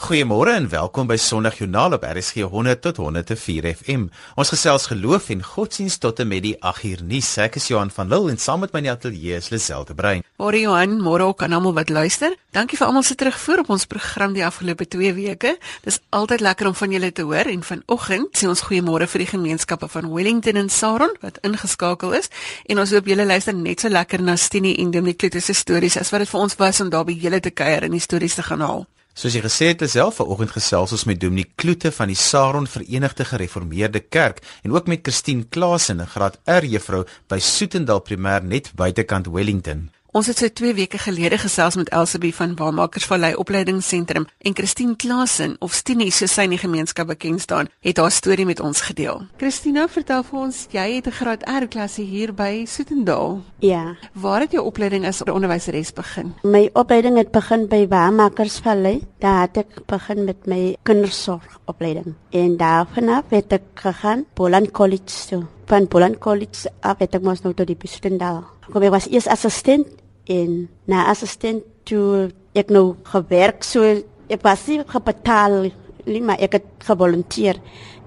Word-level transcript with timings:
Goeiemôre 0.00 0.54
en 0.56 0.64
welkom 0.72 1.04
by 1.10 1.18
Sondagjoernaal 1.20 1.92
op 1.98 2.04
RSG 2.08 2.46
100 2.48 2.80
tot 2.80 2.96
104 2.96 3.66
FM. 3.68 4.06
Ons 4.40 4.48
gesels 4.48 4.86
geloof 4.88 5.26
en 5.28 5.42
godsdienst 5.44 6.00
tot 6.00 6.22
en 6.24 6.28
met 6.30 6.40
die 6.40 6.54
8 6.64 6.86
uur 6.88 7.02
nuus. 7.04 7.28
Ek 7.36 7.58
is 7.60 7.66
Johan 7.68 7.90
van 7.92 8.08
Lille 8.08 8.30
en 8.32 8.38
saam 8.40 8.62
met 8.64 8.72
my 8.72 8.80
in 8.80 8.86
die 8.86 8.92
ateljee 8.94 9.36
is 9.36 9.50
Liselde 9.52 9.92
Brein. 9.94 10.22
Môre 10.40 10.62
Johan, 10.62 10.94
môre 11.04 11.26
ook 11.28 11.42
aan 11.44 11.52
almal 11.52 11.74
wat 11.76 11.92
luister. 11.92 12.32
Dankie 12.56 12.78
vir 12.80 12.86
almal 12.86 13.04
se 13.04 13.14
terugvoer 13.14 13.60
op 13.60 13.74
ons 13.76 13.84
program 13.84 14.32
die 14.32 14.44
afgelope 14.46 14.86
2 14.88 15.12
weke. 15.18 15.52
Dis 15.84 16.00
altyd 16.16 16.40
lekker 16.46 16.70
om 16.70 16.78
van 16.80 16.96
julle 16.96 17.10
te 17.12 17.26
hoor 17.28 17.50
en 17.52 17.60
vanoggend 17.62 18.40
sê 18.40 18.48
ons 18.48 18.62
goeiemôre 18.70 19.04
vir 19.04 19.24
die 19.26 19.30
gemeenskappe 19.34 19.88
van 19.92 20.08
Wellington 20.14 20.62
en 20.62 20.72
Saron 20.72 21.12
wat 21.20 21.42
ingeskakel 21.44 22.16
is 22.16 22.32
en 22.72 22.80
ons 22.80 22.96
hoop 22.96 23.12
julle 23.12 23.28
luister 23.28 23.52
net 23.52 23.84
so 23.84 23.92
lekker 23.92 24.24
na 24.24 24.38
Stinie 24.40 24.78
en 24.80 24.96
Dominic 24.96 25.20
Klutte 25.20 25.44
se 25.44 25.52
stories 25.52 26.00
as 26.00 26.08
wat 26.08 26.24
dit 26.24 26.32
vir 26.32 26.40
ons 26.40 26.56
was 26.56 26.80
om 26.80 26.88
daar 26.88 27.04
by 27.04 27.18
julle 27.20 27.42
te 27.44 27.52
kuier 27.52 27.84
en 27.84 27.92
die 27.92 28.00
stories 28.00 28.40
te 28.40 28.46
gaan 28.48 28.64
haal. 28.64 28.88
Soos 29.14 29.34
jy 29.34 29.42
gesê 29.42 29.72
het, 29.72 29.82
self 29.90 30.20
vanoggend 30.20 30.52
gesels 30.54 30.92
ons 30.94 31.04
met 31.04 31.18
Dominee 31.20 31.50
Kloete 31.58 31.90
van 31.92 32.08
die 32.12 32.18
Saron 32.18 32.68
Verenigde 32.70 33.24
Gereformeerde 33.26 34.00
Kerk 34.00 34.38
en 34.62 34.72
ook 34.72 34.86
met 34.86 35.02
Christine 35.02 35.44
Klasen, 35.50 36.00
'n 36.00 36.06
graad 36.06 36.38
R 36.46 36.64
juffrou 36.64 37.04
by 37.28 37.38
Soetendal 37.38 38.02
Primêr 38.02 38.42
net 38.42 38.70
buitekant 38.74 39.26
Wellington. 39.26 39.90
Ons 40.10 40.26
het 40.26 40.40
so 40.42 40.50
2 40.50 40.74
weke 40.74 40.98
gelede 40.98 41.36
gesels 41.38 41.76
met 41.78 41.90
Elsabie 41.94 42.32
van 42.34 42.56
Waarmakersvallei 42.58 43.36
Opleidingsentrum 43.38 44.24
en 44.42 44.54
Christine 44.58 44.96
Klasen 44.98 45.52
of 45.62 45.76
Stinie 45.78 46.10
soos 46.10 46.32
sy 46.34 46.48
in 46.48 46.54
die 46.56 46.58
gemeenskap 46.58 47.06
bekend 47.12 47.44
staan, 47.44 47.70
het 47.86 48.00
haar 48.02 48.10
storie 48.10 48.46
met 48.48 48.58
ons 48.58 48.80
gedeel. 48.88 49.20
Christina, 49.38 49.84
vertel 49.86 50.24
vir 50.26 50.40
ons, 50.40 50.64
jy 50.74 50.86
het 50.96 51.06
'n 51.06 51.14
graad 51.14 51.46
R 51.46 51.68
klasie 51.68 52.04
hier 52.04 52.34
by 52.34 52.64
Soetendal. 52.66 53.42
Ja. 53.60 53.94
Waar 54.12 54.40
het 54.40 54.52
jou 54.52 54.64
opleiding 54.64 55.06
as 55.06 55.22
onderwyseres 55.22 55.92
begin? 55.92 56.34
My 56.42 56.70
opleiding 56.72 57.16
het 57.16 57.30
begin 57.30 57.68
by 57.68 57.86
Waarmakersvallei. 57.86 59.06
Daar 59.20 59.40
het 59.42 59.56
ek 59.56 59.86
begin 59.86 60.24
met 60.24 60.46
my 60.46 60.76
kindersorgopleiding. 60.82 62.14
En 62.30 62.56
daarna 62.56 63.22
het 63.30 63.52
ek 63.52 63.62
gegaan 63.74 64.26
Boland 64.34 64.70
College 64.72 65.28
toe. 65.28 65.46
Van 65.66 65.86
Boland 65.86 66.18
College 66.18 66.68
af 66.80 66.98
het 66.98 67.14
ek 67.14 67.22
mos 67.22 67.42
nou 67.42 67.54
tot 67.54 67.66
die 67.66 67.78
Soetendal. 67.82 68.44
Kom 68.72 68.82
ek 68.82 68.90
was 68.90 69.08
eers 69.08 69.26
assistent 69.26 70.00
en 70.30 70.68
na 70.90 71.08
assistent 71.10 71.64
toe 71.88 72.30
ek 72.54 72.70
nou 72.70 72.94
gewerk 73.12 73.66
so 73.66 73.84
ek 74.30 74.44
was 74.46 74.66
nie 74.70 74.82
gebetaal 74.86 75.70
nie 76.06 76.22
maar 76.24 76.40
ek 76.42 76.58
het 76.58 76.68
gevolunteer 76.86 77.58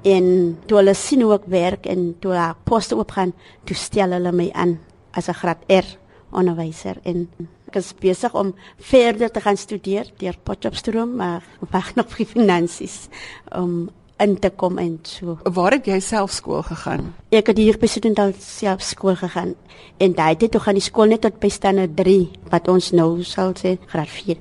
en 0.03 0.25
toe 0.67 0.79
hulle 0.79 0.95
sien 0.97 1.23
hoe 1.23 1.35
ek 1.37 1.49
werk 1.51 1.87
en 1.87 2.13
toe 2.23 2.35
ek 2.35 2.63
poste 2.67 2.95
opgaan 2.99 3.31
toe 3.67 3.77
stel 3.77 4.15
hulle 4.15 4.31
my 4.35 4.49
aan 4.51 4.79
as 5.13 5.29
'n 5.29 5.39
graad 5.39 5.61
R 5.69 5.87
onderwyser. 6.33 6.97
En 7.05 7.27
ek 7.69 7.79
is 7.79 7.93
besig 7.99 8.33
om 8.33 8.53
verder 8.77 9.31
te 9.31 9.41
gaan 9.41 9.57
studeer 9.57 10.09
deur 10.21 10.37
Potchefstroom 10.43 11.15
maar 11.15 11.43
wag 11.71 11.93
nog 11.95 12.09
vir 12.17 12.25
finansies 12.35 13.07
om 13.51 13.89
in 14.21 14.39
te 14.39 14.49
kom 14.49 14.77
en 14.77 14.99
so. 15.01 15.37
Waar 15.43 15.77
het 15.77 15.87
jy 15.89 15.99
self 16.03 16.31
skool 16.31 16.61
gegaan? 16.63 17.13
Ek 17.33 17.49
het 17.51 17.57
hier 17.57 17.77
by 17.81 17.89
Studentdal 17.89 18.33
self 18.39 18.83
skool 18.85 19.15
gegaan 19.19 19.55
en 19.97 20.15
daai 20.17 20.35
tyd 20.37 20.53
toe 20.53 20.61
gaan 20.61 20.77
die 20.77 20.85
skool 20.85 21.09
net 21.11 21.23
tot 21.25 21.39
by 21.41 21.49
standaard 21.51 21.95
3 21.97 22.49
wat 22.51 22.69
ons 22.71 22.91
nou 22.93 23.23
sal 23.27 23.55
sê 23.59 23.75
graad 23.91 24.11
4. 24.11 24.37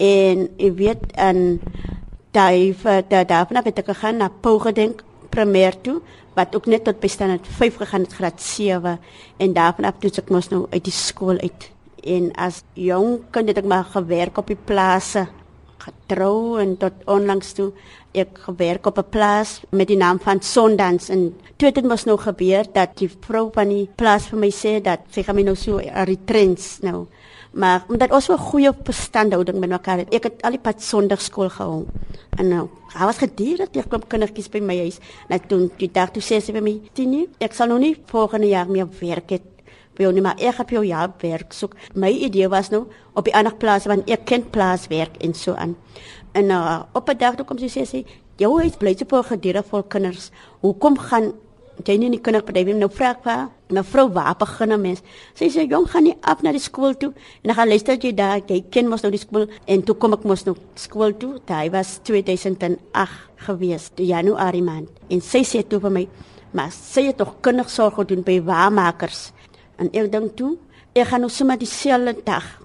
En 0.00 0.46
ek 0.56 0.78
weet 0.78 1.04
en 1.20 1.60
daai 2.32 2.74
daar 3.10 3.26
daarvan 3.26 3.62
het 3.64 3.82
ek 3.82 3.92
gegaan 3.92 4.20
na 4.22 4.30
Pogedenk 4.30 5.04
primêr 5.30 5.76
toe 5.82 6.00
wat 6.34 6.54
ook 6.56 6.66
net 6.70 6.86
tot 6.86 7.00
by 7.02 7.10
standaard 7.10 7.46
5 7.58 7.82
gegaan 7.82 8.06
het 8.06 8.16
graad 8.16 8.40
7 8.40 8.98
en 9.36 9.52
daarvan 9.52 9.84
af 9.90 10.00
toe 10.00 10.12
ek 10.16 10.30
mos 10.30 10.48
nou 10.50 10.66
uit 10.70 10.84
die 10.84 10.94
skool 10.94 11.38
uit. 11.38 11.70
En 12.00 12.30
as 12.40 12.62
jong 12.74 13.20
kind 13.30 13.50
het 13.52 13.60
ek 13.60 13.68
maar 13.68 13.84
gewerk 13.84 14.38
op 14.40 14.48
die 14.48 14.56
plase 14.56 15.26
getrou 15.80 16.60
en 16.60 16.76
tot 16.80 16.92
onlangs 17.08 17.52
toe 17.56 17.70
ek 18.12 18.38
gewerk 18.46 18.86
op 18.86 18.98
'n 18.98 19.10
plaas 19.10 19.60
met 19.70 19.88
die 19.88 19.96
naam 19.96 20.18
van 20.20 20.42
Sondans 20.42 21.08
en 21.08 21.34
toe 21.56 21.72
dit 21.72 21.84
mos 21.84 22.04
nou 22.04 22.18
gebeur 22.18 22.64
dat 22.72 22.96
die 22.96 23.10
vrou 23.20 23.50
van 23.54 23.68
die 23.68 23.88
plaas 23.96 24.26
vir 24.26 24.38
my 24.38 24.50
sê 24.50 24.80
dat 24.82 25.00
sy 25.10 25.22
gaan 25.22 25.36
my 25.36 25.42
nou 25.42 25.56
so 25.56 25.80
retrens 26.04 26.78
nou 26.82 27.06
maar 27.52 27.84
omdat 27.88 28.12
ons 28.12 28.24
so 28.24 28.32
'n 28.32 28.38
goeie 28.38 28.72
verstandhouding 28.84 29.58
met 29.58 29.70
mekaar 29.70 29.98
het 29.98 30.14
ek 30.14 30.24
het 30.24 30.42
al 30.42 30.50
die 30.50 30.60
pad 30.62 30.82
sonndagskool 30.82 31.50
gehou 31.50 31.86
en 32.38 32.48
nou 32.48 32.68
Hy 32.90 33.06
was 33.06 33.20
geduldig, 33.22 33.70
ek 33.78 33.86
kom 33.90 34.02
kindertjies 34.02 34.50
by 34.50 34.60
my 34.66 34.74
huis. 34.82 34.98
Net 35.30 35.46
toe 35.50 35.68
die 35.78 35.90
dag 35.94 36.10
toe 36.10 36.22
sê 36.24 36.40
sy 36.42 36.52
vir 36.52 36.62
my, 36.62 36.80
"Tini, 36.92 37.28
ek 37.40 37.54
sal 37.54 37.68
nou 37.68 37.78
nie 37.78 37.94
volgende 38.06 38.48
jaar 38.48 38.66
meer 38.66 38.88
werk 39.00 39.30
het 39.30 39.42
jou 39.96 40.12
nie, 40.12 40.22
maar 40.22 40.40
ek 40.40 40.56
het 40.56 40.70
jou 40.70 40.84
ja 40.84 41.12
werk 41.20 41.52
soek." 41.52 41.76
My 41.94 42.10
idee 42.10 42.48
was 42.48 42.70
nou 42.70 42.86
op 43.14 43.24
die 43.24 43.34
ander 43.34 43.54
plaas 43.54 43.86
want 43.86 44.10
ek 44.10 44.24
ken 44.24 44.50
plaaswerk 44.50 45.22
en 45.22 45.34
so 45.34 45.52
aan. 45.54 45.76
En 46.32 46.50
uh, 46.50 46.82
op 46.92 47.08
'n 47.08 47.18
dag 47.18 47.34
toe 47.34 47.44
kom 47.44 47.58
sy 47.58 47.68
sê 47.68 47.84
sy, 47.86 48.04
"Jou 48.36 48.58
huis 48.60 48.76
bly 48.76 48.94
so 48.94 49.04
vol 49.08 49.22
gedurende 49.22 49.68
vol 49.68 49.82
kinders. 49.82 50.30
Hoekom 50.60 50.98
gaan 50.98 51.32
jy 51.84 51.96
nie 51.96 52.06
in 52.06 52.12
die 52.12 52.20
kinderbedryf 52.20 52.66
nie?" 52.66 52.74
Nou 52.74 52.90
vra 52.90 53.10
ek 53.10 53.22
vir 53.22 53.48
mevrou, 53.68 54.12
"Waar 54.12 54.36
begin 54.36 54.72
'n 54.72 54.80
mens?" 54.80 55.02
Sy 55.34 55.48
sê, 55.48 55.68
"Jong, 55.68 55.90
gaan 55.90 56.04
nie 56.04 56.16
af 56.22 56.42
na 56.42 56.52
die 56.52 56.60
skool 56.60 56.94
toe 56.94 57.12
en 57.42 57.48
dan 57.48 57.54
gaan 57.54 57.68
luister 57.68 57.96
jy 57.96 58.14
daar, 58.14 58.40
jy 58.46 58.64
ken 58.70 58.88
mos 58.88 59.02
nou 59.02 59.10
die 59.10 59.18
skool 59.18 59.46
en 59.66 59.82
toe 59.82 59.94
kom 59.94 60.12
ek 60.12 60.24
mos 60.24 60.44
nou 60.44 60.56
skool 60.74 61.16
toe. 61.16 61.40
Dit 61.46 61.72
was 61.72 61.98
2008 62.02 63.10
gewees, 63.36 63.90
die 63.94 64.06
Januarie 64.06 64.62
maand. 64.62 64.88
En 65.08 65.20
sy 65.20 65.42
sê 65.42 65.68
toe 65.68 65.80
vir 65.80 65.90
my, 65.90 66.08
"Maar 66.52 66.70
sy 66.70 67.06
het 67.06 67.16
tog 67.16 67.40
kindersorg 67.40 67.94
gedoen 67.94 68.22
by 68.22 68.40
waarmakers." 68.40 69.32
En 69.78 69.90
ek 69.92 70.12
dink 70.12 70.36
toe, 70.36 70.58
ek 70.94 71.06
gaan 71.06 71.20
nou 71.20 71.30
sommer 71.30 71.58
dieselfde 71.58 72.16
dag 72.24 72.60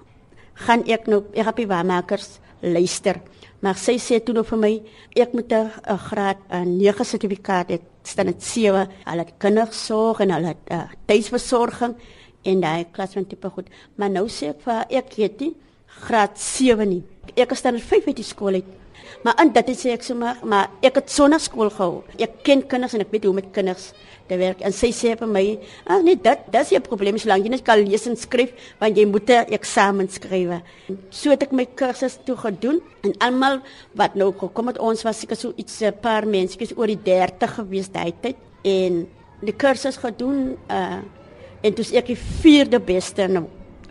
gaan 0.54 0.84
ek 0.88 1.06
nou 1.06 1.22
ek 1.36 1.46
op 1.46 1.56
die 1.56 1.68
waarmakers 1.68 2.38
luister. 2.60 3.20
Maar 3.60 3.76
sy 3.80 3.96
sê 3.98 4.20
toe 4.20 4.34
nou 4.36 4.44
vir 4.44 4.58
my 4.58 4.72
ek 5.16 5.32
moet 5.32 5.52
'n 5.52 5.98
graad 6.08 6.38
'n 6.50 6.76
9 6.78 7.04
sertifikaat 7.04 7.68
hê, 7.70 7.78
staan 8.02 8.26
dit 8.26 8.42
7. 8.42 8.88
Hulle 9.04 9.24
het 9.24 9.34
kindersorg 9.38 10.20
en 10.20 10.30
hulle 10.30 10.46
het 10.46 10.62
uh, 10.70 10.82
tuisversorging 11.06 11.94
en 12.44 12.60
daai 12.60 12.86
klas 12.92 13.12
van 13.12 13.26
tipe 13.26 13.50
goed. 13.50 13.68
Maar 13.96 14.10
nou 14.10 14.28
sê 14.28 14.48
ek 14.48 14.60
vir 14.60 14.84
ek 14.90 15.14
weet 15.16 15.40
nie 15.40 15.54
graad 15.86 16.38
7 16.38 16.88
nie. 16.88 17.02
Ek 17.36 17.52
is 17.52 17.62
dan 17.62 17.78
5 17.78 18.06
uit 18.06 18.16
die 18.16 18.24
skool 18.24 18.60
uit. 18.60 18.64
Maar 19.26 19.40
en 19.42 19.48
dit 19.50 19.70
sê 19.74 19.90
ek 19.90 20.04
sommer, 20.06 20.36
maar 20.46 20.68
ek 20.86 21.00
het 21.00 21.08
sonnaskool 21.10 21.72
gehou. 21.74 22.04
Ek 22.22 22.36
ken 22.46 22.60
kinders 22.70 22.92
en 22.94 23.02
ek 23.02 23.08
weet 23.10 23.24
hoe 23.26 23.32
met 23.34 23.48
kinders 23.50 23.88
te 24.30 24.36
werk. 24.38 24.60
En 24.62 24.70
sy 24.70 24.92
sê 24.94 25.16
vir 25.18 25.26
my, 25.26 25.58
"Ag 25.84 26.04
nee, 26.04 26.14
dit 26.14 26.38
dis 26.52 26.70
'n 26.70 26.80
probleem 26.82 27.18
solank 27.18 27.42
jy 27.42 27.50
net 27.50 27.64
kan 27.64 27.78
lees 27.78 28.06
en 28.06 28.16
skryf, 28.16 28.52
want 28.78 28.96
jy 28.96 29.04
moet 29.04 29.28
'n 29.28 29.50
eksamen 29.50 30.08
skryf." 30.08 30.62
So 31.10 31.30
het 31.30 31.42
ek 31.42 31.52
my 31.52 31.66
kursus 31.74 32.18
toe 32.24 32.36
gedoen 32.36 32.80
en 33.02 33.14
almal 33.18 33.62
wat 33.94 34.14
nou 34.14 34.32
gekom 34.32 34.66
het, 34.68 34.78
ons 34.78 35.02
was 35.02 35.18
seker 35.18 35.36
so 35.36 35.52
iets 35.56 35.82
'n 35.82 35.92
paar 36.00 36.24
mense, 36.24 36.56
is 36.60 36.76
oor 36.76 36.86
die 36.86 37.02
30 37.02 37.54
gewees 37.54 37.90
daai 37.90 38.14
tyd 38.20 38.36
en 38.62 39.08
die 39.42 39.56
kursus 39.56 39.96
gedoen 39.96 40.56
uh 40.70 41.02
en 41.62 41.74
dis 41.74 41.92
ek 41.92 42.06
die 42.06 42.16
vierde 42.42 42.78
beste 42.78 43.26
nou 43.26 43.46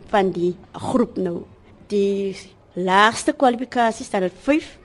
van 0.07 0.31
die 0.31 0.55
groep 0.71 1.17
nou. 1.17 1.43
Die 1.87 2.35
laagste 2.73 3.33
kwalifikasie 3.33 4.05
staan 4.05 4.21
dit 4.21 4.33
5 4.41 4.84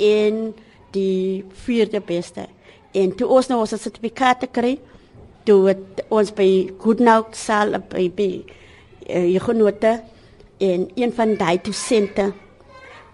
en 0.00 0.50
die 0.94 1.44
vierde 1.64 2.00
beste. 2.00 2.46
En 2.96 3.12
toe 3.14 3.28
ons 3.30 3.48
nou 3.50 3.60
ons 3.62 3.74
sertifikaat 3.76 4.48
kry, 4.52 4.78
toe 5.46 5.60
het 5.70 6.04
ons 6.12 6.32
by 6.36 6.48
Goodnout 6.80 7.36
sal 7.38 7.76
by 7.90 8.08
by 8.16 8.30
uh, 9.08 9.40
genote 9.42 10.00
en 10.60 10.86
een 10.98 11.12
van 11.16 11.34
daai 11.38 11.58
dosente 11.64 12.30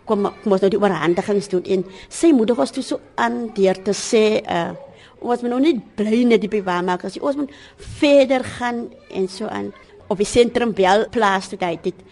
kom 0.06 0.26
ons 0.26 0.62
nou 0.62 0.70
die 0.70 0.80
oorhandigings 0.80 1.48
doen. 1.50 1.64
En 1.66 1.84
sy 2.08 2.30
moeder 2.34 2.58
was 2.58 2.72
toe 2.74 2.84
so 2.84 3.00
aan 3.18 3.48
deur 3.56 3.78
te 3.86 3.94
sê 3.96 4.40
uh, 4.42 4.72
ons 5.18 5.42
moet 5.42 5.50
nou 5.50 5.60
nie 5.62 5.74
bly 5.98 6.22
net 6.28 6.44
die 6.44 6.52
bewaarmakers 6.52 7.18
ons 7.18 7.38
moet 7.40 7.54
verder 7.98 8.44
gaan 8.56 8.86
en 9.10 9.28
so 9.30 9.50
aan. 9.50 9.72
Op 10.06 10.20
die 10.22 10.28
sentrum 10.28 10.74
bel 10.76 11.08
plaas 11.10 11.48
toe 11.50 11.58
dit. 11.58 12.02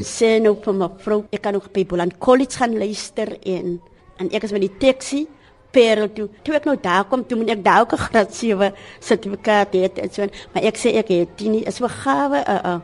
Sê 0.00 0.38
nou 0.40 0.54
vir 0.64 0.76
my 0.76 0.88
vrou 1.04 1.24
ek 1.30 1.42
kan 1.44 1.52
nog 1.52 1.68
by 1.72 1.84
Boland 1.84 2.16
College 2.18 2.56
gaan 2.62 2.78
luister 2.78 3.36
en 3.44 3.80
en 4.22 4.30
ek 4.30 4.46
is 4.48 4.54
met 4.54 4.64
die 4.66 4.76
taxi 4.78 5.26
Parel 5.72 6.10
toe. 6.12 6.28
Toe 6.44 6.56
ek 6.58 6.66
nou 6.68 6.76
daar 6.80 7.04
kom, 7.08 7.24
toe 7.26 7.38
moet 7.40 7.54
ek 7.56 7.64
daar 7.64 7.82
ook 7.84 7.94
'n 7.96 8.04
graad 8.06 8.34
7 8.34 8.72
sertifikaat 9.00 9.74
hê 9.74 9.88
en 10.04 10.10
so. 10.12 10.26
Maar 10.52 10.62
ek 10.62 10.76
sê 10.76 10.94
ek 10.96 11.08
het 11.08 11.40
nie 11.40 11.64
is 11.64 11.76
so 11.76 11.88
gawe 11.88 12.38
'n 12.38 12.50
uh, 12.50 12.60
'n 12.62 12.68
uh, 12.68 12.80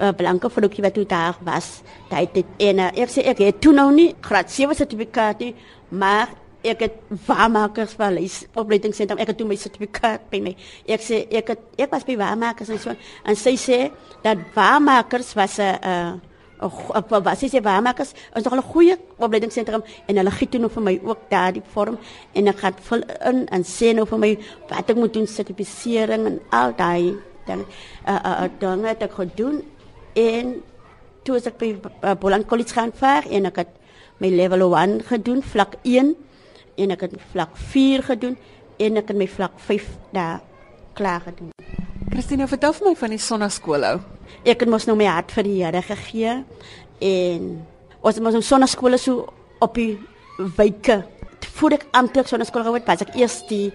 uh, 0.00 0.12
blanke 0.16 0.50
vroutjie 0.50 0.82
wat 0.82 0.94
toe 0.94 1.06
daar 1.06 1.36
was. 1.44 1.82
Daai 2.08 2.28
dit 2.32 2.46
en 2.58 2.78
uh, 2.78 2.90
ek 2.94 3.08
sê 3.08 3.20
ek 3.24 3.38
het 3.38 3.60
toe 3.60 3.72
nou 3.72 3.92
nie 3.92 4.14
graad 4.20 4.50
7 4.50 4.74
sertifikaat 4.74 5.38
nie, 5.38 5.54
maar 5.88 6.28
ek 6.62 6.80
het 6.80 6.92
waarmakers 7.26 7.92
van 7.92 8.12
lees 8.12 8.44
opleidingsentrum. 8.54 9.18
Ek 9.18 9.32
het 9.32 9.36
toe 9.36 9.46
my 9.48 9.56
sertifikaat 9.56 10.20
by 10.30 10.40
my. 10.40 10.56
Ek 10.86 11.00
sê 11.00 11.26
ek 11.30 11.48
het 11.48 11.60
ek 11.76 11.90
was 11.90 12.04
by 12.04 12.16
waarmakers 12.16 12.68
en 12.68 12.78
so. 12.78 12.96
En 13.24 13.36
sy 13.36 13.56
sê 13.56 13.90
dat 14.22 14.38
waarmakers 14.54 15.34
was 15.34 15.58
'n 15.58 15.78
uh, 15.84 16.12
op 16.60 17.08
wat 17.08 17.42
is 17.42 17.52
jy 17.52 17.62
waarmakers 17.62 18.12
is 18.34 18.42
nog 18.42 18.54
'n 18.54 18.62
goeie 18.72 18.96
opleidingsentrum? 19.16 19.82
En 20.06 20.16
hulle 20.16 20.30
gee 20.30 20.48
toe 20.48 20.60
nou 20.60 20.70
vir 20.70 20.82
my 20.82 21.00
ook 21.04 21.18
daardie 21.28 21.62
vorm 21.72 21.98
en 22.32 22.46
ek 22.46 22.58
gaan 22.58 22.74
vul 22.80 23.02
in 23.30 23.48
en 23.48 23.62
sê 23.64 23.94
nou 23.94 24.06
vir 24.06 24.18
my 24.18 24.38
wat 24.68 24.90
ek 24.90 24.96
moet 24.96 25.12
doen 25.12 25.26
sertifisering 25.26 26.26
en 26.26 26.40
al 26.50 26.72
daai 26.76 27.16
dan 27.46 27.64
uh, 28.08 28.18
uh, 28.24 28.48
dan 28.58 28.84
het 28.84 29.02
ek 29.02 29.12
gedoen 29.12 29.62
en 30.14 30.62
toe 31.22 31.36
ek 31.36 31.58
by 31.58 31.76
uh, 32.04 32.14
Boland 32.20 32.46
College 32.46 32.74
gaan 32.74 32.92
vaar 32.94 33.26
en 33.30 33.46
ek 33.46 33.56
het 33.56 33.68
my 34.20 34.28
level 34.28 34.76
1 34.76 35.00
gedoen, 35.08 35.42
vlak 35.42 35.78
1 35.82 36.14
en 36.76 36.90
ek 36.90 37.00
het 37.00 37.16
vlak 37.32 37.56
4 37.72 38.02
gedoen 38.02 38.36
en 38.76 38.96
ek 39.00 39.12
het 39.12 39.16
my 39.16 39.28
vlak 39.28 39.56
5 39.56 39.88
daar 40.12 40.40
klaar 41.00 41.24
gedoen. 41.24 41.52
Christina, 42.10 42.48
vertel 42.50 42.74
vir 42.76 42.90
my 42.90 42.94
van 42.98 43.14
die 43.14 43.22
sonnaskool 43.22 43.86
ou. 43.88 43.96
Ek 44.44 44.64
het 44.64 44.70
mos 44.70 44.86
nou 44.88 44.96
my 44.98 45.08
hart 45.08 45.32
vir 45.32 45.46
die 45.48 45.58
Here 45.62 45.80
gegee 45.86 46.40
en 47.00 47.46
ons 48.00 48.16
het 48.16 48.24
mos 48.24 48.36
nou 48.36 48.44
sonnaskole 48.44 48.98
so 49.00 49.24
op 49.64 49.78
die 49.78 49.94
wyke. 50.58 51.00
Voor 51.56 51.76
ek 51.76 51.86
amptelik 51.96 52.28
sonnaskool 52.28 52.64
gehad 52.66 52.82
het, 52.82 52.88
was 52.90 53.04
ek 53.06 53.16
eers 53.20 53.38
die 53.48 53.70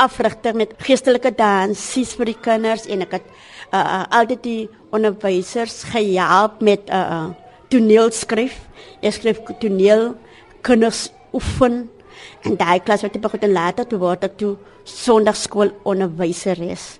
afrigter 0.00 0.56
met 0.56 0.72
geestelike 0.80 1.32
dansies 1.36 2.14
vir 2.16 2.32
die 2.32 2.40
kinders 2.40 2.86
en 2.88 3.04
ek 3.04 3.18
het 3.18 3.26
uh, 3.28 3.80
uh, 3.80 4.04
altyd 4.20 4.42
die 4.44 4.62
onderwysers 4.96 5.82
gehelp 5.92 6.60
met 6.64 6.88
'n 6.88 6.92
uh, 6.92 7.16
uh, 7.16 7.48
toneelskryf. 7.70 8.56
Ek 9.00 9.14
skryf 9.14 9.40
toneel 9.60 10.16
kinders 10.62 11.10
oefen 11.32 11.88
en 12.44 12.56
daai 12.56 12.80
klas 12.84 13.04
wat 13.04 13.16
ek 13.16 13.22
begin 13.26 13.52
later 13.52 13.86
toe 13.88 14.00
word 14.00 14.24
ek 14.26 14.36
toe 14.40 14.56
sonnaskool 14.84 15.72
onderwyseres. 15.88 16.98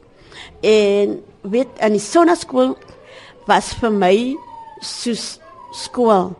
En 0.64 1.18
weet 1.42 1.80
in 1.80 1.96
die 1.96 2.02
sonnaskool 2.02 2.76
was 3.48 3.72
vir 3.80 3.92
my 3.94 4.14
soos 4.84 5.38
skool. 5.76 6.34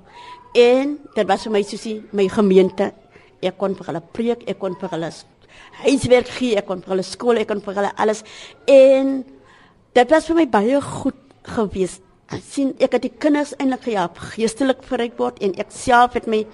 En 0.56 0.96
dit 1.14 1.26
was 1.28 1.46
vir 1.46 1.54
my 1.54 1.62
soos 1.66 1.84
die, 1.86 1.98
my 2.16 2.26
gemeente. 2.32 2.90
Ek 3.40 3.56
kon 3.60 3.76
vir 3.78 3.90
hulle 3.90 4.02
preek, 4.14 4.44
ek 4.50 4.58
kon 4.60 4.76
vir 4.80 4.92
hulle 4.94 5.10
huiswerk 5.80 6.28
gee, 6.36 6.56
ek 6.58 6.66
kon 6.68 6.82
vir 6.84 6.94
hulle 6.94 7.06
skool, 7.06 7.40
ek 7.40 7.48
kon 7.50 7.62
vir 7.64 7.80
hulle 7.80 7.92
alles. 8.00 8.22
En 8.68 9.20
dit 9.96 10.14
was 10.14 10.28
vir 10.28 10.40
my 10.42 10.46
baie 10.50 10.80
goed 10.84 11.18
gewees. 11.56 11.98
Sien 12.38 12.74
ek 12.78 12.92
het 12.94 13.02
die 13.02 13.12
kinders 13.18 13.56
eintlik 13.58 13.82
gehelp 13.88 14.18
geestelik 14.36 14.84
verryk 14.86 15.16
word 15.18 15.40
en 15.42 15.54
ek 15.58 15.72
self 15.74 16.14
het 16.14 16.28
my 16.30 16.44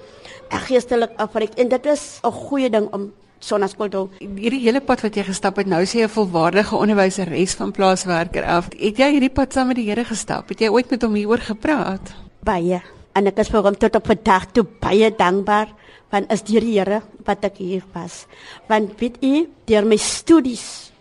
geestelik 0.67 1.12
afryk 1.20 1.58
en 1.61 1.69
dit 1.69 1.87
is 1.87 2.20
'n 2.25 2.32
goeie 2.32 2.70
ding 2.70 2.88
om 2.93 3.12
sonnaskool 3.40 3.88
toe. 3.88 4.08
Hierdie 4.20 4.62
hele 4.64 4.81
pad 4.81 5.02
wat 5.05 5.17
jy 5.17 5.25
gestap 5.28 5.56
het, 5.56 5.67
nou 5.67 5.82
sê 5.84 6.00
jy 6.00 6.06
'n 6.06 6.17
volwaardige 6.17 6.76
onderwyseres 6.76 7.55
van 7.55 7.73
plaaswerker 7.73 8.44
af. 8.44 8.69
Het 8.78 8.96
jy 8.99 9.11
hierdie 9.11 9.32
pad 9.32 9.52
saam 9.52 9.69
met 9.69 9.76
die 9.76 9.88
Here 9.88 10.05
gestap? 10.05 10.49
Het 10.49 10.61
jy 10.61 10.69
ooit 10.69 10.90
met 10.90 11.02
hom 11.02 11.14
hieroor 11.14 11.38
gepraat? 11.38 12.14
Baie. 12.43 12.82
En 13.14 13.26
ek 13.26 13.38
is 13.38 13.49
vir 13.49 13.62
hom 13.62 13.76
tot 13.76 13.96
op 13.96 14.06
vandag 14.06 14.52
toe 14.52 14.64
baie 14.81 15.11
dankbaar 15.11 15.69
want 16.11 16.32
is 16.32 16.43
die 16.43 16.61
Here 16.61 17.02
wat 17.25 17.44
ek 17.44 17.56
hier 17.56 17.82
was. 17.93 18.26
Want 18.69 18.99
weet 19.00 19.17
u, 19.23 19.49
deur 19.67 19.84
my 19.84 19.96
studies 19.96 20.93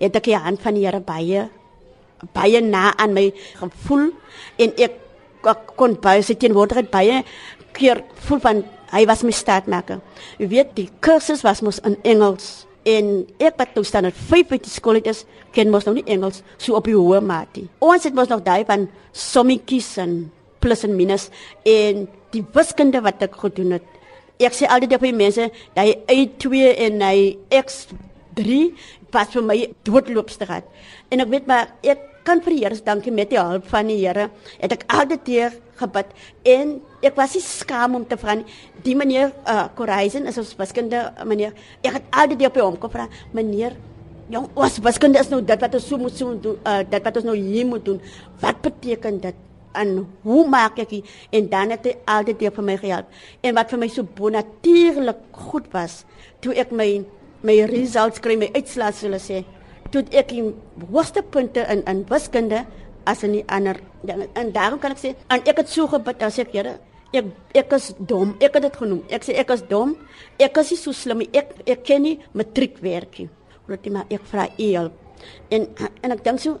het 0.00 0.16
ek 0.16 0.24
die 0.24 0.36
hand 0.36 0.60
van 0.60 0.74
die 0.74 0.86
Here 0.86 1.00
baie 1.00 1.50
baie 2.34 2.60
na 2.64 2.90
aan 2.96 3.14
my 3.16 3.28
gevoel 3.60 4.10
en 4.60 4.74
ek 4.76 4.98
kon 5.76 5.96
baie 6.02 6.22
se 6.24 6.36
teenwoordigheid 6.36 6.90
baie 6.92 7.22
keer 7.76 8.02
voel 8.26 8.42
van 8.44 8.64
hy 8.90 9.04
was 9.06 9.22
my 9.22 9.32
staatmaker. 9.34 10.00
Jy 10.40 10.50
weet 10.50 10.74
die 10.76 10.88
kursus 11.04 11.44
was 11.46 11.62
mos 11.62 11.80
in 11.86 11.96
Engels 12.02 12.66
en 12.88 13.26
ek 13.38 13.58
wat 13.60 13.74
toe 13.76 13.84
staan 13.86 14.08
op 14.08 14.16
5 14.30 14.50
by 14.50 14.58
die 14.62 14.72
skool 14.72 14.98
het 14.98 15.10
is 15.12 15.24
ken 15.54 15.70
mos 15.72 15.86
nog 15.86 15.98
nie 16.00 16.06
Engels 16.10 16.42
so 16.56 16.76
op 16.78 16.88
die 16.88 16.96
hoë 16.96 17.22
mate. 17.24 17.66
Ons 17.80 18.08
het 18.08 18.16
mos 18.16 18.30
nog 18.30 18.44
daai 18.46 18.64
van 18.68 18.88
sommetjies 19.12 19.94
en 20.02 20.20
plus 20.60 20.84
en 20.84 20.96
minus 20.96 21.28
en 21.68 22.06
die 22.34 22.44
wiskunde 22.54 23.02
wat 23.04 23.22
ek 23.24 23.38
gedoen 23.40 23.78
het. 23.78 23.86
Ek 24.40 24.54
sê 24.56 24.68
altyd 24.70 24.96
die 25.02 25.12
mense, 25.12 25.50
daai 25.76 26.00
A2 26.08 26.70
en 26.86 27.02
hy 27.04 27.16
X3 27.52 28.60
was 29.12 29.32
vir 29.34 29.44
my 29.44 29.58
doodloopste 29.84 30.46
gehad. 30.48 30.68
En 31.12 31.20
ek 31.20 31.32
weet 31.32 31.50
maar 31.50 31.74
ek 31.82 32.06
kan 32.30 32.42
vir 32.44 32.54
die 32.54 32.62
Here 32.62 32.78
dankie 32.86 33.12
met 33.14 33.32
die 33.32 33.40
hulp 33.40 33.66
van 33.70 33.90
die 33.90 33.98
Here. 34.00 34.28
Het 34.60 34.78
ek 34.78 34.86
altyd 34.94 35.26
teer 35.26 35.58
gebid 35.80 36.14
en 36.46 36.78
ek 37.02 37.16
was 37.18 37.34
nie 37.34 37.44
skaam 37.44 37.96
om 37.98 38.06
te 38.06 38.18
vra 38.20 38.36
nie. 38.38 38.46
Die 38.84 38.96
meneer 38.98 39.32
uh 39.48 39.66
Koraisen 39.76 40.28
is 40.30 40.38
ons 40.40 40.54
wiskunde 40.58 41.08
meneer. 41.26 41.56
Ek 41.82 41.98
het 41.98 42.10
altyd 42.22 42.46
op 42.50 42.60
hom 42.62 42.80
gevra, 42.86 43.08
meneer 43.36 43.78
Jong, 44.30 44.44
ons 44.54 44.76
wiskunde 44.86 45.18
is 45.18 45.26
nou 45.32 45.40
dit 45.42 45.62
wat 45.64 45.72
ons 45.74 45.86
so 45.90 45.98
moet 45.98 46.14
so 46.14 46.36
doen, 46.38 46.58
uh, 46.62 46.84
dit 46.86 47.02
wat 47.02 47.16
ons 47.18 47.24
nou 47.26 47.34
hier 47.34 47.66
moet 47.66 47.82
doen. 47.82 47.96
Wat 48.38 48.60
beteken 48.62 49.16
dit? 49.24 49.40
En 49.74 49.90
hoe 50.22 50.44
maak 50.46 50.78
ek 50.78 50.92
dit? 50.92 51.08
En 51.34 51.48
dan 51.50 51.74
het 51.74 51.88
hy 51.88 51.96
altyd 52.14 52.44
weer 52.44 52.54
vir 52.54 52.66
my 52.68 52.76
gehelp. 52.78 53.08
En 53.42 53.56
wat 53.58 53.74
vir 53.74 53.80
my 53.82 53.88
so 53.90 54.06
bonatuurlik 54.06 55.24
goed 55.48 55.66
was, 55.74 56.04
toe 56.46 56.54
ek 56.54 56.70
my 56.70 56.92
my 57.42 57.56
results 57.66 58.22
kry, 58.22 58.36
my 58.38 58.52
uitslae 58.54 58.94
sou 58.94 59.18
sê, 59.18 59.40
toe 59.90 60.04
ek 60.10 60.28
die 60.32 60.44
hoogste 60.90 61.22
punte 61.22 61.64
in 61.72 61.82
in 61.90 62.04
wiskunde 62.10 62.64
as 63.08 63.24
in 63.26 63.34
die 63.38 63.44
ander 63.48 63.80
dinge. 64.06 64.28
En 64.38 64.52
daarom 64.52 64.78
kan 64.78 64.94
ek 64.94 65.02
sê, 65.02 65.14
en 65.28 65.42
ek 65.48 65.62
het 65.62 65.72
so 65.72 65.88
gebid 65.90 66.22
as 66.22 66.38
ek 66.42 66.54
Here, 66.54 66.78
ek 67.12 67.30
ek 67.58 67.72
is 67.74 67.90
dom. 67.98 68.36
Ek 68.38 68.54
het 68.54 68.66
dit 68.68 68.80
genoem. 68.82 69.02
Ek 69.10 69.24
sê 69.26 69.36
ek 69.40 69.50
is 69.56 69.62
dom. 69.68 69.96
Ek 70.38 70.56
is 70.62 70.74
nie 70.74 70.80
so 70.80 70.94
slim 70.94 71.24
nie. 71.24 71.30
Ek 71.34 71.54
ek 71.66 71.84
ken 71.86 72.04
nie 72.06 72.18
matriekwerkie. 72.38 73.28
Omdat 73.66 73.86
jy 73.86 73.94
maar 73.94 74.12
ek 74.14 74.26
vra 74.30 74.46
u 74.46 74.68
hulp. 74.76 74.98
En 75.50 75.66
en 76.04 76.14
ek 76.14 76.22
dink 76.24 76.42
so 76.42 76.58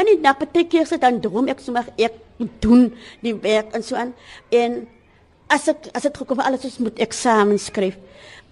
in 0.00 0.08
die 0.08 0.18
nag 0.24 0.40
baie 0.40 0.64
keer 0.68 0.88
sit 0.88 1.02
dan 1.04 1.20
dom 1.22 1.48
ek 1.52 1.60
sommer 1.60 1.86
ek 2.00 2.18
doen 2.64 2.88
die 3.22 3.34
werk 3.44 3.74
en 3.76 3.84
so 3.84 3.96
aan 3.96 4.14
en 4.50 4.86
as 5.52 5.68
ek 5.68 5.90
as 5.92 6.08
dit 6.08 6.18
gekom 6.22 6.40
alles 6.40 6.64
ons 6.66 6.80
moet 6.88 6.98
eksamen 7.06 7.60
skryf. 7.60 7.98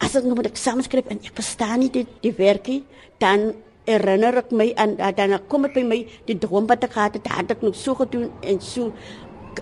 As 0.00 0.14
ek 0.16 0.28
moet 0.28 0.50
eksamen 0.52 0.84
skryf 0.86 1.08
en 1.10 1.20
ek 1.24 1.34
verstaan 1.36 1.80
nie 1.82 1.90
die 1.92 2.06
die 2.22 2.34
werkie 2.36 2.84
dan 3.20 3.54
herinner 3.86 4.42
ek 4.42 4.52
my 4.52 4.68
aan 4.76 4.96
dan 5.16 5.38
kom 5.48 5.66
dit 5.68 5.74
by 5.80 5.84
my 5.86 6.00
die 6.28 6.38
droom 6.38 6.66
wat 6.70 6.84
ek 6.84 6.94
gehad 6.96 7.18
het, 7.18 7.28
het 7.32 7.50
ek 7.56 7.62
nog 7.62 7.76
so 7.76 7.94
gedoen 7.94 8.30
en 8.42 8.60
so 8.60 8.92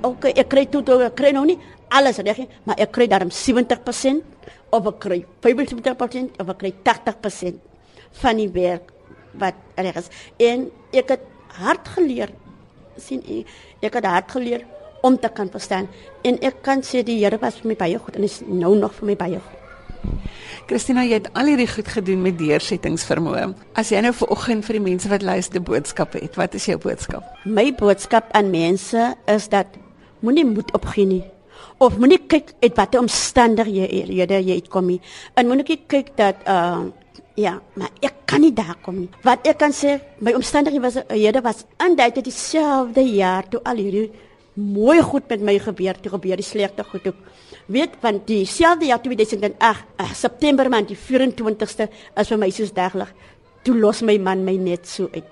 okay, 0.03 0.33
ek 0.37 0.49
kry 0.49 0.67
toe 0.67 0.83
toe 0.83 1.01
ek 1.07 1.17
kry 1.19 1.33
nou 1.33 1.45
nie 1.49 1.59
alles 1.89 2.21
reg 2.21 2.43
nie, 2.43 2.49
maar 2.69 2.81
ek 2.81 2.93
kry 2.93 3.07
daarom 3.09 3.31
70% 3.33 4.53
of 4.77 4.89
ek 4.91 5.01
kry 5.05 5.21
75% 5.45 6.41
of 6.43 6.53
ek 6.53 6.61
kry 6.63 6.73
80% 6.85 7.61
van 8.23 8.41
die 8.41 8.49
werk 8.53 8.93
wat 9.39 9.57
reg 9.77 10.01
is. 10.01 10.11
En 10.41 10.69
ek 10.93 11.15
het 11.17 11.25
hard 11.59 11.89
geleer 11.97 12.33
sien 12.99 13.23
ek, 13.23 13.55
ek 13.89 14.01
het 14.01 14.09
hard 14.11 14.35
geleer 14.37 14.67
om 15.07 15.17
te 15.21 15.31
kan 15.31 15.51
verstaan 15.53 15.87
en 16.27 16.41
ek 16.45 16.63
kan 16.67 16.83
sê 16.83 17.05
die 17.07 17.21
Here 17.23 17.39
was 17.41 17.61
vir 17.63 17.73
my 17.73 17.79
baie 17.79 18.01
goed 18.03 18.19
en 18.19 18.27
is 18.27 18.41
nou 18.47 18.75
nog 18.77 18.97
vir 18.99 19.13
my 19.13 19.17
baie 19.19 19.41
goed. 19.41 19.58
Christina, 20.69 21.05
jy 21.07 21.17
het 21.17 21.31
al 21.39 21.49
hierdie 21.49 21.69
goed 21.71 21.89
gedoen 21.89 22.21
met 22.27 22.37
deursettingsvermoë. 22.37 23.47
As 23.79 23.89
jy 23.93 24.03
nou 24.05 24.13
vir 24.19 24.33
oggend 24.35 24.67
vir 24.67 24.77
die 24.77 24.85
mense 24.85 25.09
wat 25.09 25.25
luister 25.25 25.65
boodskappe 25.65 26.21
het, 26.21 26.37
wat 26.37 26.55
is 26.59 26.69
jou 26.69 26.77
boodskap? 26.83 27.25
My 27.49 27.71
boodskap 27.79 28.29
aan 28.37 28.51
mense 28.53 29.15
is 29.33 29.49
dat 29.49 29.79
moenie 30.21 30.45
moed 30.45 30.73
opgee 30.77 31.09
nie. 31.09 31.25
Of 31.81 31.97
moenie 31.99 32.21
kyk 32.21 32.53
uit 32.61 32.77
watter 32.77 33.01
omstandighede 33.01 34.43
jy 34.43 34.59
uitkom 34.59 34.93
nie. 34.93 35.01
En 35.35 35.49
moenie 35.49 35.81
kyk 35.87 36.15
dat 36.19 36.47
uh 36.47 36.89
ja, 37.39 37.53
maar 37.79 37.93
ek 38.03 38.25
kan 38.27 38.43
nie 38.43 38.51
daar 38.51 38.75
kom 38.83 38.97
nie. 38.99 39.09
Wat 39.23 39.47
ek 39.47 39.61
kan 39.61 39.71
sê, 39.71 40.01
my 40.19 40.33
omstandighede 40.35 40.83
was 40.83 40.97
hierde 41.07 41.43
was 41.45 41.63
aanduidelik 41.79 42.27
dieselfde 42.27 43.05
jaar 43.07 43.47
toe 43.47 43.61
al 43.63 43.79
hierdie 43.79 44.09
mooi 44.59 44.99
goed 45.03 45.29
met 45.31 45.45
my 45.47 45.55
gebeur, 45.63 45.95
toe 46.03 46.11
gebeur 46.17 46.41
die 46.41 46.47
slegte 46.47 46.85
goed 46.85 47.07
ook 47.07 47.21
weet 47.69 47.99
van 48.01 48.21
dieselfde 48.25 48.89
jaar 48.89 49.03
2008 49.03 49.61
uh, 50.01 50.13
September 50.17 50.69
maand 50.73 50.89
die 50.89 50.99
24ste 50.99 51.89
is 52.17 52.31
vir 52.33 52.41
my 52.41 52.49
soos 52.55 52.73
daglig 52.73 53.11
toe 53.67 53.77
los 53.77 54.01
my 54.03 54.17
man 54.19 54.45
my 54.47 54.57
net 54.57 54.89
so 54.89 55.11
uit. 55.13 55.27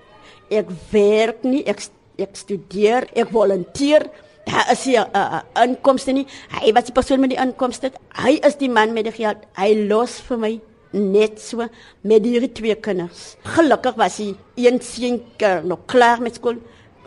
Ek 0.52 0.70
werk 0.92 1.44
nie 1.48 1.64
ek 1.68 1.82
ek 2.20 2.36
studeer 2.36 3.08
ek 3.16 3.32
volunteer 3.32 4.06
daar 4.46 4.70
is 4.72 4.84
nie 4.86 4.96
'n 4.96 5.08
uh, 5.14 5.40
uh, 5.40 5.64
inkomste 5.64 6.12
nie. 6.12 6.26
Hy 6.50 6.72
was 6.72 6.84
die 6.84 6.92
persoon 6.92 7.20
met 7.20 7.30
die 7.30 7.40
inkomste 7.40 7.92
hy 8.14 8.38
is 8.46 8.56
die 8.56 8.70
man 8.70 8.92
met 8.92 9.04
die 9.04 9.12
geld 9.12 9.38
hy 9.56 9.86
los 9.88 10.20
vir 10.20 10.38
my 10.38 10.60
net 10.92 11.40
so 11.40 11.66
met 12.02 12.22
die 12.22 12.52
twee 12.52 12.74
kinders. 12.74 13.36
Gelukkig 13.42 13.96
was 13.96 14.18
hy 14.18 14.34
een 14.56 14.80
seun 14.80 15.20
nog 15.64 15.86
klaar 15.86 16.20
met 16.20 16.34
skool. 16.34 16.56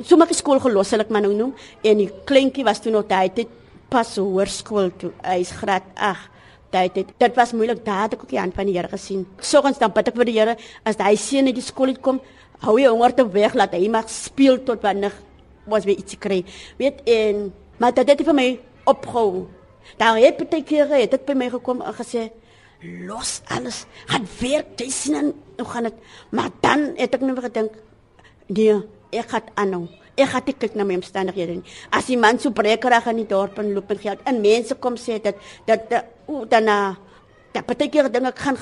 Sommige 0.01 0.33
skool 0.33 0.59
gelos 0.59 0.89
sal 0.89 0.99
ek 0.99 1.09
maar 1.09 1.21
nou 1.21 1.33
noem 1.33 1.55
en 1.83 1.97
die 1.97 2.11
kleintjie 2.25 2.63
was 2.63 2.79
toe 2.79 2.91
nog 2.91 3.07
daai 3.07 3.29
tyd 3.29 3.47
pas 3.89 4.15
hoërskool 4.17 4.91
toe. 5.01 5.11
Hy's 5.25 5.51
graad 5.59 5.87
8. 5.95 6.29
Dit 6.69 6.93
dit 6.93 7.13
dit 7.17 7.37
was 7.37 7.53
moeilik 7.57 7.81
daar 7.85 8.05
het 8.05 8.13
ek 8.13 8.23
ook 8.23 8.33
die 8.33 8.39
hand 8.39 8.53
van 8.53 8.69
die 8.69 8.75
Here 8.77 8.89
gesien. 8.91 9.25
Soggens 9.41 9.79
dan 9.81 9.93
bid 9.93 10.11
ek 10.11 10.19
vir 10.19 10.29
die 10.29 10.37
Here 10.37 10.55
as 10.85 10.99
hy 11.01 11.15
seun 11.17 11.49
uit 11.49 11.57
die 11.57 11.65
skool 11.65 11.95
kom, 11.97 12.19
hou 12.61 12.75
hy 12.77 12.85
honger 12.85 13.15
te 13.17 13.25
weg 13.33 13.55
laat 13.57 13.73
hy 13.73 13.87
mag 13.89 14.09
speel 14.13 14.61
tot 14.67 14.83
wanneer 14.85 15.15
was 15.69 15.87
weer 15.89 15.97
iets 15.97 16.17
kry. 16.21 16.43
Weet 16.77 17.01
en 17.09 17.49
maar 17.79 17.95
dit 17.95 18.09
het 18.11 18.21
vir 18.27 18.37
my 18.37 18.49
opgehou. 18.89 19.47
Daar 19.97 20.19
het 20.21 20.37
baie 20.37 20.63
kere 20.63 21.01
het 21.01 21.11
dit 21.15 21.25
by 21.25 21.33
my 21.33 21.49
gekom 21.49 21.81
en 21.81 21.97
gesê 21.97 22.29
los 23.09 23.39
alles. 23.49 23.85
Gaan 24.07 24.27
werk, 24.39 24.75
jy 24.79 24.89
sien 24.93 25.17
en 25.19 25.33
hoe 25.57 25.67
gaan 25.67 25.89
dit? 25.89 25.97
Maar 26.31 26.51
dan 26.61 26.91
het 26.99 27.15
ek 27.17 27.25
net 27.25 27.41
gedink 27.49 27.79
nee, 28.47 28.77
ek 29.11 29.33
gaan 29.33 29.49
aanhou. 29.55 29.87
Ek 30.19 30.33
gaan 30.33 30.43
kyk 30.43 30.75
na 30.75 30.83
my 30.83 30.97
omstandighede 30.99 31.59
nie. 31.59 31.75
As 31.95 32.09
die 32.11 32.17
man 32.19 32.39
so 32.39 32.51
brekerig 32.51 33.07
in 33.07 33.21
die 33.23 33.29
dorp 33.29 33.59
en 33.61 33.71
loop 33.73 33.89
met 33.89 34.01
geld 34.03 34.25
en 34.27 34.41
mense 34.43 34.75
kom 34.75 34.97
sê 34.99 35.19
dit 35.23 35.45
dat 35.67 35.93
o 36.27 36.43
dan 36.45 36.67
na 36.67 36.79
dat 37.53 37.65
beteken 37.65 38.11
dinge 38.11 38.31
gaan 38.35 38.57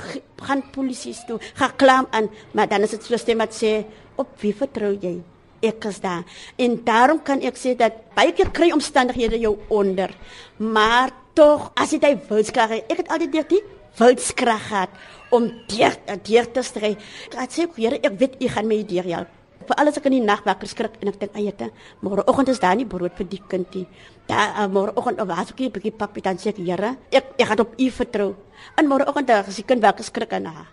gaan 0.47 0.61
polisie 0.71 1.15
toe. 1.27 1.39
Gaan 1.53 1.75
klam 1.75 2.07
aan, 2.11 2.29
maar 2.51 2.67
dan 2.67 2.81
is 2.81 2.93
dit 2.95 3.03
so 3.03 3.17
stem 3.17 3.41
wat 3.43 3.55
sê 3.55 3.85
op 4.15 4.27
wie 4.41 4.53
vertrou 4.55 4.93
jy? 5.01 5.17
Ek 5.65 5.87
is 5.89 5.99
daar. 5.99 6.23
En 6.55 6.77
daarom 6.85 7.21
kan 7.23 7.41
ek 7.41 7.57
sê 7.57 7.73
dat 7.75 7.97
baie 8.15 8.31
keer 8.37 8.51
kry 8.53 8.71
omstandighede 8.71 9.39
jou 9.41 9.57
onder. 9.73 10.13
Maar 10.57 11.11
tog 11.33 11.71
as 11.75 11.91
jy 11.93 11.99
hy 12.01 12.13
wilskrag 12.29 12.77
het. 12.77 12.91
Ek 12.91 13.01
het 13.03 13.09
altyd 13.09 13.33
deur 13.33 13.49
die 13.49 13.63
wilskrag 13.97 14.67
gehad 14.69 14.89
om 15.33 15.49
deur 15.67 15.97
deur 16.23 16.51
te 16.53 16.63
stry. 16.63 16.93
Ek 17.33 17.51
sê 17.51 17.67
Here, 17.77 17.97
ek 17.97 18.19
weet 18.19 18.37
u 18.41 18.53
gaan 18.53 18.69
my 18.69 18.83
deur 18.87 19.09
help. 19.09 19.36
Vir 19.67 19.75
alles 19.75 19.97
ek 19.99 20.05
in 20.07 20.17
die 20.17 20.23
nag 20.23 20.45
wakker 20.47 20.69
skrik 20.71 20.95
en 21.01 21.11
ek 21.11 21.19
dink 21.19 21.35
ayete, 21.35 21.71
môreoggend 21.99 22.53
is 22.53 22.61
daar 22.63 22.77
nie 22.79 22.87
brood 22.87 23.11
vir 23.19 23.27
die 23.27 23.41
kindie. 23.51 23.83
Daar 24.29 24.63
uh, 24.63 24.67
môreoggend 24.71 25.19
of 25.19 25.29
as 25.29 25.51
ek 25.51 25.59
'n 25.59 25.71
bietjie 25.75 25.91
papie 25.91 26.23
dan 26.23 26.37
sê 26.37 26.49
ek 26.49 26.57
Here, 26.63 26.95
ek 27.11 27.35
ek 27.37 27.47
gaan 27.47 27.59
op 27.59 27.75
u 27.75 27.89
vertrou. 27.91 28.35
En 28.77 28.87
môreoggend 28.87 29.29
as 29.29 29.55
die 29.55 29.67
kind 29.67 29.81
wakker 29.83 30.03
skrik 30.03 30.31
en 30.33 30.45
haar. 30.45 30.67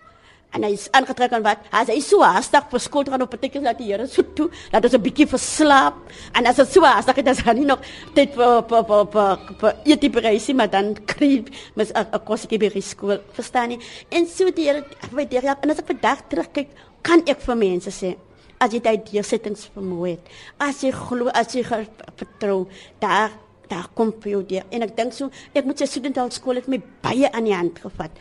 En 0.55 0.63
hy 0.63 0.71
is 0.77 0.87
aangetrek 0.95 1.33
aan 1.35 1.43
wat? 1.43 1.65
Hy 1.75 1.99
so 1.99 2.23
haastig 2.23 2.69
vir 2.71 2.81
skool 2.81 3.09
gaan 3.11 3.23
op 3.25 3.33
beteken 3.35 3.65
dat 3.67 3.79
die 3.79 3.91
Here 3.91 4.07
so 4.07 4.23
toe 4.23 4.49
dat 4.71 4.85
ons 4.85 4.95
'n 4.95 5.03
bietjie 5.03 5.27
verslaap. 5.27 5.95
En 6.33 6.47
as 6.47 6.57
dit 6.57 6.69
so 6.71 6.81
haastig 6.83 7.17
is 7.17 7.43
dan 7.43 7.57
nie 7.57 7.67
nog 7.67 7.81
tyd 8.15 8.31
vir 8.35 8.63
vir 8.63 8.85
vir 8.85 9.07
vir 9.11 9.39
vir 9.61 9.73
eetie 9.85 10.11
bereisie 10.11 10.55
maar 10.55 10.71
dan 10.71 10.95
kry 11.07 11.45
mes 11.75 11.91
'n 11.91 12.21
kosie 12.25 12.59
by 12.59 12.81
skool. 12.81 13.19
Verstaan 13.33 13.69
nie? 13.69 13.79
En 14.11 14.27
so 14.27 14.51
die 14.51 14.65
Here 14.65 14.85
weet 15.11 15.33
jy 15.33 15.43
en 15.43 15.71
as 15.71 15.79
ek 15.79 15.87
vandag 15.87 16.29
terugkyk 16.29 16.69
kan 17.03 17.21
ek 17.27 17.41
vir 17.41 17.57
mense 17.57 17.91
sê 17.91 18.17
as 18.65 18.75
jy 18.75 18.83
daai 18.85 18.99
deursettings 19.05 19.69
vermoë 19.77 20.15
het 20.15 20.35
as 20.67 20.83
jy 20.87 20.93
glo 20.97 21.33
as 21.35 21.55
jy 21.57 21.65
vertrou 21.69 22.65
daar 23.03 23.33
daar 23.69 23.89
kom 23.97 24.13
vir 24.23 24.35
jou 24.35 24.43
deur. 24.49 24.67
En 24.71 24.85
ek 24.87 24.95
dink 24.97 25.15
so, 25.17 25.31
ek 25.57 25.67
moet 25.69 25.81
sy 25.81 25.89
studental 25.89 26.31
skool 26.35 26.61
het 26.61 26.69
my 26.71 26.81
baie 27.05 27.31
aan 27.31 27.49
die 27.49 27.55
hand 27.57 27.81
gevat. 27.83 28.13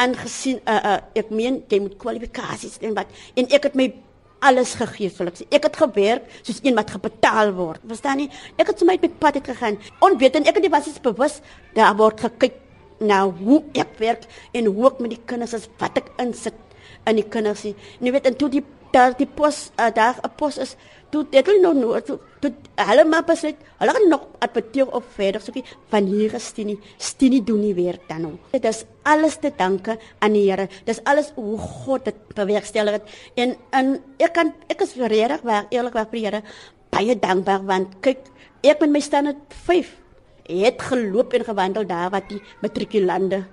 Aangesien 0.00 0.60
uh, 0.62 0.78
uh 0.78 0.98
ek 1.18 1.32
meen 1.34 1.60
jy 1.70 1.82
moet 1.82 1.98
kwalifikasies 2.00 2.78
en 2.86 2.96
wat 2.98 3.10
en 3.38 3.50
ek 3.50 3.70
het 3.70 3.78
my 3.78 3.88
alles 4.42 4.74
gegee 4.78 5.10
vir 5.14 5.30
sê. 5.38 5.46
Ek 5.54 5.68
het 5.68 5.78
gewerk 5.78 6.26
soos 6.40 6.58
een 6.64 6.74
wat 6.78 6.90
gebetaal 6.90 7.52
word. 7.54 7.82
Verstaan 7.86 8.24
jy? 8.24 8.28
Ek 8.58 8.72
het 8.72 8.82
sommer 8.82 8.98
met 9.02 9.14
pad 9.20 9.38
het 9.38 9.52
gegaan. 9.52 9.78
Onwetend 10.02 10.50
ek 10.50 10.58
het 10.58 10.66
nie 10.66 10.72
was 10.72 10.90
is 10.90 10.98
bewus 11.02 11.40
daar 11.76 11.94
word 11.98 12.24
gekyk 12.26 12.58
na 13.02 13.22
hoe 13.26 13.62
ek 13.78 13.96
werk 13.98 14.26
en 14.54 14.70
hoe 14.70 14.90
ek 14.90 15.00
met 15.02 15.16
die 15.16 15.22
kinders 15.26 15.54
is 15.58 15.68
wat 15.78 15.98
ek 15.98 16.10
insit 16.22 16.58
in 17.06 17.18
die 17.18 17.26
kinders. 17.26 17.64
En 17.70 18.06
jy 18.06 18.14
weet 18.14 18.30
en 18.30 18.38
toe 18.38 18.50
die 18.50 18.64
daar 18.92 19.16
die 19.16 19.26
pos 19.26 19.70
uh, 19.80 19.90
daar 19.94 20.20
'n 20.22 20.34
pos 20.36 20.58
is 20.58 20.76
toe 21.10 21.26
dit 21.30 21.46
hulle 21.46 21.60
nog 21.60 21.74
nou 21.74 22.00
toe 22.00 22.18
toe 22.40 22.52
hulle 22.88 23.04
maar 23.04 23.24
besluit 23.24 23.56
hulle 23.78 23.92
gaan 23.92 24.08
nog 24.08 24.26
adverteer 24.38 24.88
op 24.98 25.04
verder 25.14 25.40
soekie 25.40 25.64
van 25.92 26.08
hier 26.08 26.34
is 26.34 26.46
Stini 26.46 26.78
Stini 26.96 27.42
doen 27.44 27.60
nie 27.60 27.74
weer 27.74 27.98
dan 28.08 28.20
nou. 28.20 28.32
Dit 28.50 28.64
is 28.64 28.84
alles 29.02 29.36
te 29.36 29.52
danke 29.56 29.98
aan 30.18 30.32
die 30.32 30.50
Here. 30.50 30.68
Dis 30.84 31.00
alles 31.04 31.32
hoe 31.34 31.58
God 31.58 32.04
dit 32.04 32.34
bewerkstellig 32.34 32.92
het. 32.92 33.10
En 33.34 33.56
en 33.70 34.02
ek 34.18 34.32
kan 34.32 34.54
ek 34.68 34.80
is 34.80 34.94
regtig 34.96 35.42
waar 35.42 35.66
eerlikwaar 35.70 36.08
vir 36.10 36.18
die 36.18 36.26
Here 36.26 36.42
baie 36.92 37.16
dankbaar 37.18 37.64
want 37.64 37.98
kyk 38.04 38.28
ek 38.62 38.80
met 38.84 38.90
my 38.90 39.00
standaard 39.00 39.56
5 39.66 39.92
het 40.52 40.82
geloop 40.82 41.32
en 41.32 41.44
gewandel 41.44 41.86
daar 41.86 42.10
wat 42.10 42.28
die 42.28 42.40
matrikulande 42.60 43.44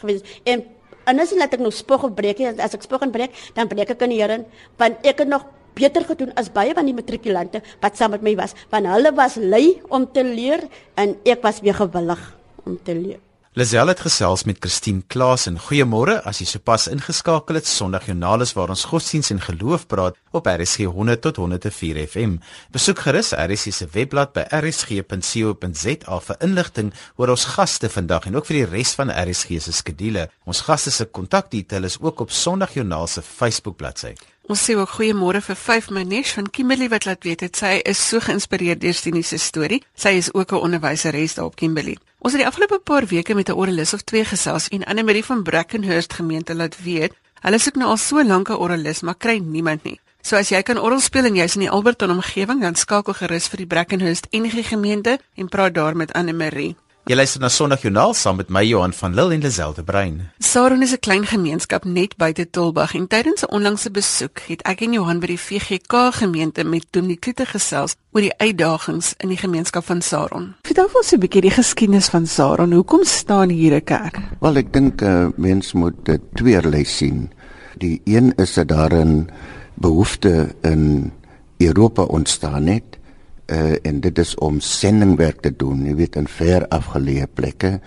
gewees 0.00 0.24
en 0.44 0.64
en 1.08 1.24
as 1.24 1.32
laat 1.36 1.56
ek 1.56 1.64
nou 1.64 1.72
spog 1.74 2.04
of 2.08 2.16
breek 2.16 2.44
as 2.46 2.76
ek 2.76 2.84
spog 2.84 3.06
en 3.06 3.14
breek 3.14 3.32
dan 3.56 3.70
breek 3.70 3.96
ek 3.96 4.04
in 4.06 4.14
die 4.14 4.20
Here 4.22 4.42
want 4.78 5.06
ek 5.06 5.24
het 5.24 5.30
nog 5.30 5.46
beter 5.78 6.04
gedoen 6.04 6.34
as 6.38 6.50
baie 6.52 6.74
van 6.74 6.88
die 6.88 6.96
matrikulante 6.96 7.62
wat 7.82 7.98
saam 7.98 8.16
met 8.16 8.24
my 8.26 8.34
was, 8.38 8.56
want 8.72 8.90
hulle 8.90 9.14
was 9.16 9.38
lui 9.38 9.78
om 9.94 10.06
te 10.10 10.24
leer 10.26 10.66
en 10.98 11.16
ek 11.24 11.44
was 11.46 11.62
weer 11.64 11.76
gewillig 11.78 12.22
om 12.66 12.76
te 12.82 12.96
leer. 12.96 13.22
Lazel 13.58 13.90
het 13.90 13.98
gesels 14.04 14.44
met 14.46 14.60
Christine 14.62 15.02
Klaas 15.10 15.48
en 15.50 15.56
goeiemôre 15.58 16.20
as 16.30 16.38
jy 16.38 16.44
sopas 16.46 16.84
ingeskakel 16.92 17.58
het 17.58 17.66
Sondag 17.66 18.04
Joernalis 18.06 18.52
waar 18.54 18.70
ons 18.70 18.84
godsdiens 18.86 19.32
en 19.34 19.40
geloof 19.42 19.88
praat 19.90 20.14
op 20.30 20.46
RSG 20.46 20.86
100 20.86 21.24
tot 21.24 21.40
104 21.42 21.98
FM. 22.04 22.36
Besoek 22.70 23.02
gerus 23.08 23.32
RSG 23.34 23.74
se 23.74 23.90
webblad 23.96 24.30
by 24.36 24.46
rsg.co.za 24.60 26.20
vir 26.28 26.40
inligting 26.46 26.94
oor 27.16 27.34
ons 27.34 27.50
gaste 27.56 27.90
vandag 27.90 28.30
en 28.30 28.38
ook 28.38 28.46
vir 28.46 28.60
die 28.60 28.70
res 28.76 28.94
van 29.00 29.10
RSG 29.10 29.58
se 29.66 29.74
skedules. 29.74 30.30
Ons 30.46 30.62
gaste 30.68 30.94
se 30.94 31.10
kontakdetail 31.10 31.90
is 31.90 31.98
ook 31.98 32.28
op 32.28 32.30
Sondag 32.30 32.78
Joernaal 32.78 33.10
se 33.10 33.26
Facebook 33.26 33.82
bladsy. 33.82 34.14
Ons 34.48 34.62
sê 34.64 34.72
ook 34.80 34.94
goeiemôre 34.96 35.42
vir 35.44 35.56
5 35.60 35.90
Manesh 35.92 36.30
van 36.32 36.46
Kimberley 36.48 36.88
wat 36.88 37.04
laat 37.04 37.26
weet 37.26 37.42
het 37.44 37.58
sy 37.60 37.74
is 37.84 38.00
so 38.00 38.16
geïnspireerd 38.24 38.80
deur 38.80 38.94
Stini 38.96 39.20
se 39.20 39.36
storie. 39.36 39.82
Sy 39.92 40.14
is 40.16 40.30
ook 40.32 40.52
'n 40.52 40.64
onderwyseres 40.64 41.34
daar 41.34 41.44
op 41.44 41.56
Kimberley. 41.56 41.98
Ons 42.18 42.32
het 42.32 42.40
die 42.40 42.46
afgelope 42.48 42.78
paar 42.78 43.06
weke 43.06 43.34
met 43.34 43.50
'n 43.50 43.58
oralis 43.60 43.92
of 43.92 44.02
twee 44.02 44.24
gesels 44.24 44.68
en 44.68 44.84
Anne 44.84 45.02
Marie 45.02 45.24
van 45.24 45.42
Brackenhurst 45.42 46.12
gemeente 46.12 46.54
laat 46.54 46.82
weet, 46.82 47.12
hulle 47.40 47.58
soek 47.58 47.74
nou 47.74 47.88
al 47.90 47.96
so 47.96 48.24
lank 48.24 48.48
'n 48.48 48.56
oralis, 48.56 49.02
maar 49.02 49.16
kry 49.16 49.38
niemand 49.38 49.84
nie. 49.84 50.00
So 50.22 50.36
as 50.36 50.48
jy 50.48 50.62
kan 50.62 50.78
orgel 50.78 51.00
speel 51.00 51.24
en 51.24 51.36
jy's 51.36 51.54
in 51.54 51.60
die 51.60 51.70
Alberton 51.70 52.10
omgewing, 52.10 52.60
dan 52.60 52.74
skakel 52.74 53.12
gerus 53.12 53.48
vir 53.48 53.56
die 53.56 53.66
Brackenhurst 53.66 54.26
NG 54.30 54.68
gemeente 54.68 55.18
en 55.34 55.48
praat 55.48 55.74
daar 55.74 55.96
met 55.96 56.12
Anne 56.12 56.32
Marie. 56.32 56.76
Jy 57.08 57.16
luister 57.16 57.40
na 57.40 57.48
Sondag 57.48 57.80
Joernaal 57.80 58.10
saam 58.12 58.36
met 58.36 58.50
my 58.52 58.60
Johan 58.68 58.92
van 58.92 59.14
Lille 59.16 59.32
en 59.38 59.40
Lazelle 59.40 59.82
Brein. 59.82 60.16
Saron 60.44 60.82
is 60.82 60.92
'n 60.92 61.00
klein 61.00 61.24
gemeenskap 61.24 61.84
net 61.84 62.16
buite 62.16 62.50
Tulbagh 62.50 62.94
en 62.94 63.06
tydens 63.06 63.42
'n 63.42 63.50
onlangse 63.50 63.90
besoek 63.90 64.38
het 64.48 64.62
ek 64.62 64.80
en 64.82 64.92
Johan 64.92 65.20
by 65.20 65.26
die 65.26 65.40
VGK 65.40 66.12
gemeente 66.12 66.64
met 66.64 66.84
Dominee 66.90 67.16
Kloete 67.16 67.46
gesels 67.46 67.96
oor 68.12 68.20
die 68.20 68.38
uitdagings 68.38 69.14
in 69.16 69.28
die 69.28 69.38
gemeenskap 69.38 69.84
van 69.84 70.02
Saron. 70.02 70.54
Vertel 70.62 70.88
ons 70.92 71.12
'n 71.12 71.18
bietjie 71.18 71.40
die 71.40 71.50
geskiedenis 71.50 72.08
van 72.08 72.26
Saron. 72.26 72.72
Hoekom 72.72 73.04
staan 73.04 73.48
hier 73.48 73.74
'n 73.74 73.84
kerk? 73.84 74.18
Wel, 74.40 74.56
ek 74.56 74.72
dink 74.72 75.00
'n 75.00 75.04
uh, 75.04 75.22
eh, 75.22 75.28
mens 75.36 75.72
moet 75.72 76.04
dit 76.04 76.20
tweerlei 76.34 76.84
sien. 76.84 77.30
Die 77.78 78.00
een 78.04 78.32
is 78.36 78.54
dat 78.54 78.68
daar 78.68 78.92
'n 78.92 79.30
behoefte 79.74 80.54
in 80.62 81.12
Europa 81.56 82.02
ontstaan 82.02 82.66
het 82.66 82.87
uh, 83.48 83.76
en 83.82 84.00
dit 84.00 84.18
is 84.18 84.34
om 84.34 84.60
sendingwerk 84.60 85.40
te 85.40 85.52
doen, 85.56 85.84
jy 85.86 85.94
weet 85.98 86.16
in 86.20 86.28
ver 86.28 86.66
afgeleë 86.74 87.28
plekke. 87.34 87.78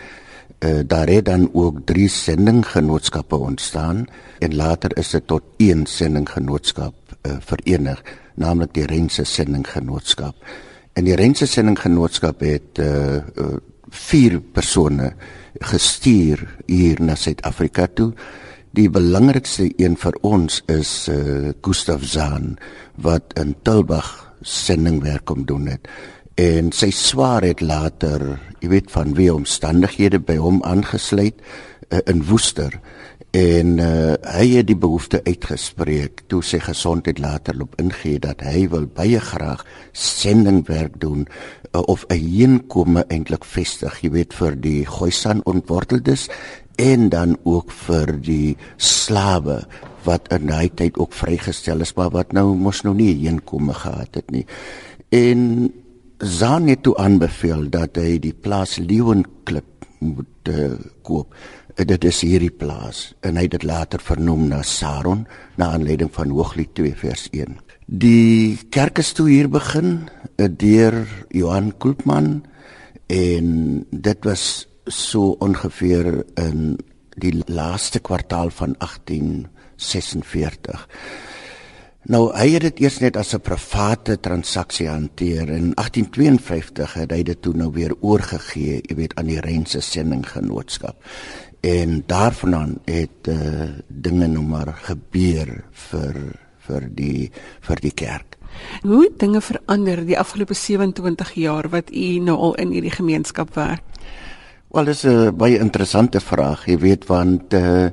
Uh, 0.61 0.81
daar 0.85 1.09
het 1.09 1.25
dan 1.25 1.49
ook 1.53 1.81
drie 1.89 2.09
sendinggenootskappe 2.09 3.35
ontstaan 3.35 4.05
en 4.39 4.55
later 4.55 4.97
is 4.97 5.09
dit 5.09 5.27
tot 5.27 5.43
een 5.57 5.85
sendinggenootskap 5.85 6.93
uh, 7.25 7.37
verenig, 7.39 8.03
naamlik 8.35 8.73
die 8.73 8.85
Rense 8.85 9.23
Sendinggenootskap. 9.23 10.35
En 10.93 11.05
die 11.05 11.15
Rense 11.15 11.45
Sendinggenootskap 11.45 12.41
het 12.45 12.79
uh, 12.79 13.15
uh, 13.15 13.57
vier 13.89 14.39
persone 14.41 15.13
gestuur 15.59 16.45
hier 16.65 17.01
na 17.03 17.15
Suid-Afrika 17.15 17.87
toe. 17.93 18.11
Die 18.71 18.89
belangrikste 18.89 19.67
een 19.81 19.97
vir 19.99 20.17
ons 20.23 20.61
is 20.71 20.91
uh, 21.11 21.51
Gustav 21.61 22.05
Zahn 22.07 22.55
wat 22.95 23.33
in 23.39 23.55
Tulbagh 23.67 24.30
sendingwerk 24.41 25.25
kom 25.25 25.45
doen 25.45 25.67
het. 25.67 25.87
En 26.35 26.71
sy 26.71 26.89
swaar 26.95 27.43
het 27.45 27.61
later 27.61 28.39
jy 28.61 28.69
weet 28.69 28.91
van 28.93 29.15
wie 29.17 29.31
omstandighede 29.33 30.21
by 30.21 30.37
hom 30.41 30.61
aangesluit 30.67 31.37
uh, 31.89 31.99
in 32.05 32.23
Woester. 32.29 32.77
En 33.31 33.77
uh, 33.79 34.13
hy 34.27 34.47
het 34.57 34.67
die 34.67 34.77
behoefte 34.77 35.21
uitgespreek 35.23 36.25
toe 36.27 36.41
sy 36.43 36.59
gesondheid 36.59 37.19
later 37.23 37.55
loop 37.55 37.77
ingee 37.79 38.19
dat 38.19 38.43
hy 38.43 38.65
wil 38.73 38.89
baie 38.91 39.21
graag 39.23 39.63
sendingwerk 39.95 40.99
doen 40.99 41.23
uh, 41.71 41.81
of 41.87 42.03
'n 42.09 42.19
heenkome 42.19 43.05
eintlik 43.07 43.45
vestig 43.47 44.01
jy 44.03 44.11
weet 44.11 44.33
vir 44.33 44.55
die 44.59 44.83
Khoisan 44.85 45.41
ontworteldes 45.45 46.27
en 46.75 47.09
dan 47.09 47.37
ook 47.43 47.71
vir 47.71 48.19
die 48.19 48.57
slawe 48.77 49.63
wat 50.07 50.31
in 50.33 50.49
daai 50.49 50.69
tyd 50.75 50.97
ook 50.97 51.13
vrygestel 51.13 51.81
is 51.85 51.93
maar 51.97 52.11
wat 52.13 52.33
nou 52.33 52.55
mos 52.55 52.83
nou 52.83 52.95
nie 52.95 53.13
heenkome 53.23 53.73
gehad 53.73 54.15
het 54.15 54.31
nie. 54.31 54.45
En 55.09 55.71
Zan 56.21 56.67
het 56.67 56.83
toe 56.85 56.93
aanbeveel 57.01 57.65
dat 57.73 57.97
hy 57.97 58.19
die 58.21 58.33
plaas 58.33 58.75
Leeuwenklip 58.77 59.87
moet 60.05 60.49
uh, 60.53 60.75
koop. 61.01 61.33
Uh, 61.73 61.85
dit 61.85 62.05
is 62.05 62.19
hierdie 62.21 62.53
plaas 62.53 63.15
en 63.25 63.39
hy 63.39 63.47
het 63.47 63.55
dit 63.55 63.65
later 63.65 64.01
vernoem 64.05 64.43
na 64.51 64.61
Saron 64.61 65.23
na 65.57 65.71
aanleiding 65.73 66.11
van 66.13 66.29
Hooglied 66.29 66.75
2 66.77 66.93
vers 67.01 67.25
1. 67.33 67.57
Die 67.89 68.59
kerk 68.69 69.01
is 69.01 69.15
toe 69.17 69.31
hier 69.31 69.49
begin 69.49 70.03
uh, 70.37 70.45
deur 70.45 71.01
Johan 71.33 71.71
Kulpman 71.81 72.43
en 73.09 73.47
dit 73.89 74.29
was 74.29 74.67
so 74.85 75.33
ongeveer 75.41 76.21
in 76.37 76.77
die 77.15 77.43
laaste 77.45 77.99
kwartaal 77.99 78.49
van 78.49 78.75
18 78.77 79.47
46. 79.75 80.87
Nou 82.09 82.31
hy 82.33 82.47
het 82.55 82.63
dit 82.65 82.79
eers 82.81 82.97
net 82.99 83.17
as 83.17 83.33
'n 83.35 83.41
private 83.41 84.19
transaksie 84.19 84.87
hanteer 84.89 85.49
en 85.49 85.55
in 85.55 85.75
1852 85.75 86.93
het 86.93 87.11
hy 87.11 87.23
dit 87.23 87.41
toe 87.41 87.53
nou 87.53 87.71
weer 87.71 87.93
oorgegee, 87.99 88.81
jy 88.81 88.95
weet 88.95 89.15
aan 89.15 89.27
die 89.27 89.39
Rense 89.39 89.81
sendinggenootskap. 89.81 90.95
En 91.61 92.03
daarvandaan 92.05 92.79
het 92.85 93.27
uh, 93.29 93.69
dinge 93.87 94.27
nou 94.27 94.43
maar 94.43 94.73
gebeur 94.73 95.63
vir 95.71 96.15
vir 96.57 96.89
die 96.95 97.31
vir 97.61 97.81
die 97.81 97.93
kerk. 97.93 98.37
Hoe 98.81 99.03
het 99.03 99.19
dinge 99.19 99.41
verander 99.41 100.05
die 100.05 100.19
afgelope 100.19 100.53
27 100.53 101.33
jaar 101.33 101.69
wat 101.69 101.91
u 101.91 102.19
nou 102.19 102.37
al 102.37 102.55
in 102.55 102.71
hierdie 102.71 102.91
gemeenskap 102.97 103.53
werk? 103.55 103.83
Wel, 104.71 104.85
dis 104.85 105.03
'n 105.03 105.35
baie 105.35 105.59
interessante 105.59 106.19
vraag, 106.19 106.65
jy 106.65 106.77
weet 106.77 107.05
want 107.07 107.53
uh 107.53 107.89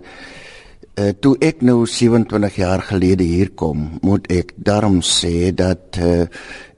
Uh, 0.98 1.12
toe 1.22 1.36
ek 1.38 1.60
nou 1.62 1.86
27 1.86 2.56
jaar 2.58 2.82
gelede 2.82 3.22
hier 3.22 3.52
kom, 3.54 4.00
moet 4.02 4.24
ek 4.34 4.48
daarom 4.56 4.96
sê 4.98 5.54
dat 5.54 5.94
uh, 6.02 6.26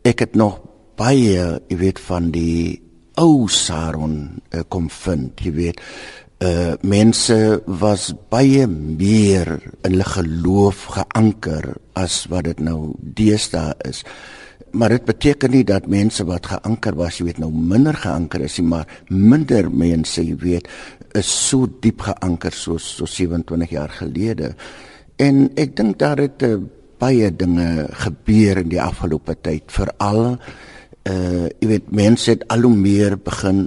ek 0.04 0.20
het 0.20 0.34
nog 0.36 0.58
baie, 1.00 1.60
jy 1.70 1.76
weet 1.80 2.00
van 2.04 2.26
die 2.30 2.82
ou 3.16 3.48
Saron 3.48 4.42
uh, 4.52 4.60
kom 4.68 4.90
vind, 4.92 5.40
jy 5.40 5.52
weet. 5.56 5.80
Uh 6.44 6.76
mense 6.84 7.62
was 7.64 8.10
baie 8.28 8.66
meer 8.68 9.54
in 9.56 9.94
hulle 9.94 10.04
geloof 10.04 10.84
geanker 10.98 11.78
as 11.96 12.26
wat 12.28 12.44
dit 12.44 12.60
nou 12.60 12.92
deesdae 13.00 13.72
is. 13.88 14.04
Maar 14.72 14.94
dit 14.94 15.04
beteken 15.04 15.50
nie 15.50 15.64
dat 15.66 15.88
mense 15.90 16.24
wat 16.28 16.46
geanker 16.46 16.94
was, 16.98 17.18
jy 17.18 17.26
weet 17.30 17.40
nou 17.42 17.50
minder 17.50 17.96
geanker 17.96 18.44
is 18.46 18.58
nie, 18.60 18.68
maar 18.70 18.90
minder 19.08 19.70
mense, 19.70 20.22
jy 20.22 20.36
weet, 20.38 20.68
is 21.18 21.30
so 21.48 21.66
diep 21.82 22.04
geanker 22.06 22.54
soos 22.54 22.86
so 23.00 23.08
27 23.10 23.74
jaar 23.74 23.90
gelede. 23.90 24.52
En 25.18 25.48
ek 25.58 25.74
dink 25.78 25.98
daar 25.98 26.22
het 26.22 26.44
uh, 26.46 26.56
baie 27.00 27.30
dinge 27.34 27.88
gebeur 28.04 28.60
in 28.62 28.70
die 28.72 28.82
afgelope 28.82 29.36
tyd, 29.42 29.66
veral 29.72 30.36
uh 31.08 31.46
jy 31.62 31.68
weet 31.70 31.86
mense 31.96 32.28
het 32.28 32.42
al 32.52 32.66
hoe 32.66 32.76
meer 32.76 33.14
begin 33.24 33.62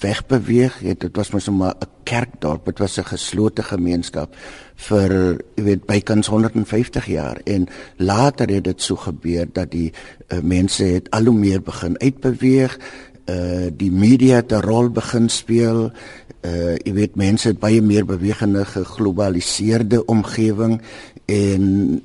wegbeweeg. 0.00 0.78
Het, 0.78 1.00
dit 1.00 1.16
was 1.16 1.30
mos 1.30 1.48
maar 1.48 1.74
'n 1.78 1.88
kerkdorp, 2.02 2.64
dit 2.64 2.78
was 2.78 2.98
'n 2.98 3.04
geslote 3.04 3.62
gemeenskap 3.62 4.34
vir 4.76 5.38
jy 5.56 5.62
weet 5.64 5.86
bykans 5.86 6.26
150 6.26 7.06
jaar 7.06 7.40
en 7.44 7.68
later 7.96 8.48
het 8.48 8.64
dit 8.64 8.82
so 8.82 8.96
gebeur 8.96 9.46
dat 9.52 9.70
die 9.70 9.92
uh, 10.28 10.40
mense 10.42 10.84
het 10.84 11.10
al 11.10 11.24
hoe 11.24 11.38
meer 11.38 11.62
begin 11.62 11.98
uitbeweeg. 12.00 12.78
Uh 13.30 13.70
die 13.76 13.92
media 13.92 14.36
het 14.36 14.52
'n 14.52 14.66
rol 14.66 14.90
begin 14.90 15.28
speel. 15.28 15.92
Uh 16.42 16.74
jy 16.84 16.92
weet 16.92 17.16
mense 17.16 17.48
het 17.48 17.58
baie 17.58 17.82
meer 17.82 18.04
bewegende 18.04 18.64
geglobaliseerde 18.64 20.04
omgewing 20.04 20.80
en 21.26 22.02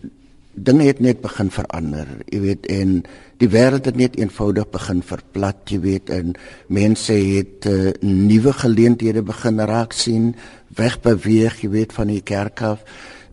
dinge 0.58 0.88
het 0.90 1.00
net 1.04 1.22
begin 1.22 1.52
verander. 1.54 2.10
Jy 2.34 2.40
weet 2.42 2.68
en 2.74 3.02
die 3.38 3.50
wêreld 3.54 3.86
het 3.86 3.98
net 4.00 4.18
eenvoudig 4.18 4.70
begin 4.74 5.04
verplat, 5.06 5.62
jy 5.70 5.80
weet, 5.84 6.10
en 6.10 6.34
mense 6.74 7.14
het 7.14 7.68
uh, 7.70 7.92
nuwe 8.02 8.54
geleenthede 8.58 9.22
begin 9.26 9.62
raak 9.70 9.94
sien, 9.94 10.32
wegbeweeg, 10.78 11.62
jy 11.62 11.70
weet, 11.76 11.94
van 11.94 12.10
die 12.10 12.24
kerk 12.26 12.64
af 12.66 12.82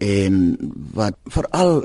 en 0.05 0.57
wat 0.93 1.17
veral 1.33 1.85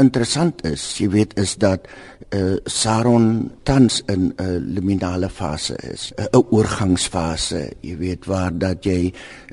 interessant 0.00 0.64
is, 0.64 0.84
jy 0.98 1.08
weet, 1.12 1.36
is 1.40 1.56
dat 1.60 1.86
uh, 2.32 2.56
Saron 2.64 3.50
tans 3.62 4.02
in 4.08 4.32
'n 4.32 4.34
uh, 4.40 4.58
liminale 4.58 5.28
fase 5.28 5.76
is, 5.92 6.12
'n 6.16 6.28
uh, 6.32 6.52
oorgangsfase, 6.52 7.72
jy 7.80 7.96
weet, 7.96 8.26
waar 8.26 8.58
dat 8.58 8.84
jy 8.84 9.12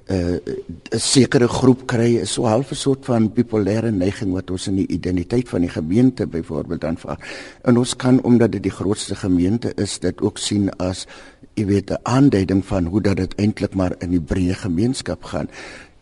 uh, 0.10 0.38
'n 0.92 1.00
sekere 1.00 1.48
groep 1.48 1.86
kry 1.88 2.18
is 2.22 2.34
so 2.34 2.46
half 2.46 2.72
'n 2.72 2.76
soort 2.76 3.06
van 3.06 3.34
bipolêre 3.34 3.92
neiging 3.92 4.32
wat 4.34 4.50
ons 4.52 4.68
in 4.68 4.76
die 4.76 4.88
identiteit 4.88 5.50
van 5.50 5.62
die 5.62 5.70
gemeente 5.70 6.28
byvoorbeeld 6.28 6.84
aanvaar. 6.84 7.20
En 7.64 7.78
ons 7.78 7.96
kan 7.96 8.22
omdat 8.24 8.52
dit 8.52 8.64
die 8.64 8.72
grootste 8.72 9.16
gemeente 9.16 9.74
is, 9.76 10.00
dit 10.00 10.22
ook 10.22 10.38
sien 10.38 10.70
as 10.78 11.08
jy 11.54 11.66
weet 11.66 11.92
'n 11.92 12.00
aanduiding 12.04 12.66
van 12.66 12.86
hoe 12.86 13.02
dat 13.02 13.18
dit 13.18 13.36
eintlik 13.36 13.76
maar 13.76 13.96
in 14.00 14.10
die 14.10 14.22
breë 14.22 14.54
gemeenskap 14.54 15.24
gaan. 15.24 15.50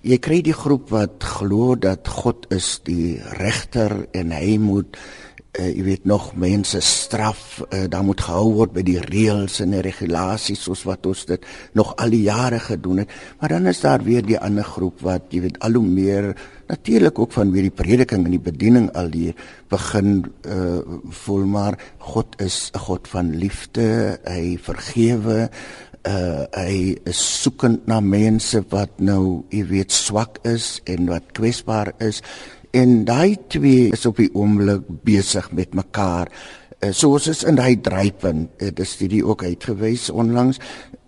Jy 0.07 0.21
kry 0.23 0.37
die 0.39 0.55
groep 0.55 0.93
wat 0.93 1.25
glo 1.35 1.73
dat 1.75 2.07
God 2.07 2.45
is 2.55 2.77
die 2.87 3.17
regter 3.41 4.05
en 4.15 4.29
hy 4.31 4.53
moet 4.55 4.95
uh, 4.95 5.65
jy 5.67 5.83
weet 5.83 6.05
nog 6.07 6.29
mense 6.39 6.79
straf 6.79 7.57
uh, 7.65 7.81
daar 7.91 8.05
moet 8.07 8.23
gehou 8.23 8.53
word 8.55 8.71
by 8.77 8.85
die 8.87 9.01
reëls 9.03 9.59
en 9.65 9.75
die 9.75 9.83
regulasies 9.83 10.63
soos 10.63 10.85
wat 10.87 11.09
ons 11.11 11.25
dit 11.27 11.43
nog 11.75 11.91
al 11.99 12.15
die 12.15 12.23
jare 12.23 12.61
gedoen 12.63 13.03
het. 13.03 13.11
Maar 13.41 13.57
dan 13.57 13.67
is 13.73 13.83
daar 13.83 14.05
weer 14.05 14.23
die 14.23 14.39
ander 14.39 14.63
groep 14.63 15.03
wat 15.03 15.27
jy 15.35 15.43
weet 15.49 15.59
al 15.65 15.75
hoe 15.75 15.83
meer 15.83 16.31
natuurlik 16.67 17.19
ook 17.19 17.35
van 17.35 17.51
weer 17.51 17.67
die 17.67 17.77
prediking 17.83 18.25
en 18.25 18.33
die 18.35 18.43
bediening 18.43 18.89
al 18.95 19.11
hier 19.11 19.35
begin 19.71 20.23
uh, 20.47 20.79
voel 21.23 21.45
maar 21.51 21.77
God 21.99 22.39
is 22.43 22.71
'n 22.73 22.79
God 22.79 23.07
van 23.07 23.35
liefde 23.35 24.19
hy 24.23 24.55
vergewe 24.55 25.49
uh 26.07 26.45
hy 26.55 26.95
is 27.09 27.19
soekend 27.43 27.87
na 27.87 27.99
mense 27.99 28.61
wat 28.71 28.99
nou 29.03 29.43
jy 29.51 29.63
weet 29.71 29.91
swak 29.91 30.39
is 30.47 30.77
en 30.87 31.09
wat 31.11 31.33
kwesbaar 31.37 31.93
is 32.03 32.21
en 32.71 33.03
daai 33.07 33.37
twee 33.51 33.89
is 33.95 34.05
op 34.09 34.19
die 34.21 34.29
oomblik 34.35 34.85
besig 35.07 35.49
met 35.55 35.75
mekaar. 35.75 36.29
Uh, 36.77 36.91
soos 36.93 37.27
is 37.31 37.43
in 37.47 37.57
daai 37.57 37.79
drypunt, 37.81 38.51
uh, 38.61 38.69
dit 38.69 38.87
studie 38.87 39.23
ook 39.25 39.43
uitgewys 39.43 40.11
onlangs, 40.13 40.59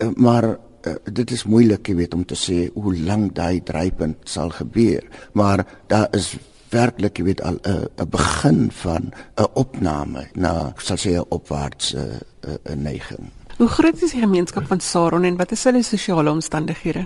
uh, 0.02 0.10
maar 0.18 0.48
uh, 0.56 0.96
dit 1.06 1.32
is 1.36 1.46
moeilik, 1.46 1.92
jy 1.92 1.98
weet, 2.00 2.16
om 2.18 2.26
te 2.26 2.38
sê 2.40 2.64
hoe 2.74 2.96
lank 2.98 3.36
daai 3.38 3.62
drypunt 3.66 4.24
sal 4.26 4.50
gebeur, 4.56 5.06
maar 5.38 5.66
daar 5.92 6.10
is 6.18 6.34
werklik 6.74 7.20
jy 7.20 7.26
weet 7.32 7.42
al 7.46 7.58
uh, 7.66 7.86
'n 7.98 8.10
begin 8.10 8.72
van 8.72 9.12
'n 9.38 9.50
opname 9.54 10.28
na 10.36 10.74
sal 10.78 10.98
sê 10.98 11.18
'n 11.18 11.26
opwaartse 11.30 12.02
uh, 12.48 12.54
uh, 12.54 12.76
neiging. 12.76 13.39
Hoe 13.60 13.68
groot 13.68 14.00
is 14.00 14.14
die 14.16 14.22
gemeenskap 14.24 14.70
van 14.70 14.80
Saron 14.80 15.26
en 15.28 15.36
wat 15.36 15.52
is 15.52 15.66
hulle 15.68 15.82
sosiale 15.84 16.32
omstandighede? 16.32 17.02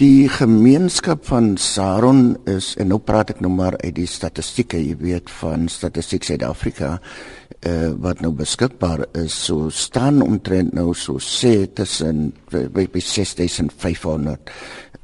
Die 0.00 0.26
gemeenskap 0.28 1.22
van 1.28 1.52
Saron 1.62 2.32
is 2.50 2.72
en 2.74 2.90
nou 2.90 2.98
praat 2.98 3.30
ek 3.36 3.44
nou 3.44 3.52
maar 3.54 3.76
uit 3.84 3.94
die 4.00 4.08
statistieke, 4.10 4.80
jy 4.82 4.96
weet 4.98 5.30
van 5.38 5.68
Statistiek 5.70 6.26
Suid-Afrika, 6.26 6.96
uh, 6.98 7.92
wat 8.02 8.18
nou 8.18 8.32
beskikbaar 8.34 9.04
is, 9.22 9.36
so 9.46 9.70
staan 9.70 10.18
omtrent 10.26 10.74
nou 10.74 10.90
so 10.90 11.22
sê 11.22 11.68
tussen 11.70 12.32
by, 12.50 12.88
by 12.90 13.06
6500 13.12 14.54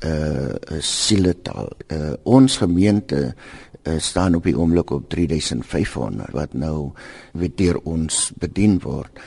uh 0.05 0.83
siele 0.83 1.39
taal. 1.47 1.71
Uh, 1.87 2.17
ons 2.27 2.59
gemeente 2.61 3.23
uh, 3.31 3.99
staan 4.03 4.35
op 4.37 4.51
die 4.51 4.59
oomblik 4.59 4.91
op 4.93 5.07
3500 5.15 6.35
wat 6.35 6.59
nou 6.59 6.91
weet 7.39 7.55
deur 7.57 7.79
ons 7.87 8.33
bedien 8.43 8.81
word. 8.83 9.23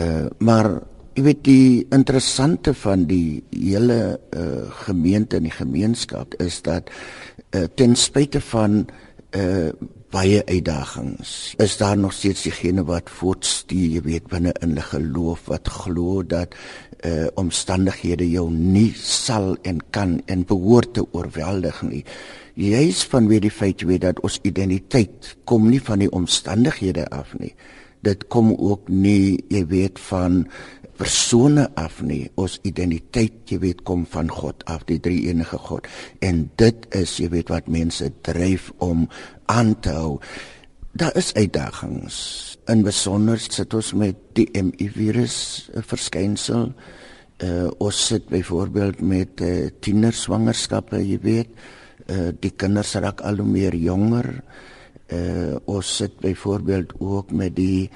Uh 0.00 0.30
maar 0.38 0.70
Jy 1.12 1.22
weet 1.26 1.40
die 1.44 1.86
interessante 1.92 2.72
van 2.72 3.02
die 3.04 3.42
hele 3.52 4.16
uh, 4.32 4.44
gemeente 4.86 5.36
en 5.36 5.44
die 5.44 5.52
gemeenskap 5.52 6.32
is 6.40 6.62
dat 6.64 6.88
uh, 7.52 7.66
ten 7.76 7.92
spyte 8.00 8.40
van 8.40 8.86
uh, 9.36 9.68
baie 10.12 10.40
uitdagings 10.48 11.52
is 11.60 11.76
daar 11.80 11.98
nog 12.00 12.14
steeds 12.16 12.46
diegene 12.46 12.84
wat 12.88 13.12
voortstuur, 13.12 13.98
jy 13.98 14.02
weet 14.06 14.30
binne 14.32 14.54
in 14.64 14.72
hulle 14.72 14.86
geloof 14.88 15.44
wat 15.52 15.68
glo 15.82 16.24
dat 16.24 16.56
uh, 17.04 17.28
omstandighede 17.40 18.30
jou 18.30 18.46
nie 18.48 18.88
sal 18.96 19.52
en 19.68 19.84
kan 19.92 20.16
en 20.32 20.48
behoort 20.48 20.94
te 20.96 21.04
oorweldig 21.12 21.84
nie. 21.90 22.02
Juist 22.56 23.12
vanweë 23.12 23.44
die 23.50 23.52
feit 23.52 23.84
jy 23.84 23.92
weet 23.92 24.06
dat 24.08 24.24
ons 24.24 24.40
identiteit 24.48 25.34
kom 25.44 25.68
nie 25.68 25.80
van 25.84 26.00
die 26.06 26.12
omstandighede 26.12 27.04
af 27.12 27.36
nie. 27.36 27.52
Dit 28.02 28.26
kom 28.32 28.50
ook 28.58 28.88
nie 28.90 29.38
jy 29.52 29.62
weet 29.70 30.00
van 30.08 30.42
persone 30.98 31.68
af 31.78 32.00
nie. 32.04 32.26
Ons 32.38 32.58
identiteit, 32.66 33.44
jy 33.50 33.58
weet, 33.62 33.84
kom 33.86 34.04
van 34.10 34.30
God 34.30 34.62
af, 34.70 34.84
die 34.90 35.00
drie 35.02 35.28
enige 35.30 35.58
God. 35.58 35.86
En 36.22 36.44
dit 36.60 36.88
is, 36.98 37.16
jy 37.22 37.30
weet, 37.32 37.52
wat 37.52 37.70
mense 37.70 38.10
dryf 38.26 38.70
om 38.82 39.06
aan 39.50 39.74
te 39.82 39.94
hou. 39.96 40.16
Daar 40.98 41.14
is 41.16 41.32
uitdagings. 41.34 42.16
In 42.70 42.84
besonder 42.84 43.40
sit 43.40 43.74
ons 43.74 43.94
met 43.96 44.18
die 44.36 44.48
MI 44.52 44.90
virus 44.92 45.36
eh, 45.72 45.84
verskynsel. 45.86 46.72
Uh 47.42 47.70
ons 47.82 47.98
sit 48.06 48.28
byvoorbeeld 48.30 49.00
met 49.02 49.40
uh, 49.42 49.70
tienerswangerskappe, 49.82 51.00
jy 51.02 51.16
weet. 51.24 51.56
Uh 52.06 52.28
die 52.38 52.52
kinders 52.54 52.92
raak 53.02 53.24
al 53.26 53.40
hoe 53.42 53.48
meer 53.48 53.74
jonger. 53.74 54.28
Uh 54.36 54.71
ons 55.64 55.96
sit 55.96 56.18
byvoorbeeld 56.20 56.92
ook 56.98 57.30
met 57.30 57.56
die 57.56 57.90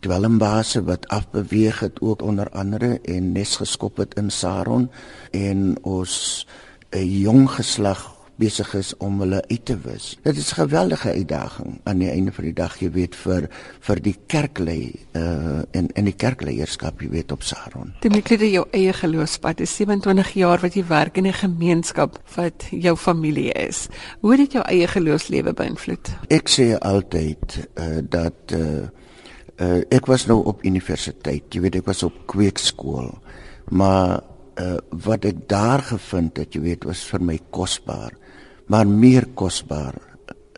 dwelmbase 0.00 0.82
wat 0.84 1.08
afbeweeg 1.08 1.80
het 1.80 2.00
ook 2.00 2.22
onder 2.22 2.50
andere 2.50 3.00
en 3.02 3.32
nes 3.32 3.56
geskop 3.56 3.96
het 3.96 4.14
in 4.14 4.30
Saron. 4.30 4.90
En 5.30 5.76
ons 5.82 6.46
'n 6.90 6.96
eh, 6.96 7.20
jong 7.22 7.50
geslag 7.50 8.17
besig 8.38 8.74
is 8.78 8.92
om 9.02 9.20
hulle 9.20 9.42
uit 9.48 9.64
te 9.66 9.76
wis. 9.82 10.18
Dit 10.22 10.36
is 10.36 10.50
'n 10.52 10.60
geweldige 10.60 11.10
uitdaging 11.10 11.80
aan 11.84 11.98
die 11.98 12.10
einde 12.10 12.32
van 12.32 12.44
die 12.44 12.52
dag, 12.52 12.78
jy 12.80 12.90
weet 12.90 13.14
vir 13.16 13.48
vir 13.80 14.02
die 14.02 14.16
kerklei 14.26 14.92
uh 15.12 15.62
en 15.70 15.88
en 15.94 16.04
die 16.04 16.16
kerkleierskap, 16.16 17.00
jy 17.00 17.08
weet 17.08 17.32
op 17.32 17.42
Saron. 17.42 17.94
Dit 18.00 18.12
moet 18.12 18.30
net 18.30 18.40
jou 18.40 18.66
eie 18.70 18.92
geloofspad. 18.92 19.60
Is 19.60 19.76
27 19.76 20.32
jaar 20.32 20.60
wat 20.60 20.74
jy 20.74 20.84
werk 20.86 21.16
in 21.16 21.26
'n 21.26 21.32
gemeenskap 21.32 22.18
wat 22.34 22.66
jou 22.70 22.96
familie 22.96 23.52
is. 23.52 23.88
Hoe 24.20 24.30
het 24.30 24.40
dit 24.40 24.52
jou 24.52 24.64
eie 24.64 24.86
geloofslewe 24.86 25.52
beïnvloed? 25.52 26.10
Ek 26.28 26.48
sê 26.48 26.78
altyd 26.78 27.68
uh 27.74 27.98
dat 28.08 28.52
uh 28.52 28.88
uh, 29.58 29.82
ek 29.90 30.06
was 30.06 30.26
nou 30.26 30.40
op 30.44 30.64
universiteit, 30.66 31.50
jy 31.54 31.62
weet 31.64 31.80
ek 31.82 31.86
was 31.90 32.02
op 32.06 32.14
kweekskool. 32.30 33.10
Maar 33.74 34.20
uh, 34.58 34.76
wat 35.04 35.26
ek 35.28 35.46
daar 35.50 35.82
gevind 35.92 36.38
het, 36.38 36.54
jy 36.54 36.62
weet, 36.64 36.86
was 36.88 37.04
vir 37.10 37.24
my 37.24 37.38
kosbaar. 37.54 38.14
Maar 38.68 38.88
meer 38.90 39.28
kosbaar 39.38 39.96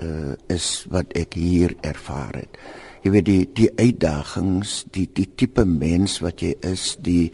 uh, 0.02 0.34
is 0.50 0.84
wat 0.90 1.12
ek 1.18 1.36
hier 1.38 1.76
ervaar 1.86 2.40
het. 2.42 2.60
Jy 3.04 3.14
weet 3.14 3.28
die 3.28 3.44
die 3.56 3.70
uitdagings, 3.80 4.84
die 4.92 5.06
die 5.16 5.28
tipe 5.38 5.64
mens 5.64 6.18
wat 6.20 6.42
jy 6.44 6.52
is, 6.66 6.96
die 7.00 7.30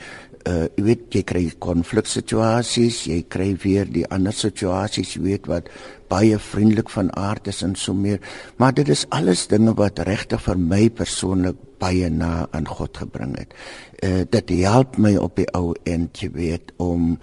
uh 0.46 0.66
jy 0.76 0.84
weet 0.86 1.14
jy 1.14 1.22
kry 1.26 1.44
konfliksituasies, 1.62 3.04
jy 3.10 3.22
kry 3.28 3.52
weer 3.62 3.88
die 3.90 4.04
ander 4.14 4.34
situasies, 4.34 5.16
jy 5.16 5.22
weet 5.24 5.48
wat 5.50 5.70
baie 6.10 6.38
vriendelik 6.38 6.90
van 6.90 7.10
aard 7.18 7.48
is 7.50 7.62
en 7.66 7.74
so 7.74 7.94
meer. 7.94 8.20
Maar 8.58 8.76
dit 8.78 8.88
is 8.88 9.06
alles 9.10 9.46
dinge 9.50 9.74
wat 9.74 9.98
regtig 10.06 10.42
vir 10.42 10.58
my 10.58 10.86
persoonlik 10.88 11.58
baie 11.80 12.10
na 12.10 12.46
aan 12.56 12.66
God 12.66 12.96
gebring 13.02 13.34
het. 13.38 13.56
Uh 14.02 14.22
dit 14.30 14.54
help 14.62 14.98
my 14.98 15.16
op 15.16 15.36
die 15.36 15.48
ou 15.54 15.74
end, 15.84 16.22
jy 16.22 16.30
weet, 16.34 16.72
om 16.78 17.16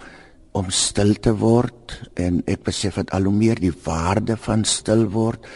om 0.54 0.68
stil 0.70 1.16
te 1.18 1.32
word 1.34 1.96
en 2.14 2.38
ek 2.46 2.62
besef 2.68 3.00
dat 3.00 3.10
al 3.16 3.26
hoe 3.26 3.34
meer 3.34 3.58
die 3.58 3.74
waarde 3.84 4.36
van 4.38 4.62
stil 4.62 5.08
word 5.10 5.48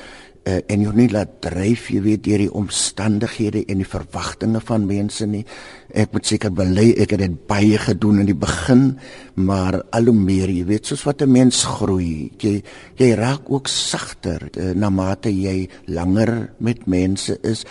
uh, 0.49 0.59
en 0.67 0.83
jy 0.83 0.95
nie 0.97 1.11
laat 1.13 1.39
dryf 1.45 1.89
jy 1.93 2.01
weet 2.03 2.25
deur 2.27 2.43
die 2.43 2.55
omstandighede 2.63 3.63
en 3.69 3.83
die 3.83 3.89
verwagtinge 3.89 4.63
van 4.65 4.89
mense 4.89 5.27
nie. 5.31 5.45
Ek 5.97 6.13
moet 6.13 6.27
seker 6.27 6.53
bely 6.53 6.91
ek 7.01 7.15
het 7.15 7.23
dit 7.23 7.37
baie 7.49 7.79
gedoen 7.81 8.21
in 8.21 8.29
die 8.29 8.37
begin, 8.37 8.99
maar 9.35 9.81
al 9.97 10.11
hoe 10.11 10.17
meer 10.17 10.51
jy 10.53 10.67
weet 10.69 10.87
soos 10.87 11.05
wat 11.09 11.23
'n 11.23 11.33
mens 11.33 11.65
groei, 11.65 12.31
jy 12.39 12.63
jy 12.99 13.15
raak 13.15 13.49
ook 13.49 13.69
sagter 13.69 14.51
uh, 14.57 14.75
na 14.75 14.91
mate 14.91 15.31
jy 15.31 15.69
langer 15.87 16.53
met 16.59 16.87
mense 16.87 17.39
is 17.43 17.65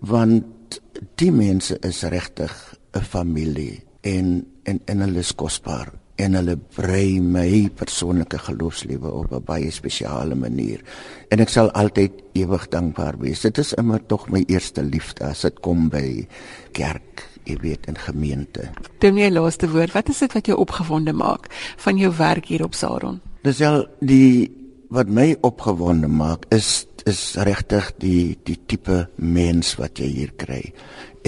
want 0.00 0.80
die 1.16 1.30
mense 1.30 1.78
is 1.82 2.02
regtig 2.02 2.52
'n 2.94 3.02
familie 3.02 3.84
en 4.02 4.46
en 4.64 4.80
en 4.86 5.00
hulle 5.00 5.18
is 5.18 5.34
kosbaar 5.34 5.92
en 6.18 6.34
hulle 6.34 6.56
brei 6.56 7.20
my 7.22 7.68
persoonlike 7.78 8.38
geloofslewe 8.48 9.10
op 9.10 9.32
'n 9.32 9.44
baie 9.44 9.70
spesiale 9.70 10.34
manier. 10.34 10.82
En 11.30 11.40
ek 11.40 11.48
sal 11.48 11.70
altyd 11.70 12.12
ewig 12.32 12.68
dankbaar 12.68 13.18
wees. 13.18 13.40
Dit 13.40 13.58
is 13.58 13.74
immer 13.74 14.06
tog 14.06 14.28
my 14.28 14.44
eerste 14.46 14.82
liefde 14.82 15.24
as 15.24 15.40
dit 15.40 15.60
kom 15.60 15.88
by 15.88 16.26
kerk, 16.72 17.27
jy 17.48 17.56
weet, 17.62 17.88
in 17.90 17.98
gemeente. 17.98 18.68
Doen 19.02 19.18
jy 19.20 19.30
laaste 19.32 19.70
woord, 19.72 19.94
wat 19.96 20.12
is 20.12 20.22
dit 20.24 20.36
wat 20.36 20.50
jou 20.50 20.58
opgewonde 20.60 21.12
maak 21.16 21.48
van 21.84 21.98
jou 22.00 22.12
werk 22.18 22.50
hier 22.52 22.64
op 22.66 22.76
Saron? 22.78 23.20
Dis 23.46 23.62
al 23.64 23.86
die 24.00 24.50
wat 24.92 25.10
my 25.12 25.34
opgewonde 25.44 26.08
maak 26.08 26.48
is 26.54 26.86
is 27.08 27.36
regtig 27.46 27.90
die 28.02 28.36
die 28.44 28.58
tipe 28.68 29.06
mens 29.16 29.74
wat 29.80 30.00
jy 30.00 30.08
hier 30.12 30.32
kry 30.40 30.60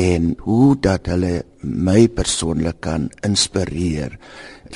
en 0.00 0.34
hoe 0.44 0.76
dat 0.80 1.08
hulle 1.10 1.42
my 1.62 2.06
persoonlik 2.08 2.80
kan 2.84 3.08
inspireer 3.26 4.16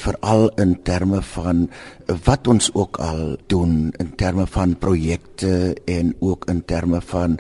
veral 0.00 0.48
in 0.60 0.74
terme 0.86 1.20
van 1.34 1.66
wat 2.26 2.48
ons 2.50 2.70
ook 2.74 2.98
al 3.04 3.36
doen 3.52 3.92
in 4.02 4.12
terme 4.20 4.46
van 4.56 4.76
projekte 4.78 5.74
en 5.86 6.14
ook 6.20 6.48
in 6.50 6.64
terme 6.64 7.00
van 7.00 7.38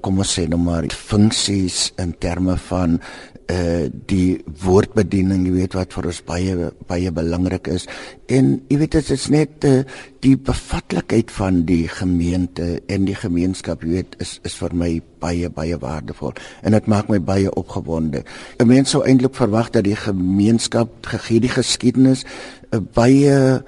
kom 0.00 0.18
ons 0.18 0.34
sê 0.38 0.46
nou 0.50 0.58
maar 0.58 0.88
funksies 0.90 1.92
in 2.02 2.14
terme 2.18 2.56
van 2.68 3.00
uh 3.46 3.86
die 4.10 4.42
woordbediening 4.64 5.44
jy 5.46 5.52
weet 5.54 5.74
wat 5.78 5.92
vir 5.94 6.08
ons 6.10 6.18
baie 6.26 6.70
baie 6.90 7.10
belangrik 7.14 7.68
is. 7.70 7.84
En 8.26 8.56
jy 8.66 8.78
weet 8.80 8.96
dit 8.98 9.10
is 9.14 9.26
net 9.30 9.66
uh, 9.68 9.84
die 10.24 10.34
bevatlikheid 10.34 11.30
van 11.30 11.60
die 11.68 11.86
gemeente 11.86 12.80
en 12.90 13.06
die 13.06 13.14
gemeenskap 13.14 13.84
jy 13.86 14.00
weet 14.00 14.16
is 14.24 14.40
is 14.42 14.58
vir 14.58 14.74
my 14.74 14.90
baie 15.22 15.50
baie 15.50 15.78
waardevol. 15.78 16.34
En 16.66 16.74
dit 16.74 16.90
maak 16.90 17.12
my 17.12 17.20
baie 17.22 17.52
opgewonde. 17.54 18.24
'n 18.58 18.66
mens 18.66 18.90
sou 18.90 19.04
eintlik 19.06 19.38
verwag 19.38 19.70
dat 19.70 19.84
die 19.84 19.96
gemeenskap 19.96 21.06
gegee 21.06 21.40
die 21.40 21.54
geskiedenis 21.54 22.26
uh, 22.72 22.80
baie 22.80 23.62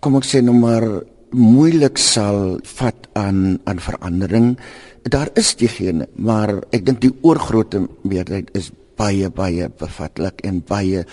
kom 0.00 0.18
ek 0.18 0.26
sê 0.26 0.42
nou 0.42 0.58
maar 0.58 1.06
moeilik 1.32 1.98
sal 1.98 2.58
vat 2.76 3.06
aan 3.14 3.60
aan 3.64 3.78
verandering 3.78 4.56
daar 5.02 5.30
is 5.34 5.54
diegene, 5.56 6.08
maar 6.14 6.60
ek 6.70 6.86
dink 6.86 7.00
die 7.00 7.14
oorgrootste 7.22 7.86
meerderheid 8.02 8.52
is 8.58 8.70
baie 8.96 9.30
baie 9.30 9.68
bevatlik 9.68 10.44
en 10.46 10.62
baie 10.66 11.04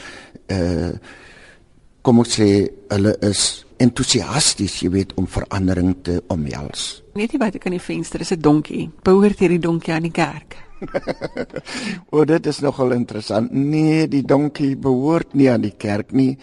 uh 0.53 0.91
kom 2.01 2.21
ons 2.23 2.37
sê 2.39 2.47
hulle 2.89 3.11
is 3.27 3.65
entoesiasties, 3.83 4.77
jy 4.83 4.89
weet, 4.93 5.11
om 5.19 5.27
verandering 5.27 5.91
te 6.03 6.15
omhels. 6.31 7.03
Net 7.19 7.33
hier 7.33 7.41
buite 7.41 7.59
kan 7.59 7.75
die 7.75 7.83
venster 7.83 8.21
is 8.21 8.31
'n 8.31 8.41
donkie. 8.41 8.89
Behoort 9.03 9.39
hierdie 9.39 9.59
donkie 9.59 9.93
aan 9.93 10.07
die 10.07 10.15
kerk? 10.15 10.57
o, 12.13 12.25
dit 12.25 12.45
is 12.45 12.59
nogal 12.59 12.91
interessant. 12.95 13.51
Nee, 13.51 14.07
die 14.07 14.23
donkie 14.23 14.75
behoort 14.75 15.33
nie 15.33 15.49
aan 15.51 15.61
die 15.61 15.75
kerk 15.77 16.11
nie 16.11 16.37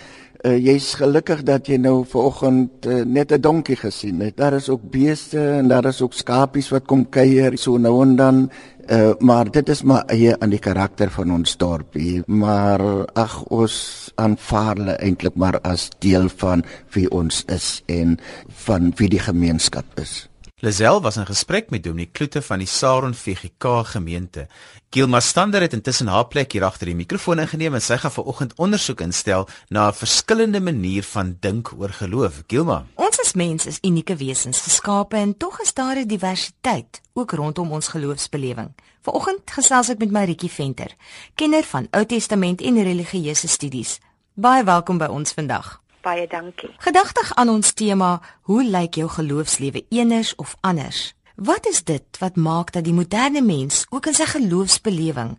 uh, 0.46 0.54
jy's 0.62 0.94
gelukkig 1.00 1.42
dat 1.46 1.66
jy 1.66 1.78
nou 1.82 2.04
vanoggend 2.06 2.86
uh, 2.86 3.02
net 3.04 3.32
'n 3.32 3.40
donkie 3.40 3.76
gesien 3.76 4.20
het. 4.20 4.36
Daar 4.36 4.54
is 4.54 4.68
ook 4.68 4.90
beeste 4.90 5.40
en 5.40 5.68
daar 5.68 5.84
is 5.84 6.02
ook 6.02 6.14
skapies 6.14 6.70
wat 6.70 6.86
kom 6.86 7.08
kuier 7.08 7.58
so 7.58 7.76
nou 7.76 8.02
en 8.02 8.16
dan. 8.16 8.50
Uh, 8.86 9.10
maar 9.18 9.50
dit 9.50 9.68
is 9.68 9.82
maar 9.82 10.04
eie 10.06 10.38
aan 10.38 10.50
die 10.50 10.62
karakter 10.62 11.10
van 11.10 11.32
ons 11.32 11.56
dorp 11.56 11.94
hier. 11.94 12.22
Maar 12.26 13.06
ag 13.14 13.42
ons 13.44 14.12
aanvaar 14.14 14.76
hulle 14.76 14.96
eintlik 15.02 15.34
maar 15.34 15.60
as 15.60 15.90
deel 15.98 16.28
van 16.28 16.64
wie 16.94 17.10
ons 17.10 17.42
is 17.46 17.82
en 17.86 18.18
van 18.48 18.92
wie 18.96 19.08
die 19.08 19.18
gemeenskap 19.18 19.84
is. 20.00 20.28
Lazel 20.66 21.00
was 21.00 21.16
in 21.16 21.26
gesprek 21.26 21.70
met 21.70 21.82
Dominee 21.82 22.08
Kloete 22.12 22.40
van 22.42 22.58
die 22.58 22.66
Saron 22.66 23.14
VGK 23.14 23.84
gemeente. 23.86 24.48
Gilma 24.90 25.20
Stander 25.20 25.60
het 25.60 25.72
intussen 25.72 26.08
haar 26.10 26.26
plek 26.26 26.56
hier 26.56 26.64
agter 26.66 26.90
die 26.90 26.96
mikrofoon 26.98 27.38
ingeneem 27.38 27.76
en 27.78 27.84
sy 27.84 27.94
gaan 28.02 28.10
vanoggend 28.10 28.56
ondersoek 28.58 29.04
instel 29.06 29.46
na 29.68 29.86
'n 29.86 29.94
verskillende 29.94 30.60
manier 30.60 31.06
van 31.06 31.36
dink 31.40 31.70
oor 31.78 31.94
geloof. 31.94 32.42
Gilma. 32.46 32.84
Ons 32.94 33.20
as 33.20 33.32
mens 33.34 33.66
is 33.66 33.78
unieke 33.82 34.16
wesens 34.16 34.60
geskape 34.60 35.16
en 35.16 35.36
tog 35.36 35.60
is 35.60 35.74
daar 35.74 35.96
'n 35.96 36.06
diversiteit 36.06 37.00
ook 37.14 37.30
rondom 37.30 37.72
ons 37.72 37.88
geloofsbelewing. 37.88 38.74
Vanoggend 39.02 39.50
gesels 39.50 39.88
ek 39.88 39.98
met 39.98 40.10
Maritjie 40.10 40.50
Venter, 40.50 40.90
kenner 41.34 41.62
van 41.62 41.86
Ou 41.90 42.04
Testament 42.06 42.60
en 42.60 42.82
religieuse 42.82 43.48
studies. 43.48 43.98
Baie 44.34 44.64
welkom 44.64 44.98
by 44.98 45.06
ons 45.06 45.32
vandag. 45.32 45.85
Baie 46.06 46.26
dankie. 46.30 46.70
Gedagtig 46.78 47.32
aan 47.34 47.48
ons 47.50 47.72
tema, 47.74 48.20
hoe 48.46 48.62
lyk 48.62 48.94
jou 48.94 49.08
geloofslewe 49.10 49.80
eners 49.90 50.34
of 50.38 50.52
anders? 50.60 51.16
Wat 51.34 51.66
is 51.66 51.82
dit 51.84 52.18
wat 52.22 52.36
maak 52.38 52.70
dat 52.72 52.84
die 52.86 52.94
moderne 52.94 53.42
mens 53.42 53.80
ook 53.90 54.06
in 54.06 54.14
sy 54.14 54.28
geloofsbelewing 54.30 55.32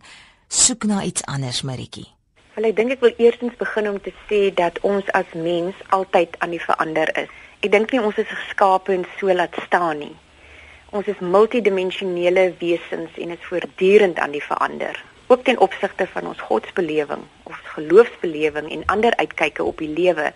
soek 0.48 0.84
na 0.84 1.00
iets 1.08 1.24
anders, 1.24 1.62
Maritjie? 1.64 2.04
Wel 2.58 2.68
ek 2.68 2.76
dink 2.76 2.92
ek 2.98 3.06
wil 3.06 3.14
eerstens 3.16 3.56
begin 3.56 3.88
om 3.94 3.96
te 4.04 4.12
sê 4.28 4.42
dat 4.52 4.76
ons 4.84 5.08
as 5.16 5.32
mens 5.32 5.80
altyd 5.88 6.36
aan 6.44 6.52
die 6.52 6.60
verander 6.60 7.14
is. 7.16 7.32
Ek 7.64 7.72
dink 7.72 7.96
nie 7.96 8.04
ons 8.04 8.20
is 8.20 8.28
geskape 8.28 8.92
en 8.92 9.08
so 9.16 9.32
laat 9.32 9.56
staan 9.64 10.04
nie. 10.04 10.12
Ons 10.92 11.08
is 11.08 11.24
multidimensionele 11.24 12.50
wesens 12.60 13.16
en 13.16 13.32
is 13.32 13.48
voortdurend 13.48 14.20
aan 14.20 14.36
die 14.36 14.44
verander. 14.44 15.00
Ook 15.32 15.48
ten 15.48 15.64
opsigte 15.64 16.04
van 16.12 16.28
ons 16.28 16.44
godsbelewing, 16.44 17.24
ons 17.48 17.66
geloofsbelewing 17.72 18.68
en 18.76 18.86
ander 18.92 19.16
uitkyke 19.16 19.64
op 19.64 19.80
die 19.80 19.92
lewe 19.96 20.32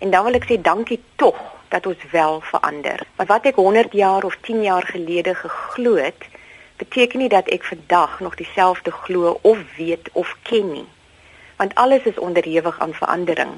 En 0.00 0.10
dan 0.10 0.24
wil 0.24 0.38
ek 0.38 0.46
sê 0.48 0.56
dankie 0.56 0.98
tog 1.20 1.36
dat 1.68 1.86
ons 1.86 2.04
wel 2.10 2.40
verander. 2.40 3.02
Want 3.16 3.28
wat 3.28 3.48
ek 3.52 3.60
100 3.60 3.92
jaar 3.92 4.24
of 4.24 4.36
10 4.46 4.62
jaar 4.64 4.86
gelede 4.88 5.34
geglo 5.34 5.96
het, 6.00 6.24
beteken 6.80 7.20
nie 7.20 7.28
dat 7.28 7.48
ek 7.52 7.64
vandag 7.68 8.20
nog 8.24 8.34
dieselfde 8.40 8.90
glo 8.90 9.38
of 9.42 9.58
weet 9.76 10.08
of 10.12 10.36
ken 10.42 10.72
nie. 10.72 10.88
Want 11.60 11.74
alles 11.74 12.08
is 12.08 12.18
onderhewig 12.18 12.80
aan 12.80 12.96
verandering. 12.96 13.52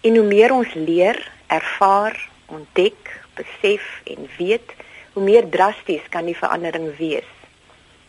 En 0.00 0.16
hoe 0.16 0.26
meer 0.26 0.52
ons 0.52 0.74
leer, 0.74 1.16
ervaar, 1.46 2.28
ontdek, 2.46 3.20
besef 3.34 4.00
en 4.04 4.28
weet, 4.36 4.76
hoe 5.12 5.22
meer 5.22 5.48
drasties 5.48 6.04
kan 6.08 6.28
die 6.28 6.36
verandering 6.36 6.92
wees. 6.96 7.26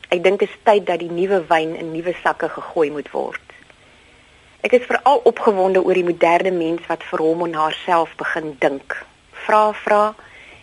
Ek 0.10 0.24
dink 0.24 0.44
dit 0.44 0.50
is 0.50 0.60
tyd 0.68 0.86
dat 0.90 1.00
die 1.00 1.12
nuwe 1.12 1.40
wyn 1.48 1.76
in 1.78 1.94
nuwe 1.94 2.14
sakke 2.20 2.50
gegooi 2.50 2.90
moet 2.92 3.12
word. 3.16 3.49
Ek 4.60 4.74
is 4.76 4.84
veral 4.84 5.22
opgewonde 5.24 5.80
oor 5.80 5.96
die 5.96 6.04
moderne 6.04 6.52
mens 6.52 6.84
wat 6.92 7.04
vir 7.08 7.22
hom 7.24 7.46
en 7.46 7.54
haarself 7.56 8.12
begin 8.20 8.58
dink. 8.60 8.96
Vra, 9.46 9.70
vra 9.86 10.02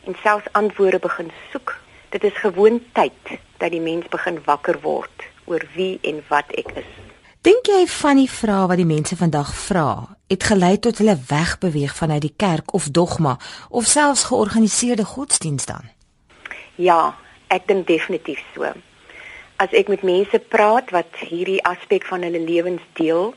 en 0.04 0.16
selfs 0.20 0.50
antwoorde 0.52 1.00
begin 1.00 1.30
soek. 1.52 1.72
Dit 2.12 2.24
is 2.28 2.36
gewoon 2.42 2.82
tyd 2.92 3.38
dat 3.56 3.72
die 3.72 3.80
mens 3.80 4.04
begin 4.12 4.36
wakker 4.44 4.76
word 4.82 5.24
oor 5.48 5.64
wie 5.74 5.96
en 6.04 6.20
wat 6.28 6.52
ek 6.60 6.74
is. 6.82 6.90
Dink 7.46 7.70
jy 7.70 7.86
van 7.88 8.20
die 8.20 8.28
vrae 8.28 8.66
wat 8.68 8.80
die 8.82 8.88
mense 8.88 9.16
vandag 9.16 9.54
vra, 9.54 9.88
het 10.28 10.44
gelei 10.44 10.74
tot 10.82 11.00
hulle 11.00 11.16
wegbeweeg 11.28 11.94
vanuit 11.96 12.24
die 12.26 12.34
kerk 12.36 12.74
of 12.74 12.90
dogma 12.90 13.36
of 13.70 13.88
selfs 13.88 14.26
georganiseerde 14.28 15.06
godsdienst 15.08 15.70
dan? 15.72 15.88
Ja, 16.76 17.14
ek 17.48 17.64
dink 17.70 17.86
definitief 17.88 18.42
so. 18.52 18.68
As 19.56 19.72
ek 19.72 19.88
met 19.88 20.04
mense 20.04 20.42
praat 20.52 20.92
wat 20.92 21.16
hierdie 21.22 21.62
aspek 21.64 22.04
van 22.10 22.26
hulle 22.26 22.42
lewens 22.44 22.84
deel, 22.98 23.32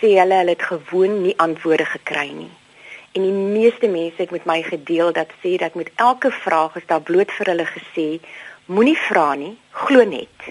sê 0.00 0.14
hulle 0.18 0.40
hulle 0.40 0.54
het 0.56 0.62
gewoon 0.62 1.22
nie 1.22 1.34
antwoorde 1.38 1.84
gekry 1.84 2.30
nie. 2.32 2.50
En 3.12 3.22
die 3.22 3.32
meeste 3.32 3.88
mense 3.88 4.20
het 4.22 4.30
met 4.30 4.44
my 4.44 4.62
gedeel 4.62 5.12
dat 5.12 5.30
sê 5.42 5.56
dat 5.58 5.74
met 5.74 5.90
elke 5.96 6.30
vraag 6.30 6.76
is 6.76 6.86
daar 6.86 7.00
bloot 7.00 7.32
vir 7.38 7.50
hulle 7.52 7.66
gesê 7.66 8.08
moenie 8.66 8.98
vra 9.08 9.34
nie, 9.34 9.56
glo 9.70 10.04
net. 10.04 10.50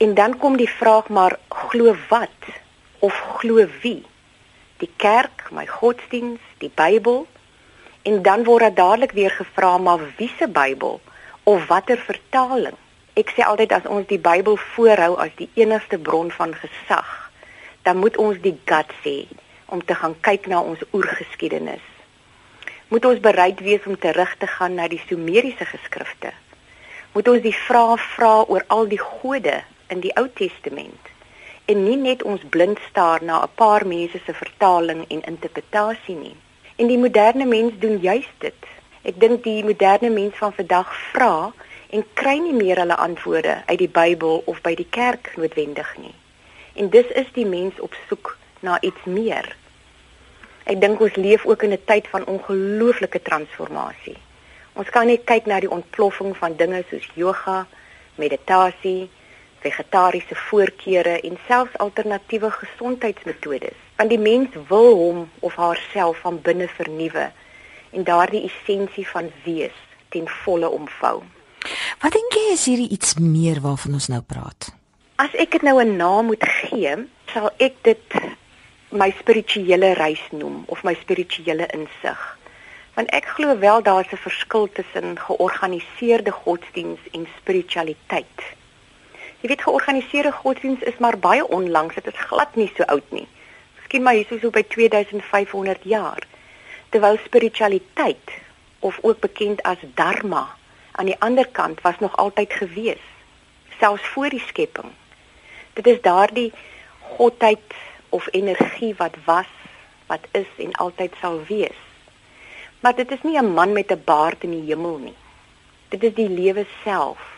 En 0.00 0.14
dan 0.14 0.36
kom 0.38 0.56
die 0.56 0.70
vraag 0.70 1.08
maar 1.08 1.38
glo 1.48 1.96
wat 2.08 2.48
of 2.98 3.14
glo 3.36 3.66
wie? 3.82 4.02
Die 4.80 4.90
kerk, 4.96 5.50
my 5.52 5.66
godsdiens, 5.66 6.40
die 6.58 6.72
Bybel. 6.74 7.26
En 8.02 8.22
dan 8.22 8.44
word 8.44 8.60
daar 8.60 8.74
dadelik 8.74 9.12
weer 9.12 9.30
gevra 9.30 9.78
maar 9.78 10.00
wie 10.16 10.32
se 10.38 10.48
Bybel 10.48 11.00
of 11.42 11.66
watter 11.66 11.98
vertaling? 11.98 12.76
Ek 13.12 13.32
sê 13.36 13.44
altyd 13.44 13.72
as 13.76 13.86
ons 13.86 14.06
die 14.08 14.18
Bybel 14.18 14.56
voorhou 14.56 15.18
as 15.20 15.34
die 15.36 15.50
enigste 15.60 15.98
bron 15.98 16.30
van 16.30 16.54
gesag, 16.56 17.19
dan 17.82 17.96
moet 17.96 18.16
ons 18.16 18.38
die 18.42 18.56
guts 18.64 18.96
hê 19.04 19.26
om 19.66 19.84
te 19.84 19.94
gaan 19.94 20.16
kyk 20.20 20.46
na 20.46 20.60
ons 20.60 20.82
oergeskiedenis. 20.92 21.86
Moet 22.88 23.04
ons 23.04 23.20
bereid 23.20 23.60
wees 23.60 23.86
om 23.86 23.98
terug 23.98 24.36
te 24.36 24.46
gaan 24.46 24.74
na 24.74 24.88
die 24.88 25.02
Sumeriese 25.06 25.64
geskrifte. 25.64 26.32
Moet 27.12 27.28
ons 27.28 27.42
die 27.42 27.54
vrae 27.54 27.96
vra 28.16 28.34
oor 28.42 28.64
al 28.66 28.90
die 28.90 29.02
gode 29.02 29.60
in 29.88 30.02
die 30.02 30.14
Ou 30.18 30.26
Testament 30.34 31.10
en 31.70 31.84
nie 31.86 31.96
net 31.96 32.22
ons 32.26 32.42
blind 32.54 32.78
staar 32.88 33.22
na 33.22 33.42
'n 33.42 33.54
paar 33.54 33.86
mense 33.86 34.18
se 34.26 34.34
vertaling 34.34 35.04
en 35.08 35.22
interpretasie 35.32 36.16
nie. 36.16 36.36
En 36.76 36.86
die 36.86 36.98
moderne 36.98 37.44
mens 37.44 37.72
doen 37.78 37.98
juist 37.98 38.38
dit. 38.38 38.62
Ek 39.02 39.20
dink 39.20 39.44
die 39.44 39.64
moderne 39.64 40.10
mens 40.10 40.34
van 40.36 40.52
vandag 40.52 40.88
vra 41.12 41.52
en 41.90 42.04
kry 42.14 42.38
nie 42.38 42.52
meer 42.52 42.76
hulle 42.76 42.96
antwoorde 42.96 43.62
uit 43.66 43.78
die 43.78 43.88
Bybel 43.88 44.42
of 44.44 44.60
by 44.60 44.74
die 44.74 44.90
kerk 44.90 45.32
noodwendig 45.36 45.96
nie. 45.98 46.14
En 46.80 46.88
dis 46.88 47.06
is 47.06 47.26
die 47.36 47.46
mens 47.46 47.80
op 47.80 47.94
soek 48.08 48.36
na 48.64 48.78
iets 48.80 49.04
meer. 49.04 49.56
Ek 50.64 50.78
dink 50.80 51.00
ons 51.04 51.16
leef 51.20 51.44
ook 51.44 51.62
in 51.66 51.74
'n 51.76 51.84
tyd 51.84 52.08
van 52.08 52.24
ongelooflike 52.24 53.20
transformasie. 53.22 54.16
Ons 54.72 54.88
kan 54.90 55.06
net 55.06 55.24
kyk 55.24 55.46
na 55.46 55.60
die 55.60 55.70
ontploffing 55.70 56.36
van 56.36 56.56
dinge 56.56 56.84
soos 56.88 57.08
yoga, 57.14 57.66
meditasie, 58.14 59.10
vegetariese 59.60 60.34
voorkeure 60.34 61.20
en 61.20 61.38
selfs 61.46 61.76
alternatiewe 61.76 62.50
gesondheidsmetodes. 62.50 63.76
Want 63.96 64.08
die 64.08 64.18
mens 64.18 64.48
wil 64.68 64.94
hom 64.94 65.30
of 65.38 65.54
haarself 65.54 66.16
van 66.24 66.40
binne 66.40 66.68
vernuwe 66.68 67.32
en 67.90 68.04
daardie 68.04 68.44
essensie 68.48 69.08
van 69.08 69.30
wees 69.44 69.78
ten 70.08 70.28
volle 70.28 70.68
omvou. 70.68 71.22
Wat 72.00 72.12
dink 72.12 72.32
jy 72.32 72.52
is 72.52 72.64
hierdie 72.64 72.88
iets 72.88 73.14
meer 73.14 73.60
waarvan 73.60 73.92
ons 73.92 74.08
nou 74.08 74.22
praat? 74.22 74.79
As 75.20 75.34
ek 75.36 75.50
dit 75.52 75.64
nou 75.68 75.76
'n 75.82 75.96
naam 75.96 76.30
moet 76.32 76.44
gee, 76.48 76.92
sal 77.32 77.50
ek 77.56 77.74
dit 77.84 78.12
my 78.88 79.10
spirituele 79.18 79.92
reis 79.92 80.22
noem 80.30 80.62
of 80.66 80.82
my 80.82 80.94
spirituele 80.94 81.66
insig. 81.76 82.20
Want 82.94 83.10
ek 83.18 83.26
glo 83.36 83.58
wel 83.58 83.82
daar's 83.82 84.12
'n 84.12 84.16
verskil 84.16 84.68
tussen 84.72 85.18
georganiseerde 85.18 86.32
godsdiens 86.32 87.00
en 87.12 87.26
spiritualiteit. 87.36 88.38
Jy 89.40 89.48
weet 89.48 89.62
georganiseerde 89.62 90.32
godsdiens 90.32 90.80
is 90.82 90.96
maar 90.98 91.18
baie 91.18 91.48
onlangs, 91.48 91.94
dit 91.94 92.06
is 92.06 92.26
glad 92.30 92.56
nie 92.56 92.72
so 92.76 92.82
oud 92.82 93.10
nie. 93.10 93.28
Miskien 93.76 94.02
maar 94.02 94.14
hieso 94.14 94.38
so 94.38 94.50
by 94.50 94.62
2500 94.62 95.82
jaar. 95.82 96.22
Terwyl 96.88 97.18
spiritualiteit 97.24 98.30
of 98.78 98.98
ook 99.02 99.20
bekend 99.20 99.62
as 99.62 99.78
dharma 99.94 100.56
aan 100.92 101.06
die 101.06 101.20
ander 101.20 101.48
kant 101.48 101.80
was 101.80 101.98
nog 101.98 102.16
altyd 102.16 102.52
gewees, 102.52 103.04
selfs 103.78 104.08
voor 104.08 104.28
die 104.28 104.44
skepping. 104.46 104.92
Dit 105.72 105.86
is 105.86 106.00
daardie 106.00 106.52
godheid 107.16 107.74
of 108.08 108.28
energie 108.30 108.94
wat 108.96 109.16
was, 109.24 109.50
wat 110.06 110.26
is 110.32 110.48
en 110.58 110.72
altyd 110.72 111.14
sal 111.20 111.44
wees. 111.48 111.80
Maar 112.80 112.94
dit 112.94 113.10
is 113.10 113.22
nie 113.22 113.38
'n 113.38 113.54
man 113.54 113.72
met 113.72 113.92
'n 113.92 114.02
baard 114.04 114.42
in 114.42 114.50
die 114.50 114.66
hemel 114.66 114.98
nie. 114.98 115.18
Dit 115.88 116.02
is 116.02 116.14
die 116.14 116.28
lewe 116.28 116.66
self 116.84 117.30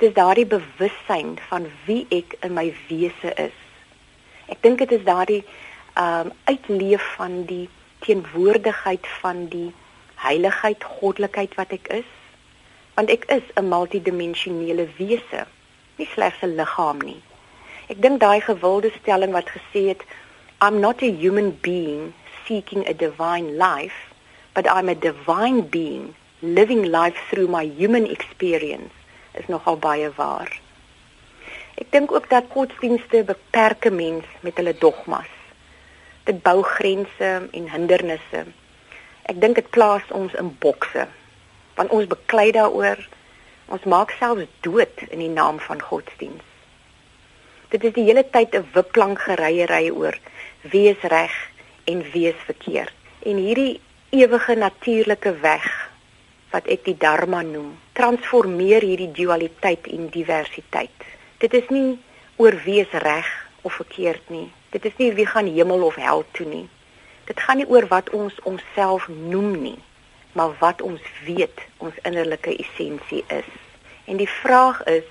dit 0.00 0.08
is 0.08 0.14
daardie 0.16 0.46
bewussyn 0.48 1.34
van 1.50 1.66
wie 1.84 2.06
ek 2.16 2.38
in 2.46 2.54
my 2.56 2.70
wese 2.88 3.34
is. 3.36 3.56
Ek 4.48 4.62
dink 4.64 4.80
dit 4.80 4.94
is 4.96 5.04
daardie 5.04 5.42
ehm 6.00 6.30
um, 6.30 6.32
uitleef 6.48 7.04
van 7.18 7.42
die 7.44 7.66
teenwoordigheid 8.06 9.04
van 9.20 9.42
die 9.52 9.68
heiligheid, 10.22 10.84
goddelikheid 11.00 11.56
wat 11.58 11.74
ek 11.76 11.90
is. 12.00 12.08
Want 12.96 13.12
ek 13.12 13.26
is 13.36 13.44
'n 13.60 13.68
multidimensionele 13.68 14.88
wese, 14.96 15.44
nie 16.00 16.08
slegs 16.14 16.40
'n 16.40 16.56
liggaam 16.56 17.04
nie. 17.04 17.20
Ek 17.90 17.98
dink 17.98 18.20
daai 18.22 18.38
gewilde 18.46 18.92
stelling 19.00 19.32
wat 19.34 19.48
gesê 19.50 19.88
het 19.88 20.02
I'm 20.62 20.78
not 20.80 21.02
a 21.02 21.10
human 21.10 21.50
being 21.62 22.12
seeking 22.46 22.86
a 22.86 22.94
divine 22.94 23.56
life, 23.58 24.14
but 24.54 24.68
I'm 24.70 24.88
a 24.88 24.94
divine 24.94 25.62
being 25.62 26.14
living 26.40 26.84
life 26.84 27.18
through 27.30 27.48
my 27.48 27.64
human 27.64 28.06
experience 28.06 28.94
is 29.34 29.48
nogal 29.48 29.76
baie 29.76 30.10
waar. 30.16 30.52
Ek 31.82 31.90
dink 31.90 32.12
ook 32.12 32.28
dat 32.30 32.52
godsdienste 32.54 33.24
beperke 33.26 33.90
mens 33.90 34.28
met 34.46 34.56
hulle 34.62 34.76
dogmas. 34.78 35.32
Dit 36.30 36.42
bou 36.46 36.62
grense 36.62 37.30
en 37.50 37.66
hindernisse. 37.74 38.44
Ek 39.26 39.40
dink 39.42 39.58
dit 39.58 39.70
plaas 39.74 40.06
ons 40.14 40.36
in 40.38 40.52
bokse. 40.62 41.08
Want 41.74 41.90
ons 41.90 42.06
beklei 42.06 42.50
daaroor. 42.54 43.02
Ons 43.66 43.90
maak 43.96 44.14
selfs 44.22 44.46
dood 44.62 45.06
in 45.08 45.26
die 45.26 45.32
naam 45.34 45.58
van 45.66 45.82
godsdiens. 45.82 46.49
Dit 47.70 47.84
is 47.86 47.92
die 47.94 48.04
hele 48.08 48.24
tyd 48.26 48.54
'n 48.58 48.66
wipplank 48.74 49.20
gereiery 49.22 49.90
oor 49.90 50.16
wie 50.72 50.88
is 50.90 51.02
reg 51.02 51.34
en 51.84 52.02
wie 52.12 52.26
is 52.28 52.40
verkeerd. 52.46 52.94
En 53.22 53.36
hierdie 53.36 53.80
ewige 54.10 54.54
natuurlike 54.54 55.32
weg 55.40 55.90
wat 56.50 56.66
ek 56.66 56.84
die 56.84 56.96
dharma 56.98 57.42
noem, 57.42 57.78
transformeer 57.92 58.82
hierdie 58.82 59.12
dualiteit 59.12 59.86
en 59.86 60.08
diversiteit. 60.10 61.06
Dit 61.38 61.54
is 61.54 61.68
nie 61.68 61.98
oor 62.36 62.58
wie 62.64 62.80
is 62.80 62.90
reg 63.06 63.28
of 63.62 63.72
verkeerd 63.72 64.30
nie. 64.30 64.50
Dit 64.70 64.84
is 64.84 64.96
nie 64.96 65.12
wie 65.12 65.26
gaan 65.26 65.46
hemel 65.46 65.82
of 65.82 65.94
hel 65.94 66.24
toe 66.32 66.46
nie. 66.46 66.68
Dit 67.24 67.40
gaan 67.40 67.56
nie 67.62 67.68
oor 67.70 67.86
wat 67.86 68.10
ons 68.10 68.34
onsself 68.42 69.08
noem 69.08 69.62
nie, 69.62 69.78
maar 70.32 70.56
wat 70.58 70.82
ons 70.82 71.00
weet 71.24 71.62
ons 71.78 71.94
innerlike 72.02 72.56
essensie 72.56 73.24
is. 73.28 73.50
En 74.04 74.16
die 74.16 74.28
vraag 74.28 74.82
is, 74.84 75.06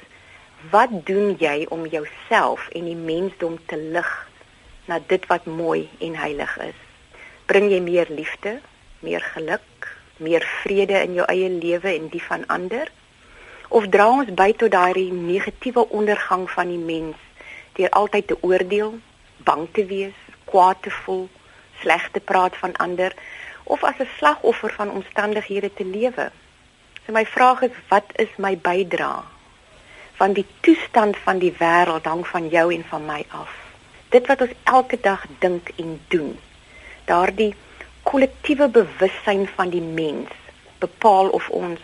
wat 0.67 0.89
doen 1.05 1.35
jy 1.39 1.65
om 1.69 1.85
jouself 1.87 2.67
en 2.75 2.83
die 2.83 2.95
mensdom 2.95 3.55
te 3.65 3.77
lig 3.77 4.09
na 4.91 4.99
dit 5.07 5.25
wat 5.31 5.45
mooi 5.45 5.87
en 6.03 6.15
heilig 6.19 6.57
is? 6.57 6.79
Bring 7.47 7.69
jy 7.71 7.79
meer 7.79 8.11
liefde, 8.11 8.59
meer 8.99 9.23
geluk, 9.23 9.87
meer 10.17 10.43
vrede 10.61 10.99
in 10.99 11.15
jou 11.15 11.25
eie 11.31 11.47
lewe 11.49 11.93
en 11.93 12.11
die 12.11 12.23
van 12.23 12.43
ander? 12.51 12.91
Of 13.69 13.87
dra 13.87 14.09
ons 14.11 14.33
by 14.35 14.51
tot 14.51 14.75
daai 14.75 15.07
negatiewe 15.15 15.87
ondergang 15.95 16.49
van 16.51 16.67
die 16.67 16.83
mens 16.83 17.15
deur 17.79 17.89
altyd 17.95 18.27
te 18.27 18.37
oordeel, 18.43 18.99
bang 19.47 19.67
te 19.71 19.85
wees, 19.87 20.17
kwaad 20.51 20.81
te 20.83 20.91
voel, 20.91 21.29
sleg 21.79 22.11
te 22.11 22.19
praat 22.19 22.57
van 22.59 22.75
ander 22.83 23.15
of 23.63 23.83
as 23.83 23.99
'n 23.99 24.11
slagoffer 24.17 24.73
van 24.75 24.91
omstandighede 24.91 25.73
te 25.73 25.85
lewe? 25.85 26.31
So 27.05 27.11
my 27.11 27.25
vraag 27.25 27.61
is, 27.61 27.75
wat 27.87 28.11
is 28.15 28.35
my 28.37 28.57
bydrae? 28.57 29.38
Van 30.19 30.35
die 30.35 30.45
toestand 30.65 31.17
van 31.23 31.39
die 31.39 31.53
wêreld 31.59 32.07
hang 32.11 32.25
van 32.27 32.49
jou 32.51 32.67
en 32.75 32.83
van 32.89 33.05
my 33.07 33.23
af. 33.31 33.51
Dit 34.11 34.27
wat 34.27 34.41
ons 34.43 34.55
elke 34.63 34.97
dag 35.01 35.23
dink 35.39 35.71
en 35.79 35.95
doen. 36.11 36.33
Daardie 37.07 37.53
kollektiewe 38.03 38.67
bewussyn 38.67 39.47
van 39.55 39.71
die 39.71 39.83
mens 39.83 40.35
bepaal 40.83 41.29
of 41.35 41.49
ons 41.49 41.79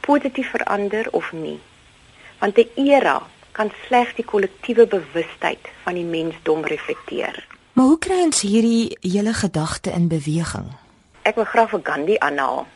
positief 0.00 0.50
verander 0.50 1.08
of 1.10 1.32
nie. 1.32 1.58
Want 2.38 2.58
'n 2.58 2.70
era 2.74 3.22
kan 3.52 3.70
slegs 3.86 4.14
die 4.14 4.24
kollektiewe 4.24 4.86
bewustheid 4.86 5.68
van 5.82 5.94
die 5.94 6.04
mensdom 6.04 6.64
reflekteer. 6.64 7.46
Maar 7.72 7.84
hoe 7.84 7.98
kry 7.98 8.20
ons 8.22 8.40
hierdie 8.40 8.96
hele 9.00 9.32
gedagte 9.32 9.90
in 9.90 10.08
beweging? 10.08 10.68
Ek 11.22 11.34
wil 11.34 11.44
graag 11.44 11.70
vir 11.70 11.80
Gandhi 11.82 12.16
aanhaal. 12.18 12.66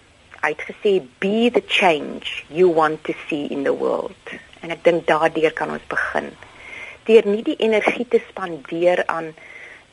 Hy 0.45 0.51
het 0.53 0.65
gesê 0.69 0.91
be 1.25 1.49
the 1.49 1.63
change 1.65 2.45
you 2.53 2.69
want 2.69 3.05
to 3.05 3.15
see 3.29 3.47
in 3.49 3.63
the 3.65 3.73
world. 3.73 4.33
En 4.61 4.75
ek 4.75 4.83
dink 4.85 5.07
daardeur 5.09 5.55
kan 5.57 5.71
ons 5.73 5.85
begin. 5.89 6.27
Deur 7.09 7.25
nie 7.29 7.41
die 7.47 7.57
energie 7.65 8.05
te 8.13 8.21
spandeer 8.27 9.01
aan 9.09 9.31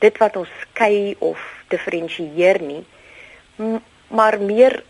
dit 0.03 0.17
wat 0.19 0.35
ons 0.41 0.51
skei 0.65 1.13
of 1.23 1.39
diferensieer 1.71 2.59
nie, 2.59 2.81
maar 4.11 4.39
meer 4.43 4.81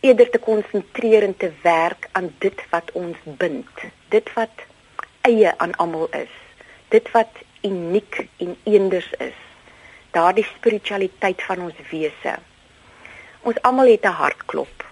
eerder 0.00 0.30
te 0.32 0.40
konsentreer 0.40 1.26
en 1.28 1.36
te 1.36 1.50
werk 1.66 2.08
aan 2.16 2.30
dit 2.40 2.64
wat 2.70 2.88
ons 2.96 3.18
bind, 3.42 3.84
dit 4.14 4.32
wat 4.38 4.64
eie 5.28 5.52
aan 5.58 5.76
almal 5.84 6.08
is, 6.16 6.32
dit 6.94 7.12
wat 7.12 7.42
uniek 7.60 8.22
en 8.40 8.56
eenders 8.64 9.10
is, 9.20 9.36
daardie 10.16 10.46
spiritualiteit 10.56 11.44
van 11.50 11.68
ons 11.68 11.84
wese. 11.90 12.38
Ons 13.42 13.56
almal 13.66 13.88
het 13.90 14.04
'n 14.06 14.18
hartklop 14.22 14.84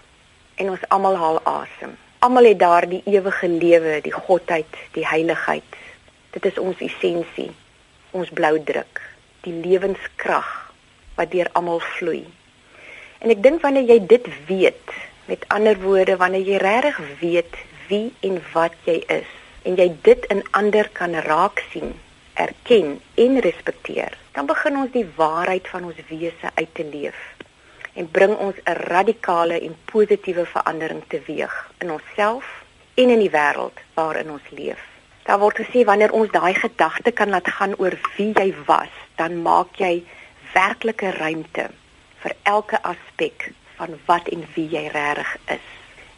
en 0.55 0.69
ons 0.69 0.87
almal 0.87 1.15
haal 1.15 1.39
asem. 1.43 1.91
Almal 2.19 2.43
het 2.43 2.59
daardie 2.59 3.01
ewige 3.05 3.47
lewe, 3.47 4.01
die 4.01 4.11
godheid, 4.11 4.73
die 4.91 5.07
heiligheid. 5.07 5.71
Dit 6.29 6.45
is 6.45 6.57
ons 6.57 6.79
essensie, 6.79 7.51
ons 8.11 8.29
blou 8.29 8.63
druk 8.63 9.01
die 9.41 9.53
lewenskrag 9.53 10.73
wat 11.15 11.31
deur 11.31 11.49
almal 11.51 11.79
vloei. 11.79 12.25
En 13.19 13.29
ek 13.29 13.43
dink 13.43 13.61
wanneer 13.61 13.87
jy 13.87 14.05
dit 14.05 14.27
weet, 14.47 14.87
met 15.25 15.47
ander 15.47 15.79
woorde 15.79 16.17
wanneer 16.17 16.43
jy 16.43 16.57
regtig 16.57 16.99
weet 17.19 17.55
wie 17.87 18.13
en 18.19 18.43
wat 18.53 18.75
jy 18.83 19.03
is 19.07 19.29
en 19.63 19.75
jy 19.75 19.95
dit 20.01 20.25
in 20.25 20.43
ander 20.51 20.89
kan 20.89 21.15
raak 21.15 21.63
sien, 21.71 21.95
erken 22.33 22.99
en 23.15 23.39
respekteer, 23.39 24.17
dan 24.31 24.45
begin 24.45 24.77
ons 24.77 24.91
die 24.91 25.07
waarheid 25.15 25.67
van 25.67 25.83
ons 25.83 25.95
wese 26.09 26.51
uit 26.55 26.75
te 26.75 26.83
leef 26.83 27.39
en 27.93 28.11
bring 28.11 28.35
ons 28.37 28.55
'n 28.63 28.73
radikale 28.73 29.59
en 29.61 29.75
positiewe 29.85 30.45
verandering 30.45 31.03
teweeg 31.07 31.71
in 31.77 31.91
onsself 31.91 32.63
en 32.93 33.09
in 33.09 33.19
die 33.19 33.29
wêreld 33.29 33.77
waarin 33.93 34.31
ons 34.31 34.49
leef. 34.49 34.81
Daar 35.23 35.39
word 35.39 35.59
gesê 35.61 35.83
wanneer 35.85 36.11
ons 36.11 36.31
daai 36.31 36.53
gedagte 36.53 37.11
kan 37.11 37.29
laat 37.29 37.47
gaan 37.47 37.75
oor 37.77 37.99
wie 38.15 38.31
jy 38.33 38.53
was, 38.65 38.93
dan 39.15 39.41
maak 39.41 39.75
jy 39.75 40.03
werklike 40.53 41.11
ruimte 41.11 41.69
vir 42.23 42.33
elke 42.43 42.81
aspek 42.83 43.51
van 43.75 43.99
wat 44.05 44.27
en 44.27 44.45
wie 44.53 44.67
jy 44.69 44.87
regtig 44.87 45.37
is. 45.45 45.67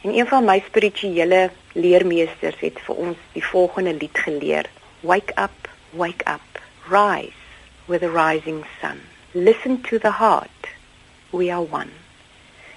En 0.04 0.14
een 0.18 0.26
van 0.26 0.44
my 0.44 0.62
spirituele 0.66 1.50
leermeesters 1.72 2.60
het 2.60 2.80
vir 2.86 2.96
ons 2.96 3.20
die 3.32 3.44
volgende 3.44 3.94
lied 3.94 4.18
geleer: 4.18 4.66
Wake 5.00 5.32
up, 5.36 5.68
wake 5.90 6.24
up, 6.28 6.60
rise 6.88 7.40
with 7.86 8.00
the 8.00 8.10
rising 8.10 8.64
sun. 8.80 9.00
Listen 9.32 9.80
to 9.80 9.98
the 9.98 10.10
heart. 10.10 10.53
We 11.34 11.50
are 11.50 11.66
one. 11.66 11.90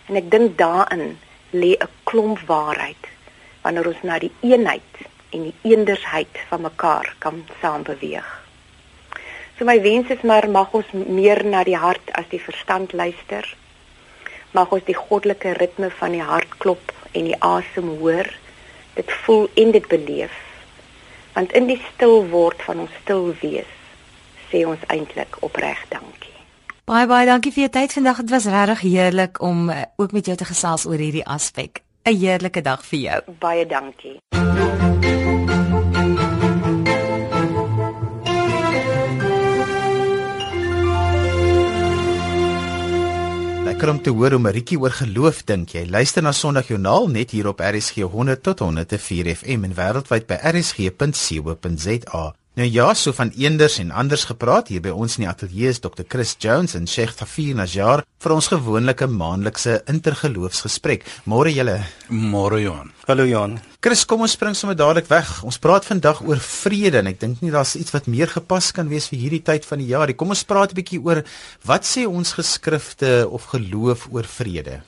En 0.10 0.18
ek 0.18 0.32
dink 0.34 0.58
daarin 0.58 1.20
lê 1.54 1.72
'n 1.78 1.90
klomp 2.10 2.40
waarheid 2.50 3.04
wanneer 3.62 3.88
ons 3.92 4.02
na 4.04 4.18
die 4.20 4.32
eenheid 4.42 4.94
en 5.30 5.44
die 5.48 5.56
eendersheid 5.72 6.40
van 6.50 6.62
mekaar 6.62 7.16
kan 7.20 7.46
saam 7.62 7.84
beweeg. 7.84 8.30
So 9.58 9.66
my 9.66 9.82
wens 9.82 10.10
is 10.10 10.22
maar 10.22 10.50
mag 10.50 10.74
ons 10.80 10.90
meer 10.92 11.44
na 11.46 11.64
die 11.64 11.78
hart 11.78 12.12
as 12.20 12.30
die 12.34 12.42
verstand 12.42 12.94
luister. 12.94 13.46
Mag 14.58 14.72
ons 14.72 14.86
die 14.90 14.98
goddelike 14.98 15.54
ritme 15.58 15.90
van 16.00 16.12
die 16.18 16.28
hart 16.32 16.58
klop 16.58 16.94
en 17.12 17.30
die 17.30 17.42
asem 17.42 17.90
hoor. 18.02 18.30
Dit 18.94 19.12
voel 19.26 19.50
en 19.54 19.72
dit 19.72 19.88
beleef. 19.88 20.38
Want 21.34 21.54
in 21.54 21.68
die 21.70 21.82
stil 21.94 22.26
word 22.34 22.62
van 22.70 22.80
ons 22.86 23.02
stil 23.04 23.36
wees, 23.42 23.74
sê 24.50 24.66
ons 24.66 24.88
eintlik 24.88 25.38
opreg 25.46 25.86
dankie. 25.94 26.27
Baie 26.88 27.04
baie 27.04 27.26
dankie 27.28 27.52
vir 27.52 27.66
jou 27.66 27.72
tyd 27.76 27.92
vandag. 27.98 28.22
Dit 28.24 28.32
was 28.32 28.46
regtig 28.48 28.84
heerlik 28.88 29.42
om 29.44 29.66
uh, 29.70 29.82
ook 30.00 30.14
met 30.16 30.26
jou 30.26 30.38
te 30.40 30.46
gesels 30.48 30.86
oor 30.88 31.02
hierdie 31.04 31.26
aspek. 31.28 31.82
'n 32.08 32.16
Heerlike 32.16 32.62
dag 32.64 32.86
vir 32.86 33.00
jou. 33.00 33.18
Baie 33.42 33.66
dankie. 33.68 34.16
Lekker 43.68 43.90
om 43.90 44.02
te 44.02 44.10
hoor 44.10 44.32
hoe 44.32 44.40
Maritjie 44.40 44.80
oor 44.80 44.96
geloof 44.96 45.44
dink. 45.44 45.76
Jy 45.76 45.90
luister 45.92 46.24
na 46.24 46.32
Sondagjoernaal 46.32 47.12
net 47.12 47.36
hier 47.36 47.52
op 47.52 47.60
RSG 47.60 48.08
100 48.08 48.44
tot 48.44 48.60
104 48.64 49.36
FM 49.36 49.68
en 49.68 49.76
wêreldwyd 49.76 50.28
by 50.28 50.40
rsg.co.za. 50.56 52.26
Nou 52.58 52.66
ja, 52.66 52.88
so 52.98 53.14
van 53.14 53.30
eenders 53.38 53.76
en 53.78 53.92
anders 53.94 54.24
gepraat 54.26 54.72
hier 54.72 54.82
by 54.82 54.90
ons 54.90 55.20
in 55.20 55.28
die 55.28 55.30
ateljee 55.30 55.70
is 55.70 55.78
Dr. 55.78 56.02
Chris 56.10 56.32
Jones 56.42 56.72
en 56.74 56.88
Sheikh 56.90 57.12
Thafir 57.20 57.54
Najjar 57.54 58.02
vir 58.02 58.34
ons 58.34 58.48
gewone 58.50 58.96
maandelikse 59.14 59.76
intergeloofsgesprek. 59.86 61.06
Môre 61.30 61.52
julle. 61.54 61.76
Môre 62.10 62.64
Johan. 62.64 62.90
Hallo 63.06 63.28
Johan. 63.30 63.60
Chris, 63.80 64.08
kom 64.10 64.26
ons 64.26 64.34
spring 64.34 64.58
sommer 64.58 64.74
dadelik 64.74 65.06
weg. 65.06 65.44
Ons 65.46 65.62
praat 65.62 65.86
vandag 65.86 66.24
oor 66.26 66.42
vrede 66.42 66.98
en 66.98 67.12
ek 67.12 67.20
dink 67.22 67.44
nie 67.46 67.54
daar's 67.54 67.76
iets 67.78 67.94
wat 67.94 68.10
meer 68.10 68.34
gepas 68.34 68.72
kan 68.74 68.90
wees 68.90 69.06
vir 69.12 69.22
hierdie 69.22 69.44
tyd 69.46 69.68
van 69.70 69.78
die 69.78 69.92
jaar 69.92 70.10
nie. 70.10 70.18
Kom 70.18 70.34
ons 70.34 70.42
praat 70.42 70.74
'n 70.74 70.82
bietjie 70.82 70.98
oor 71.06 71.22
wat 71.62 71.86
sê 71.86 72.08
ons 72.10 72.34
geskrifte 72.34 73.30
of 73.30 73.54
geloof 73.54 74.10
oor 74.10 74.26
vrede. 74.26 74.82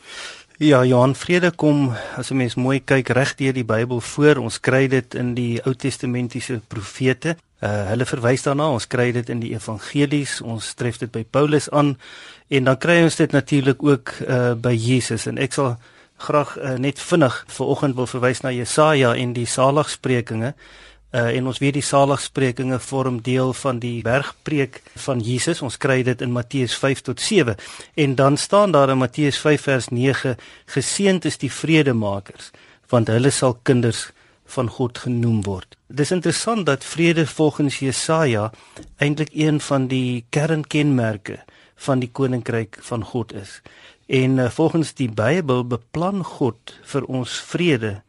Ja, 0.57 0.81
Johan, 0.83 1.13
vrede 1.15 1.51
kom 1.51 1.93
as 2.17 2.31
'n 2.31 2.37
mens 2.37 2.55
mooi 2.55 2.81
kyk 2.81 3.09
reg 3.09 3.35
deur 3.35 3.53
die 3.53 3.63
Bybel 3.63 4.01
voor. 4.01 4.37
Ons 4.37 4.59
kry 4.59 4.87
dit 4.87 5.15
in 5.15 5.35
die 5.35 5.61
Ou 5.65 5.73
Testamentiese 5.73 6.61
profete. 6.67 7.37
Uh 7.59 7.89
hulle 7.91 8.05
verwys 8.07 8.45
daarna. 8.47 8.69
Ons 8.71 8.87
kry 8.87 9.11
dit 9.11 9.29
in 9.29 9.41
die 9.43 9.53
evangelies. 9.53 10.39
Ons 10.41 10.73
tref 10.79 10.97
dit 11.01 11.11
by 11.11 11.25
Paulus 11.27 11.69
aan 11.69 11.97
en 12.47 12.63
dan 12.63 12.77
kry 12.77 13.01
ons 13.03 13.15
dit 13.19 13.31
natuurlik 13.31 13.83
ook 13.83 14.13
uh 14.27 14.53
by 14.55 14.73
Jesus 14.73 15.27
en 15.27 15.37
ek 15.37 15.57
sal 15.57 15.75
graag 16.19 16.57
uh, 16.57 16.75
net 16.75 16.99
vinnig 16.99 17.35
vir 17.47 17.71
oggend 17.71 17.95
wil 17.95 18.07
verwys 18.09 18.43
na 18.43 18.51
Jesaja 18.51 19.13
en 19.15 19.33
die 19.33 19.47
saligsprekinge. 19.47 20.53
Uh, 21.09 21.31
en 21.33 21.47
ons 21.49 21.57
weet 21.57 21.73
die 21.79 21.85
saligsprekinge 21.85 22.77
vorm 22.85 23.21
deel 23.25 23.53
van 23.57 23.79
die 23.81 24.03
bergpreek 24.05 24.81
van 25.05 25.23
Jesus. 25.25 25.63
Ons 25.65 25.79
kry 25.81 26.03
dit 26.05 26.21
in 26.21 26.35
Matteus 26.35 26.75
5 26.77 27.01
tot 27.07 27.23
7. 27.23 27.55
En 27.95 28.15
dan 28.15 28.37
staan 28.37 28.75
daar 28.75 28.91
in 28.93 29.01
Matteus 29.01 29.39
5 29.41 29.65
vers 29.71 29.89
9: 29.89 30.35
Geseënd 30.75 31.25
is 31.25 31.39
die 31.41 31.51
vredemakers, 31.51 32.51
want 32.93 33.09
hulle 33.09 33.31
sal 33.33 33.57
kinders 33.63 34.09
van 34.49 34.69
God 34.69 34.97
genoem 34.97 35.43
word. 35.45 35.77
Dit 35.87 35.99
is 35.99 36.11
interessant 36.11 36.65
dat 36.65 36.83
vrede 36.83 37.27
volgens 37.27 37.79
Jesaja 37.79 38.51
eintlik 38.97 39.29
een 39.33 39.61
van 39.61 39.87
die 39.87 40.25
kernkenmerke 40.29 41.39
van 41.75 41.99
die 41.99 42.11
koninkryk 42.11 42.77
van 42.81 43.03
God 43.03 43.33
is. 43.33 43.61
En 44.09 44.37
uh, 44.37 44.49
volgens 44.49 44.93
die 44.93 45.09
Bybel 45.11 45.65
beplan 45.67 46.23
God 46.23 46.73
vir 46.91 47.05
ons 47.05 47.39
vrede 47.51 47.99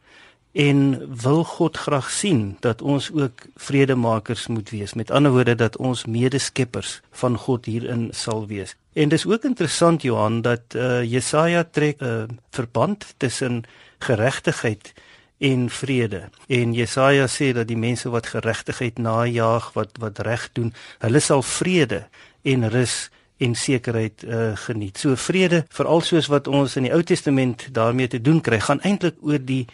en 0.51 0.79
wil 1.21 1.43
God 1.47 1.77
graag 1.77 2.09
sien 2.11 2.57
dat 2.59 2.81
ons 2.81 3.11
ook 3.13 3.45
vredemakers 3.55 4.47
moet 4.47 4.69
wees. 4.69 4.93
Met 4.93 5.11
ander 5.11 5.31
woorde 5.31 5.55
dat 5.55 5.77
ons 5.77 6.05
medeskeppers 6.05 6.99
van 7.11 7.37
God 7.37 7.65
hierin 7.65 8.09
sal 8.11 8.47
wees. 8.47 8.75
En 8.93 9.09
dis 9.09 9.25
ook 9.25 9.43
interessant 9.47 10.01
Johan 10.01 10.41
dat 10.41 10.75
uh, 10.75 11.03
Jesaja 11.03 11.63
trek 11.63 12.01
'n 12.01 12.05
uh, 12.05 12.23
verband 12.51 13.13
tussen 13.17 13.63
geregtigheid 13.99 14.93
en 15.41 15.69
vrede. 15.69 16.29
En 16.47 16.73
Jesaja 16.73 17.25
sê 17.27 17.49
dat 17.57 17.65
die 17.67 17.77
mense 17.77 18.09
wat 18.13 18.29
geregtigheid 18.29 18.99
najag, 19.01 19.71
wat 19.73 19.97
wat 19.97 20.21
reg 20.21 20.43
doen, 20.53 20.69
hulle 21.01 21.19
sal 21.19 21.41
vrede 21.41 22.03
en 22.45 22.69
rus 22.69 23.09
en 23.41 23.55
sekerheid 23.57 24.21
uh, 24.23 24.51
geniet. 24.67 25.01
So 25.01 25.17
vrede, 25.17 25.63
veral 25.73 26.05
soos 26.05 26.29
wat 26.29 26.47
ons 26.47 26.77
in 26.77 26.85
die 26.85 26.93
Ou 26.93 27.01
Testament 27.01 27.71
daarmee 27.73 28.07
te 28.07 28.21
doen 28.21 28.41
kry, 28.45 28.59
gaan 28.61 28.83
eintlik 28.85 29.17
oor 29.25 29.41
die 29.41 29.65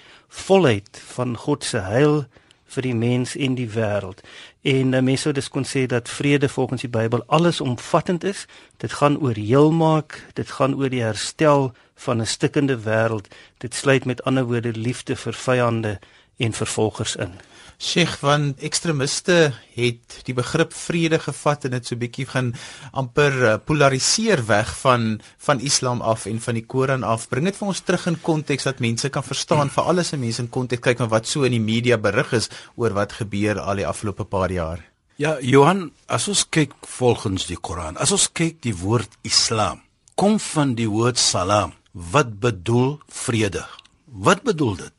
volheid 0.47 1.03
van 1.11 1.35
God 1.35 1.67
se 1.67 1.83
heil 1.83 2.23
vir 2.71 2.87
die 2.87 2.95
mens 2.95 3.35
en 3.35 3.59
die 3.59 3.67
wêreld. 3.75 4.23
En 4.67 4.93
uh, 4.93 4.99
mense 4.99 5.23
sou 5.23 5.33
dus 5.33 5.47
kon 5.47 5.63
sê 5.63 5.85
dat 5.87 6.09
vrede 6.11 6.49
volgens 6.51 6.83
die 6.83 6.91
Bybel 6.91 7.23
allesomvattend 7.31 8.23
is. 8.27 8.45
Dit 8.83 8.93
gaan 8.99 9.15
oor 9.23 9.37
heelmaak, 9.39 10.17
dit 10.35 10.49
gaan 10.51 10.75
oor 10.75 10.91
die 10.91 11.05
herstel 11.05 11.71
van 11.95 12.21
'n 12.21 12.25
stikkende 12.25 12.75
wêreld. 12.83 13.31
Dit 13.57 13.73
sluit 13.73 14.05
met 14.05 14.23
ander 14.23 14.43
woorde 14.43 14.71
liefde 14.75 15.15
vir 15.15 15.33
vyande 15.33 15.99
en 16.37 16.53
vervolgers 16.53 17.15
in. 17.15 17.39
Sheikh 17.77 18.15
van 18.23 18.55
ekstremiste 18.65 19.53
het 19.75 20.21
die 20.25 20.33
begrip 20.33 20.73
vrede 20.73 21.19
gevat 21.21 21.67
en 21.67 21.75
dit 21.77 21.85
so 21.85 21.99
bietjie 21.99 22.25
gaan 22.25 22.51
amper 22.91 23.37
uh, 23.37 23.53
polariseer 23.61 24.41
weg 24.49 24.71
van 24.81 25.19
van 25.45 25.61
Islam 25.61 26.01
af 26.01 26.25
en 26.25 26.41
van 26.41 26.57
die 26.57 26.65
Koran 26.65 27.05
af. 27.05 27.29
Bring 27.29 27.45
dit 27.45 27.57
vir 27.59 27.69
ons 27.69 27.83
terug 27.85 28.07
in 28.09 28.19
konteks 28.21 28.65
dat 28.65 28.81
mense 28.81 29.09
kan 29.13 29.25
verstaan 29.25 29.69
vir 29.69 29.89
alles 29.93 30.09
se 30.13 30.17
mense 30.17 30.41
in 30.41 30.49
konteks 30.49 30.81
kyk 30.81 31.05
maar 31.05 31.13
wat 31.19 31.29
so 31.29 31.45
in 31.45 31.53
die 31.53 31.63
media 31.63 31.97
berig 32.01 32.33
is 32.33 32.49
oor 32.75 32.97
wat 32.97 33.19
gebeur 33.21 33.61
al 33.61 33.77
die 33.77 33.87
afgelope 33.87 34.25
paar 34.25 34.51
jaar. 34.51 34.81
Ja, 35.17 35.37
Johan, 35.41 35.91
as 36.05 36.27
ons 36.29 36.45
kyk 36.49 36.73
volgens 36.85 37.47
die 37.49 37.57
Koran, 37.57 37.97
as 37.97 38.11
ons 38.13 38.29
kyk 38.33 38.61
die 38.61 38.75
woord 38.77 39.17
Islam 39.25 39.81
kom 40.17 40.39
van 40.41 40.73
die 40.73 40.89
woord 40.89 41.19
salam 41.21 41.75
wat 41.93 42.39
bedoel 42.41 42.97
vrede. 43.05 43.61
Wat 44.05 44.41
bedoel 44.41 44.75
dit? 44.81 44.93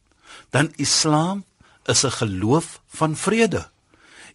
Dan 0.55 0.71
Islam 0.77 1.43
is 1.89 2.05
'n 2.05 2.11
geloof 2.21 2.81
van 2.87 3.17
vrede. 3.17 3.69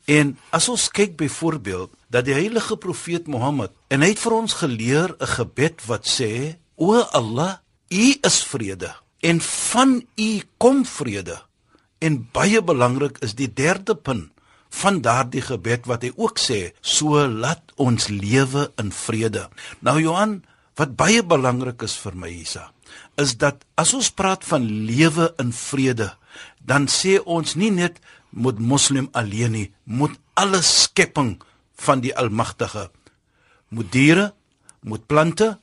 En 0.06 0.38
as 0.50 0.70
ons 0.70 0.92
kyk 0.92 1.16
byvoorbeeld 1.16 1.92
dat 2.12 2.26
die 2.26 2.34
heilige 2.36 2.76
profeet 2.78 3.28
Mohammed 3.28 3.72
en 3.88 4.02
hy 4.02 4.12
het 4.12 4.20
vir 4.20 4.34
ons 4.34 4.54
geleer 4.54 5.16
'n 5.20 5.28
gebed 5.28 5.86
wat 5.86 6.06
sê: 6.08 6.58
O 6.76 7.00
Allah, 7.00 7.58
U 7.90 8.18
is 8.22 8.44
vrede 8.44 8.92
en 9.20 9.42
van 9.42 10.04
U 10.16 10.42
kom 10.58 10.86
vrede. 10.86 11.42
En 12.00 12.28
baie 12.32 12.62
belangrik 12.62 13.18
is 13.24 13.36
die 13.36 13.54
derde 13.54 13.96
punt 13.96 14.32
van 14.70 15.02
daardie 15.02 15.42
gebed 15.42 15.86
wat 15.86 16.04
hy 16.04 16.12
ook 16.16 16.40
sê: 16.40 16.74
So 16.82 17.28
laat 17.28 17.72
ons 17.76 18.08
lewe 18.08 18.72
in 18.82 18.92
vrede. 18.92 19.48
Nou 19.80 20.02
Johan, 20.02 20.44
wat 20.76 20.96
baie 20.98 21.24
belangrik 21.24 21.86
is 21.86 21.96
vir 22.02 22.16
my 22.18 22.32
Isa, 22.34 22.72
is 23.16 23.38
dat 23.38 23.64
as 23.80 23.94
ons 23.94 24.12
praat 24.12 24.44
van 24.44 24.66
lewe 24.66 25.30
in 25.40 25.54
vrede, 25.54 26.10
dan 26.60 26.88
sê 26.88 27.20
ons 27.26 27.56
nie 27.56 27.72
net 27.72 28.00
moet 28.30 28.60
moslim 28.60 29.10
alleen 29.14 29.52
nie, 29.52 29.72
moet 29.84 30.18
alle 30.34 30.62
skepping 30.62 31.42
van 31.76 32.02
die 32.02 32.16
almagtige 32.16 32.90
moet 33.74 33.92
diere, 33.92 34.32
moet 34.86 35.06
plante, 35.10 35.58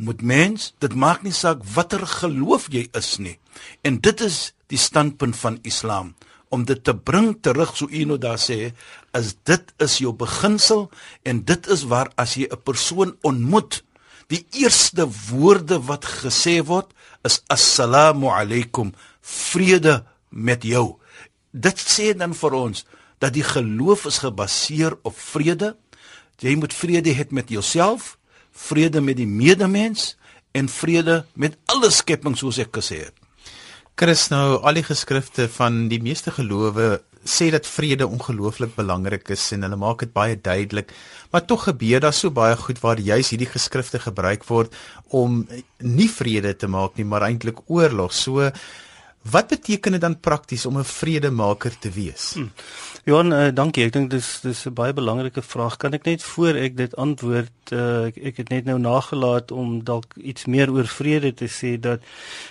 moet 0.00 0.22
mens, 0.24 0.72
dit 0.80 0.94
maak 0.96 1.22
nie 1.26 1.34
saak 1.36 1.62
watter 1.74 2.04
geloof 2.08 2.70
jy 2.72 2.86
is 2.96 3.16
nie. 3.20 3.36
En 3.84 4.00
dit 4.00 4.24
is 4.24 4.52
die 4.72 4.80
standpunt 4.80 5.36
van 5.36 5.60
Islam 5.68 6.14
om 6.52 6.66
dit 6.68 6.80
te 6.84 6.92
bring 6.92 7.30
terug 7.40 7.70
so 7.76 7.88
u 7.88 8.02
nou 8.08 8.18
daar 8.20 8.40
sê, 8.40 8.72
is 9.16 9.32
dit 9.48 9.70
is 9.84 9.98
jou 10.04 10.12
beginsel 10.16 10.90
en 11.28 11.40
dit 11.48 11.68
is 11.72 11.86
waar 11.88 12.10
as 12.20 12.36
jy 12.36 12.48
'n 12.48 12.60
persoon 12.64 13.16
ontmoet, 13.22 13.82
die 14.28 14.44
eerste 14.60 15.08
woorde 15.30 15.80
wat 15.88 16.04
gesê 16.04 16.60
word 16.64 16.92
is 17.24 17.40
assalamu 17.48 18.28
alaykum, 18.28 18.92
vrede 19.22 20.02
met 20.28 20.62
jou. 20.62 20.98
Dit 21.50 21.78
sê 21.78 22.12
dan 22.16 22.34
vir 22.34 22.58
ons 22.58 22.84
dat 23.22 23.34
die 23.34 23.46
geloof 23.46 24.06
is 24.10 24.18
gebaseer 24.24 24.96
op 25.02 25.18
vrede. 25.18 25.76
Jy 26.42 26.56
moet 26.58 26.74
vrede 26.74 27.14
hê 27.14 27.26
met 27.30 27.48
jouself, 27.48 28.16
vrede 28.50 29.00
met 29.00 29.16
die 29.16 29.28
medemens 29.28 30.16
en 30.52 30.68
vrede 30.68 31.24
met 31.34 31.56
alle 31.70 31.90
skepping 31.90 32.36
soos 32.36 32.58
ek 32.58 32.74
gesê 32.76 33.06
het. 33.06 33.14
Chris 33.94 34.28
nou 34.32 34.58
al 34.64 34.80
die 34.80 34.86
geskrifte 34.86 35.46
van 35.52 35.86
die 35.88 36.00
meeste 36.02 36.32
gelowe 36.34 37.02
sê 37.22 37.50
dat 37.54 37.68
vrede 37.68 38.06
ongelooflik 38.08 38.74
belangrik 38.74 39.28
is 39.30 39.44
en 39.54 39.62
hulle 39.62 39.78
maak 39.78 40.02
dit 40.02 40.12
baie 40.12 40.34
duidelik. 40.34 40.90
Maar 41.30 41.44
tog 41.46 41.68
gebeur 41.68 42.00
daar 42.02 42.16
so 42.16 42.30
baie 42.34 42.56
goed 42.56 42.80
waar 42.82 42.98
juis 42.98 43.30
hierdie 43.30 43.50
geskrifte 43.52 44.00
gebruik 44.02 44.44
word 44.48 44.74
om 45.14 45.44
nie 45.78 46.08
vrede 46.10 46.56
te 46.56 46.66
maak 46.66 46.96
nie, 46.98 47.06
maar 47.06 47.28
eintlik 47.28 47.62
oorlog. 47.70 48.12
So 48.12 48.50
wat 49.30 49.48
beteken 49.48 49.92
dit 49.92 50.00
dan 50.00 50.20
prakties 50.20 50.66
om 50.66 50.78
'n 50.78 50.84
vredemaker 50.84 51.78
te 51.78 51.90
wees? 51.90 52.32
Hm. 52.34 52.46
Johan, 53.04 53.32
uh, 53.32 53.48
dankie. 53.54 53.84
Ek 53.84 53.92
dink 53.92 54.10
dis 54.10 54.40
dis 54.40 54.66
'n 54.66 54.74
baie 54.74 54.92
belangrike 54.92 55.42
vraag. 55.42 55.76
Kan 55.76 55.92
ek 55.92 56.04
net 56.04 56.22
voor 56.22 56.54
ek 56.54 56.76
dit 56.76 56.96
antwoord, 56.96 57.72
uh, 57.72 58.04
ek, 58.04 58.16
ek 58.16 58.36
het 58.36 58.48
net 58.48 58.64
nou 58.64 58.78
nagelaat 58.78 59.50
om 59.50 59.84
dalk 59.84 60.14
iets 60.16 60.46
meer 60.46 60.70
oor 60.70 60.86
vrede 60.86 61.34
te 61.34 61.48
sê 61.48 61.80
dat 61.80 62.00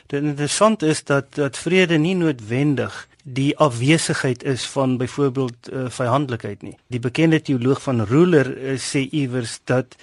dit 0.08 0.24
interessant 0.24 0.84
is 0.84 1.04
dat 1.04 1.36
dat 1.36 1.58
vrede 1.58 1.98
nie 1.98 2.16
noodwendig 2.16 3.08
die 3.24 3.58
afwesigheid 3.58 4.44
is 4.44 4.66
van 4.66 4.98
byvoorbeeld 4.98 5.70
uh, 5.74 5.90
vyhandelikheid 5.90 6.62
nie. 6.62 6.78
Die 6.88 7.00
bekende 7.00 7.42
teoloog 7.42 7.82
van 7.82 8.02
Ruler 8.06 8.58
uh, 8.58 8.78
sê 8.80 9.08
iewers 9.12 9.60
dat 9.64 9.96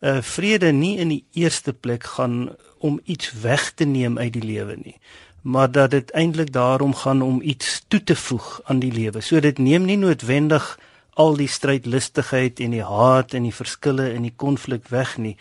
uh, 0.00 0.20
vrede 0.20 0.72
nie 0.72 0.98
in 0.98 1.08
die 1.08 1.24
eerste 1.32 1.72
plek 1.72 2.04
gaan 2.04 2.50
om 2.78 3.00
iets 3.04 3.32
weg 3.40 3.72
te 3.74 3.84
neem 3.84 4.18
uit 4.18 4.32
die 4.32 4.44
lewe 4.44 4.76
nie, 4.76 4.98
maar 5.44 5.70
dat 5.70 5.90
dit 5.90 6.10
eintlik 6.10 6.52
daarom 6.52 6.94
gaan 6.94 7.22
om 7.22 7.40
iets 7.42 7.84
toe 7.88 8.00
te 8.04 8.16
voeg 8.16 8.60
aan 8.64 8.78
die 8.80 8.92
lewe. 8.92 9.20
So 9.20 9.40
dit 9.40 9.58
neem 9.58 9.84
nie 9.84 9.98
noodwendig 10.00 10.78
al 11.20 11.36
die 11.36 11.48
strydlustigheid 11.48 12.60
en 12.64 12.72
die 12.72 12.84
haat 12.84 13.34
en 13.36 13.44
die 13.44 13.54
verskille 13.54 14.08
en 14.14 14.24
die 14.24 14.32
konflik 14.36 14.88
weg 14.88 15.16
nie, 15.20 15.36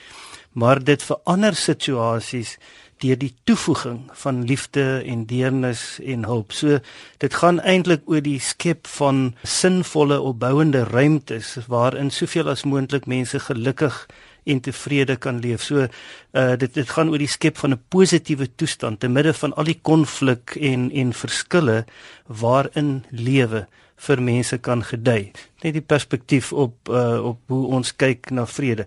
maar 0.52 0.84
dit 0.84 1.04
verander 1.04 1.56
situasies 1.56 2.58
deur 3.04 3.18
die 3.20 3.32
toevoeging 3.48 4.04
van 4.24 4.44
liefde 4.48 4.84
en 5.08 5.24
deernis 5.28 6.00
en 6.04 6.28
hulp. 6.28 6.52
So 6.52 6.80
dit 7.24 7.40
gaan 7.40 7.62
eintlik 7.64 8.04
oor 8.06 8.22
die 8.24 8.40
skep 8.44 8.88
van 9.00 9.34
sinvolle 9.44 10.20
opbouende 10.20 10.84
ruimtes 10.92 11.56
waarin 11.72 12.12
soveel 12.12 12.52
as 12.54 12.68
moontlik 12.68 13.08
mense 13.08 13.40
gelukkig 13.40 14.04
en 14.44 14.60
tevrede 14.60 15.16
kan 15.16 15.40
leef. 15.40 15.64
So 15.64 15.88
uh 16.32 16.56
dit 16.58 16.74
dit 16.74 16.90
gaan 16.90 17.10
oor 17.10 17.22
die 17.22 17.28
skep 17.28 17.58
van 17.58 17.74
'n 17.74 17.84
positiewe 17.90 18.48
toestand 18.56 19.00
te 19.00 19.08
midde 19.08 19.34
van 19.34 19.54
al 19.54 19.64
die 19.64 19.80
konflik 19.82 20.56
en 20.60 20.92
en 20.92 21.14
verskille 21.14 21.86
waarin 22.28 23.04
lewe 23.10 23.68
vir 23.96 24.22
mense 24.22 24.58
kan 24.58 24.84
gedei. 24.84 25.32
Net 25.64 25.74
die 25.74 25.86
perspektief 25.86 26.54
op 26.54 26.90
uh 26.90 27.26
op 27.26 27.40
hoe 27.48 27.68
ons 27.68 27.96
kyk 27.96 28.32
na 28.32 28.46
vrede. 28.46 28.86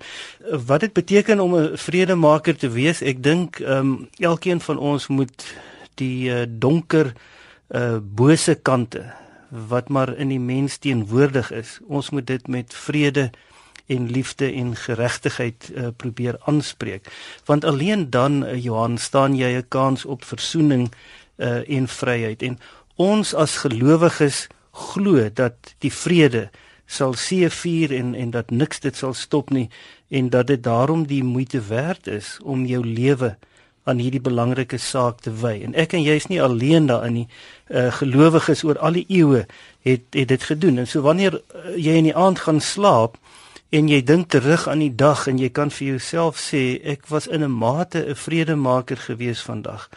Wat 0.67 0.81
dit 0.81 0.93
beteken 0.93 1.41
om 1.41 1.57
'n 1.57 1.77
vredemaker 1.77 2.57
te 2.57 2.69
wees, 2.69 3.03
ek 3.03 3.23
dink 3.23 3.59
um 3.59 4.09
elkeen 4.19 4.61
van 4.61 4.79
ons 4.79 5.07
moet 5.07 5.45
die 5.95 6.29
uh, 6.31 6.45
donker 6.49 7.13
uh 7.75 7.99
bose 8.01 8.55
kante 8.55 9.05
wat 9.51 9.89
maar 9.89 10.17
in 10.17 10.29
die 10.29 10.41
mens 10.41 10.79
teenwoordig 10.79 11.51
is. 11.53 11.79
Ons 11.87 12.11
moet 12.11 12.27
dit 12.27 12.49
met 12.49 12.75
vrede 12.75 13.31
en 13.87 14.11
liefde 14.11 14.53
en 14.53 14.77
geregtigheid 14.77 15.71
uh, 15.75 15.89
probeer 15.97 16.37
aanspreek. 16.45 17.07
Want 17.45 17.65
alleen 17.65 18.11
dan 18.11 18.45
uh, 18.45 18.63
Johan 18.63 18.99
staan 18.99 19.37
jy 19.37 19.57
'n 19.57 19.69
kans 19.69 20.05
op 20.05 20.25
verzoening 20.25 20.93
uh, 21.37 21.71
en 21.71 21.89
vryheid 21.89 22.43
en 22.43 22.59
ons 22.95 23.35
as 23.35 23.57
gelowiges 23.57 24.47
glo 24.71 25.29
dat 25.33 25.75
die 25.79 25.93
vrede 25.93 26.51
sal 26.87 27.15
seëvier 27.15 27.93
en 27.93 28.15
en 28.15 28.31
dat 28.31 28.51
niks 28.51 28.81
dit 28.81 28.97
sal 28.97 29.15
stop 29.15 29.51
nie 29.51 29.69
en 30.09 30.31
dat 30.31 30.47
dit 30.47 30.63
daarom 30.63 31.07
die 31.07 31.25
moeite 31.25 31.61
werd 31.61 32.07
is 32.07 32.39
om 32.43 32.67
jou 32.67 32.87
lewe 32.87 33.37
aan 33.87 33.99
hierdie 34.03 34.21
belangrike 34.21 34.79
saak 34.83 35.21
te 35.23 35.31
wy. 35.31 35.61
En 35.63 35.75
ek 35.79 35.95
en 35.95 36.03
jy 36.03 36.17
is 36.19 36.27
nie 36.27 36.43
alleen 36.43 36.89
daarin 36.91 37.21
nie. 37.21 37.29
Uh 37.71 37.91
gelowiges 37.95 38.65
oor 38.67 38.79
al 38.83 38.99
die 38.99 39.07
eeue 39.09 39.45
het 39.87 40.07
het 40.11 40.29
dit 40.29 40.43
gedoen. 40.43 40.79
En 40.83 40.89
so 40.91 41.03
wanneer 41.07 41.39
uh, 41.39 41.77
jy 41.77 41.95
in 42.01 42.09
die 42.11 42.17
aand 42.17 42.43
gaan 42.47 42.61
slaap 42.61 43.19
en 43.71 43.89
jy 43.89 44.03
dink 44.03 44.29
terug 44.31 44.69
aan 44.69 44.79
die 44.79 44.95
dag 44.95 45.27
en 45.27 45.39
jy 45.39 45.49
kan 45.51 45.71
vir 45.71 45.87
jouself 45.97 46.39
sê 46.39 46.81
ek 46.85 47.09
was 47.11 47.27
in 47.27 47.43
'n 47.43 47.51
mate 47.51 47.99
'n 47.99 48.15
vredemaker 48.15 48.97
gewees 48.97 49.43
vandag. 49.43 49.89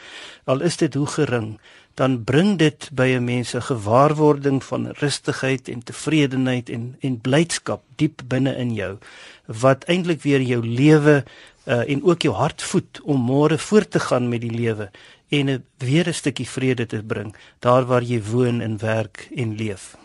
Al 0.46 0.62
is 0.62 0.78
dit 0.78 0.94
hoe 0.94 1.08
gering 1.08 1.60
dan 1.96 2.24
bring 2.24 2.58
dit 2.58 2.90
by 2.92 3.08
'n 3.16 3.24
mens 3.24 3.54
'n 3.56 3.62
gewaarwording 3.62 4.64
van 4.64 4.92
rustigheid 5.04 5.70
en 5.70 5.84
tevredenheid 5.84 6.70
en 6.70 6.96
en 7.00 7.22
blydskap 7.22 7.82
diep 7.96 8.22
binne 8.28 8.56
in 8.56 8.74
jou 8.74 8.98
wat 9.46 9.84
eintlik 9.84 10.22
weer 10.22 10.42
jou 10.42 10.62
lewe 10.66 11.24
uh, 11.68 11.90
en 11.90 12.04
ook 12.04 12.22
jou 12.22 12.34
hart 12.34 12.62
voed 12.62 13.02
om 13.04 13.26
môre 13.32 13.58
voort 13.58 13.92
te 13.92 14.00
gaan 14.00 14.30
met 14.30 14.42
die 14.42 14.58
lewe 14.62 14.92
en 15.30 15.50
'n 15.50 15.64
weer 15.78 16.08
'n 16.08 16.14
stukkie 16.14 16.50
vrede 16.50 16.86
te 16.86 17.04
bring 17.04 17.36
daar 17.60 17.86
waar 17.86 18.04
jy 18.04 18.22
woon 18.24 18.62
en 18.62 18.78
werk 18.78 19.28
en 19.36 19.56
leef. 19.56 19.96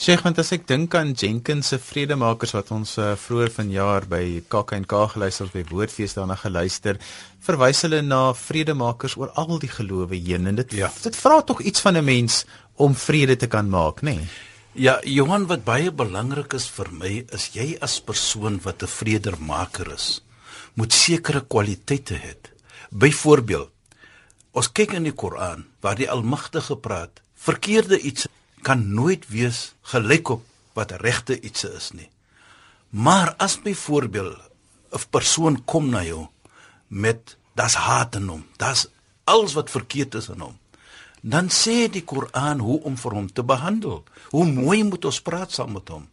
Sheikh, 0.00 0.22
want 0.24 0.38
as 0.40 0.48
ek 0.56 0.62
dink 0.64 0.94
aan 0.96 1.10
Jenkins 1.12 1.74
se 1.74 1.76
vredemakers 1.76 2.54
wat 2.56 2.70
ons 2.72 2.94
uh, 2.96 3.10
vroeër 3.20 3.50
vanjaar 3.52 4.06
by 4.08 4.22
KAK&K 4.48 5.00
geluister 5.12 5.50
het 5.50 5.58
by 5.58 5.64
Woordfees 5.68 6.16
daarna 6.16 6.38
geluister, 6.40 6.96
verwys 7.44 7.82
hulle 7.84 7.98
na 8.00 8.20
vredemakers 8.32 9.18
oor 9.20 9.28
al 9.42 9.60
die 9.60 9.68
gelowe 9.68 10.16
heen 10.16 10.48
en 10.48 10.56
dit 10.62 10.72
ja. 10.78 10.88
dit 11.04 11.18
vra 11.20 11.42
tog 11.44 11.60
iets 11.60 11.84
van 11.84 12.00
'n 12.00 12.04
mens 12.04 12.46
om 12.80 12.96
vrede 12.96 13.36
te 13.36 13.46
kan 13.46 13.68
maak, 13.68 14.00
nê? 14.00 14.16
Nee? 14.16 14.30
Ja, 14.72 14.96
Johan, 15.04 15.46
wat 15.52 15.68
baie 15.68 15.92
belangrik 15.92 16.56
is 16.56 16.70
vir 16.72 16.88
my 16.96 17.12
is 17.36 17.50
jy 17.52 17.76
as 17.84 18.00
persoon 18.00 18.58
wat 18.64 18.82
'n 18.82 18.88
vredermaker 18.88 19.92
is, 19.92 20.24
moet 20.80 20.92
sekere 20.92 21.44
kwaliteite 21.44 22.14
hê. 22.14 22.34
Byvoorbeeld, 22.90 23.68
ons 24.52 24.72
kyk 24.72 24.92
in 24.96 25.02
die 25.02 25.12
Koran 25.12 25.66
waar 25.82 25.96
die 25.96 26.08
Almagtige 26.08 26.76
praat, 26.76 27.20
verkeerde 27.36 28.00
iets 28.00 28.26
kan 28.62 28.94
nooit 28.94 29.26
wees 29.28 29.74
gelyk 29.92 30.28
op 30.28 30.44
wat 30.78 30.92
regte 31.02 31.40
iets 31.40 31.64
is 31.64 31.90
nie. 31.92 32.08
Maar 32.90 33.34
as 33.38 33.60
byvoorbeeld 33.62 34.38
'n 34.92 35.08
persoon 35.10 35.64
kom 35.64 35.90
na 35.90 36.02
jou 36.02 36.26
met 36.88 37.36
das 37.54 37.74
haat 37.74 38.14
in 38.14 38.28
hom, 38.28 38.46
das 38.56 38.88
alles 39.24 39.52
wat 39.52 39.70
verkeerd 39.70 40.14
is 40.14 40.28
in 40.28 40.40
hom, 40.40 40.58
dan 41.22 41.48
sê 41.48 41.90
die 41.90 42.04
Koran 42.04 42.58
hoe 42.58 42.80
om 42.82 42.96
vir 42.96 43.12
hom 43.12 43.32
te 43.32 43.42
behandel. 43.42 44.04
Hoe 44.30 44.46
mooi 44.46 44.84
moet 44.84 45.04
ons 45.04 45.20
praat 45.20 45.52
saam 45.52 45.72
met 45.72 45.88
hom. 45.88 46.08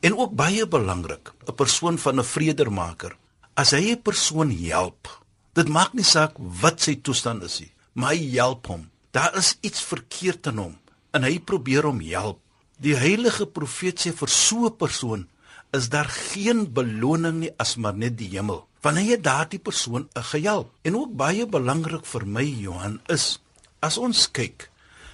En 0.00 0.16
ook 0.16 0.34
baie 0.34 0.66
belangrik, 0.66 1.32
'n 1.46 1.54
persoon 1.54 1.98
van 1.98 2.18
'n 2.18 2.24
vredermaker, 2.24 3.16
as 3.54 3.70
hy 3.70 3.92
'n 3.92 4.02
persoon 4.02 4.50
help, 4.50 5.22
dit 5.52 5.68
maak 5.68 5.92
nie 5.92 6.04
saak 6.04 6.32
wat 6.36 6.80
sy 6.80 6.94
toestand 6.94 7.42
is 7.42 7.60
nie, 7.60 7.72
maar 7.92 8.10
hy 8.10 8.30
help 8.36 8.66
hom. 8.66 8.90
Daar 9.10 9.36
is 9.36 9.58
iets 9.60 9.82
verkeerd 9.82 10.46
in 10.46 10.56
hom 10.56 10.78
en 11.12 11.26
hy 11.26 11.38
probeer 11.38 11.86
hom 11.88 12.00
help. 12.00 12.40
Die 12.80 12.96
heilige 12.96 13.46
profeet 13.46 14.00
sê 14.00 14.12
vir 14.16 14.28
so 14.28 14.66
'n 14.66 14.76
persoon 14.76 15.28
is 15.72 15.88
daar 15.88 16.08
geen 16.08 16.72
beloning 16.72 17.40
nie 17.40 17.52
as 17.58 17.76
maar 17.76 17.94
net 17.94 18.18
die 18.18 18.28
hemel. 18.28 18.66
Wanneer 18.82 19.04
jy 19.04 19.20
daardie 19.20 19.58
persoon 19.58 20.08
gehelp. 20.14 20.72
En 20.82 20.96
ook 20.96 21.16
baie 21.16 21.46
belangrik 21.46 22.06
vir 22.06 22.26
my 22.26 22.44
Johan 22.44 23.00
is 23.06 23.38
as 23.80 23.98
ons 23.98 24.30
kyk 24.30 24.70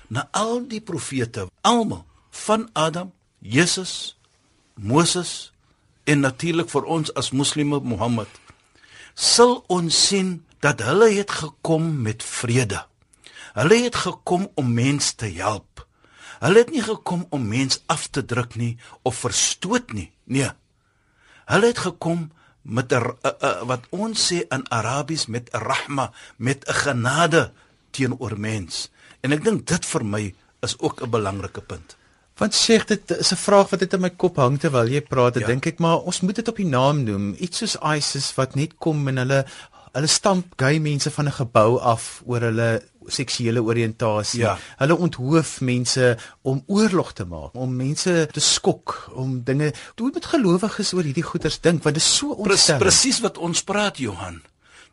na 0.09 0.29
al 0.31 0.63
die 0.71 0.81
profete, 0.81 1.49
almal 1.63 2.05
van 2.31 2.69
Adam, 2.73 3.13
Jesus, 3.39 4.17
Moses 4.75 5.53
en 6.05 6.21
natuurlik 6.21 6.71
vir 6.71 6.85
ons 6.85 7.13
as 7.15 7.33
moslime 7.35 7.81
Mohammed, 7.83 8.31
sal 9.15 9.65
ons 9.73 10.07
sien 10.09 10.45
dat 10.63 10.83
hulle 10.87 11.11
het 11.11 11.31
gekom 11.31 12.03
met 12.03 12.23
vrede. 12.23 12.85
Hulle 13.57 13.83
het 13.87 13.97
gekom 13.97 14.49
om 14.55 14.73
mense 14.73 15.15
te 15.17 15.31
help. 15.39 15.66
Hulle 16.47 16.63
het 16.63 16.71
nie 16.71 16.85
gekom 16.85 17.27
om 17.35 17.49
mens 17.51 17.81
af 17.91 18.07
te 18.15 18.23
druk 18.25 18.55
nie 18.55 18.77
of 19.03 19.19
verstoot 19.25 19.93
nie. 19.97 20.13
Nee. 20.31 20.51
Hulle 21.51 21.73
het 21.73 21.81
gekom 21.83 22.31
met 22.63 22.93
'n 22.93 23.03
wat 23.67 23.87
ons 23.91 24.33
sê 24.33 24.47
in 24.49 24.71
Arabies 24.71 25.27
met 25.27 25.49
rahma, 25.53 26.13
met 26.37 26.65
'n 26.69 26.73
genade 26.73 27.53
teenoor 27.91 28.39
mens. 28.39 28.91
En 29.21 29.33
ek 29.33 29.45
dink 29.45 29.67
dit 29.67 29.87
vir 29.87 30.05
my 30.05 30.35
is 30.63 30.79
ook 30.79 31.03
'n 31.03 31.11
belangrike 31.11 31.61
punt. 31.61 31.97
Want 32.37 32.55
sê 32.55 32.85
dit 32.85 33.11
is 33.11 33.33
'n 33.33 33.37
vraag 33.37 33.71
wat 33.71 33.81
dit 33.81 33.93
in 33.93 34.01
my 34.01 34.11
kop 34.11 34.37
hang 34.37 34.59
terwyl 34.61 34.89
jy 34.89 35.01
praat. 35.01 35.35
Ja. 35.35 35.47
Dink 35.47 35.67
ek 35.67 35.79
maar 35.79 35.99
ons 35.99 36.21
moet 36.21 36.35
dit 36.35 36.49
op 36.49 36.57
die 36.57 36.67
naam 36.67 37.03
noem. 37.03 37.35
Iets 37.39 37.59
soos 37.59 37.77
ISIS 37.97 38.35
wat 38.35 38.55
net 38.55 38.77
kom 38.79 39.09
en 39.09 39.17
hulle 39.17 39.47
hulle 39.97 40.11
stamp 40.13 40.55
gay 40.61 40.79
mense 40.83 41.11
van 41.11 41.29
'n 41.29 41.39
gebou 41.39 41.79
af 41.81 42.23
oor 42.27 42.41
hulle 42.41 42.83
seksuele 43.07 43.63
oriëntasie. 43.63 44.41
Ja. 44.41 44.57
Hulle 44.81 44.97
onthoof 44.97 45.61
mense 45.61 46.17
om 46.43 46.63
oorlog 46.67 47.13
te 47.13 47.25
maak, 47.25 47.55
om 47.55 47.77
mense 47.77 48.29
te 48.33 48.41
skok, 48.41 49.11
om 49.15 49.43
dinge 49.45 49.73
Hoe 49.97 50.11
moet 50.13 50.27
gelowiges 50.27 50.93
oor 50.93 51.03
hierdie 51.03 51.27
goeters 51.27 51.61
dink 51.61 51.83
want 51.83 51.95
dit 51.95 52.05
is 52.05 52.17
so 52.17 52.35
ontstellend. 52.35 52.85
Presies 52.85 53.21
wat 53.21 53.39
ons 53.39 53.63
praat 53.63 53.99
Johan. 53.99 54.43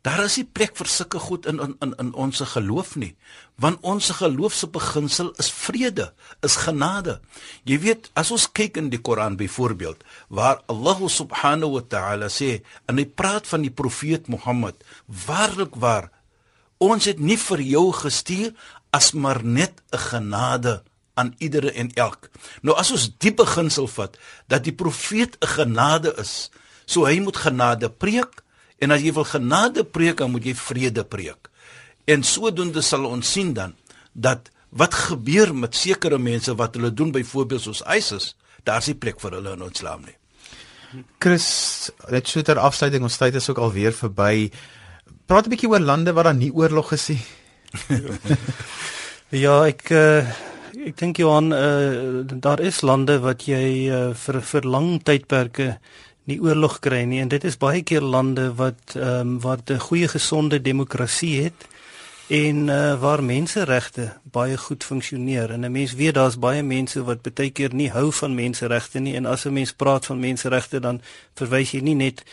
Daar 0.04 0.26
is 0.26 0.36
nie 0.38 0.46
plek 0.46 0.76
vir 0.76 0.90
sulke 0.92 1.20
goed 1.20 1.46
in 1.48 1.62
in 1.64 1.76
in, 1.82 1.94
in 2.00 2.14
ons 2.14 2.42
geloof 2.54 2.96
nie. 2.96 3.16
Want 3.56 3.80
ons 3.82 4.10
geloofse 4.20 4.68
beginsel 4.68 5.32
is 5.40 5.52
vrede, 5.52 6.12
is 6.44 6.58
genade. 6.66 7.22
Jy 7.64 7.78
weet, 7.80 8.10
as 8.14 8.32
ons 8.32 8.50
kyk 8.52 8.78
in 8.78 8.90
die 8.90 9.00
Koran 9.00 9.38
byvoorbeeld, 9.40 10.04
waar 10.28 10.60
Allah 10.68 11.08
subhanahu 11.08 11.78
wa 11.78 11.84
ta'ala 11.88 12.28
sê 12.28 12.64
en 12.88 13.00
hy 13.00 13.06
praat 13.06 13.48
van 13.48 13.64
die 13.64 13.72
profeet 13.72 14.28
Mohammed, 14.28 14.84
waarlik 15.08 15.80
waar 15.80 16.12
Ons 16.84 17.08
het 17.08 17.20
nie 17.20 17.38
vir 17.40 17.62
jou 17.64 17.86
gestuur 17.96 18.52
as 18.92 19.14
maar 19.14 19.44
net 19.44 19.82
'n 19.92 19.98
genade 19.98 20.84
aan 21.14 21.36
iedere 21.38 21.72
en 21.72 21.92
elk. 21.94 22.30
Nou 22.62 22.76
as 22.78 22.92
ons 22.92 23.12
die 23.18 23.34
beginsel 23.34 23.88
vat 23.88 24.18
dat 24.48 24.64
die 24.64 24.76
profeet 24.76 25.38
'n 25.40 25.48
genade 25.48 26.14
is, 26.18 26.50
so 26.86 27.06
hy 27.06 27.20
moet 27.20 27.38
genade 27.38 27.90
preek 27.90 28.43
en 28.80 28.92
as 28.92 29.02
jy 29.02 29.14
wil 29.14 29.28
genade 29.28 29.84
preek, 29.84 30.18
dan 30.18 30.32
moet 30.32 30.46
jy 30.46 30.56
vrede 30.56 31.04
preek. 31.04 31.50
En 32.06 32.24
sodoende 32.24 32.82
sal 32.82 33.06
ons 33.06 33.32
sien 33.32 33.54
dan 33.54 33.76
dat 34.14 34.50
wat 34.70 34.94
gebeur 34.94 35.54
met 35.56 35.76
sekere 35.76 36.18
mense 36.18 36.56
wat 36.58 36.76
hulle 36.76 36.94
doen 36.94 37.12
byvoorbeeld 37.14 37.62
soos 37.62 37.84
ISIS, 37.86 38.34
daar's 38.64 38.90
nie 38.90 38.98
plek 38.98 39.22
vir 39.22 39.38
hulle 39.38 39.54
in 39.54 39.66
ons 39.66 39.82
land 39.86 40.08
nie. 40.08 40.18
Chris, 41.22 41.92
net 42.14 42.30
so 42.30 42.42
ter 42.46 42.60
afsluiting, 42.62 43.06
ons 43.06 43.18
tyd 43.18 43.38
is 43.38 43.50
ook 43.50 43.62
alweer 43.62 43.96
verby. 43.98 44.50
Praat 45.26 45.48
'n 45.48 45.54
bietjie 45.54 45.70
oor 45.70 45.80
lande 45.80 46.14
waar 46.14 46.30
daar 46.30 46.38
nie 46.38 46.54
oorlog 46.54 46.92
is 46.94 47.08
nie. 47.10 47.22
ja, 49.44 49.66
ek 49.66 49.90
uh, 49.90 50.22
ek 50.86 50.98
dink 50.98 51.18
Johan, 51.18 51.54
uh, 51.54 52.22
daar 52.28 52.60
is 52.60 52.82
lande 52.82 53.20
wat 53.20 53.48
jy 53.48 53.90
uh, 53.90 54.14
vir 54.14 54.42
vir 54.42 54.64
lang 54.68 55.02
tydperke 55.02 55.80
nie 56.30 56.40
oorlog 56.42 56.80
kry 56.80 57.04
nie. 57.08 57.22
En 57.22 57.32
dit 57.32 57.44
is 57.44 57.58
baie 57.60 57.84
keer 57.84 58.02
lande 58.02 58.54
wat 58.60 58.96
ehm 58.96 59.20
um, 59.20 59.40
wat 59.44 59.70
'n 59.70 59.80
goeie 59.80 60.08
gesonde 60.08 60.62
demokrasie 60.62 61.44
het 61.44 61.68
en 62.28 62.68
uh, 62.68 63.00
waar 63.00 63.24
menseregte 63.24 64.14
baie 64.24 64.58
goed 64.58 64.84
funksioneer. 64.84 65.52
En 65.52 65.66
'n 65.66 65.72
mens 65.72 65.94
weet 65.94 66.14
daar's 66.14 66.40
baie 66.40 66.64
mense 66.64 67.04
wat 67.04 67.22
baie 67.22 67.50
keer 67.50 67.74
nie 67.74 67.90
hou 67.90 68.12
van 68.12 68.36
menseregte 68.36 69.00
nie. 69.00 69.16
En 69.16 69.26
as 69.26 69.46
'n 69.46 69.54
mens 69.54 69.74
praat 69.74 70.06
van 70.06 70.20
menseregte 70.20 70.80
dan 70.80 71.02
verwys 71.36 71.72
jy 71.72 71.80
nie 71.80 71.96
net 71.96 72.24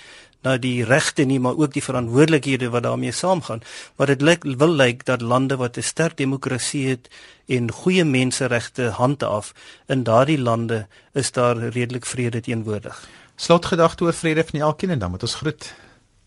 na 0.42 0.56
die 0.56 0.84
regte 0.84 1.22
nie 1.22 1.40
maar 1.40 1.56
ook 1.56 1.72
die 1.72 1.82
verantwoordelikhede 1.82 2.70
wat 2.70 2.82
daarmee 2.82 3.12
saamgaan. 3.12 3.60
Maar 3.96 4.06
dit 4.06 4.22
lyk 4.22 4.44
wil 4.44 4.74
lyk 4.74 5.04
dat 5.04 5.20
lande 5.20 5.56
wat 5.56 5.76
'n 5.76 5.82
sterk 5.82 6.16
demokrasie 6.16 6.88
het 6.88 7.08
en 7.46 7.72
goeie 7.72 8.04
menseregte 8.04 8.82
handhaaf 8.82 9.54
in 9.86 10.02
daardie 10.02 10.38
lande 10.38 10.86
is 11.12 11.32
daar 11.32 11.56
redelik 11.56 12.06
vrede 12.06 12.40
teenwoordig 12.40 13.08
slotgedagte 13.40 14.04
oor 14.04 14.16
vrede 14.16 14.44
van 14.50 14.60
elkeen 14.70 14.94
en 14.96 15.02
dan 15.04 15.14
moet 15.14 15.26
ons 15.28 15.38
groet 15.42 15.70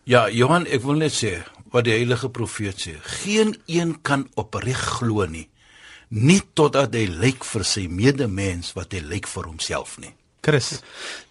ja 0.10 0.26
Johan 0.30 0.66
ek 0.66 0.86
wil 0.88 1.00
net 1.04 1.16
sê 1.16 1.36
wat 1.74 1.88
die 1.88 1.96
heilige 1.98 2.30
profeet 2.30 2.88
sê 2.88 2.98
geen 3.22 3.56
een 3.66 3.96
kan 4.02 4.28
opreg 4.36 4.82
glo 4.98 5.28
nie 5.30 5.48
nie 6.10 6.42
totdat 6.54 6.94
hy 6.94 7.08
lyk 7.10 7.48
vir 7.54 7.64
sy 7.66 7.88
medemens 7.90 8.74
wat 8.78 8.94
hy 8.94 9.02
lyk 9.14 9.30
vir 9.30 9.50
homself 9.50 9.98
nie 10.02 10.14
Chris. 10.44 10.82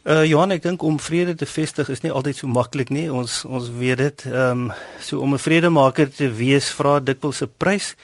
Uh 0.09 0.23
Johan, 0.25 0.55
ek 0.55 0.63
dink 0.65 0.83
om 0.89 0.97
vrede 0.97 1.35
te 1.37 1.45
vestig 1.45 1.91
is 1.93 2.01
nie 2.01 2.11
altyd 2.11 2.39
so 2.41 2.49
maklik 2.49 2.89
nie. 2.89 3.11
Ons 3.13 3.43
ons 3.45 3.69
weet 3.77 4.01
dit. 4.01 4.25
Ehm 4.31 4.63
um, 4.65 4.71
so 5.05 5.21
om 5.21 5.35
'n 5.37 5.43
vredemaker 5.43 6.09
te 6.09 6.31
wees 6.33 6.71
vra 6.73 6.99
dikwels 7.01 7.43
'n 7.45 7.53
prys. 7.59 7.95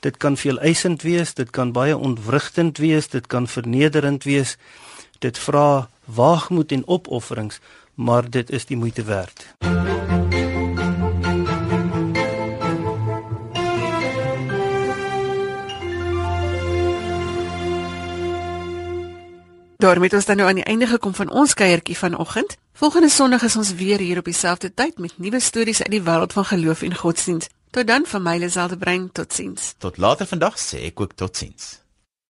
Dit 0.00 0.16
kan 0.16 0.36
veel 0.36 0.60
eisend 0.60 1.02
wees, 1.02 1.34
dit 1.34 1.50
kan 1.50 1.72
baie 1.72 1.96
ontwrigtend 1.96 2.78
wees, 2.78 3.08
dit 3.08 3.26
kan 3.26 3.48
vernederend 3.48 4.24
wees. 4.24 4.56
Dit 5.18 5.38
vra 5.38 5.88
waagmoed 6.14 6.72
en 6.72 6.86
opofferings, 6.86 7.60
maar 7.94 8.30
dit 8.30 8.50
is 8.50 8.66
die 8.66 8.76
moeite 8.76 9.02
werd. 9.02 9.54
Daarmee 19.80 20.04
het 20.04 20.12
ons 20.12 20.24
dan 20.24 20.36
nou 20.36 20.48
aan 20.48 20.54
die 20.54 20.64
einde 20.64 20.86
gekom 20.86 21.14
van 21.14 21.30
ons 21.30 21.54
kuiertjie 21.54 21.98
vanoggend. 21.98 22.56
Volgende 22.72 23.08
Sondag 23.08 23.42
is 23.42 23.56
ons 23.56 23.74
weer 23.74 23.98
hier 23.98 24.18
op 24.18 24.24
dieselfde 24.24 24.74
tyd 24.74 24.98
met 24.98 25.12
nuwe 25.16 25.40
stories 25.40 25.82
uit 25.82 25.90
die 25.90 26.02
wêreld 26.02 26.32
van 26.32 26.44
geloof 26.44 26.82
en 26.82 26.94
godsdienst. 26.94 27.48
Tot 27.70 27.86
dan 27.86 28.04
van 28.06 28.22
my 28.22 28.36
Liselde 28.38 28.76
Brein, 28.76 29.12
totsiens. 29.12 29.74
Tot 29.78 29.96
later 29.96 30.26
vandag 30.26 30.58
sê 30.58 30.84
ek 30.90 31.00
ook 31.00 31.12
totsiens. 31.12 31.80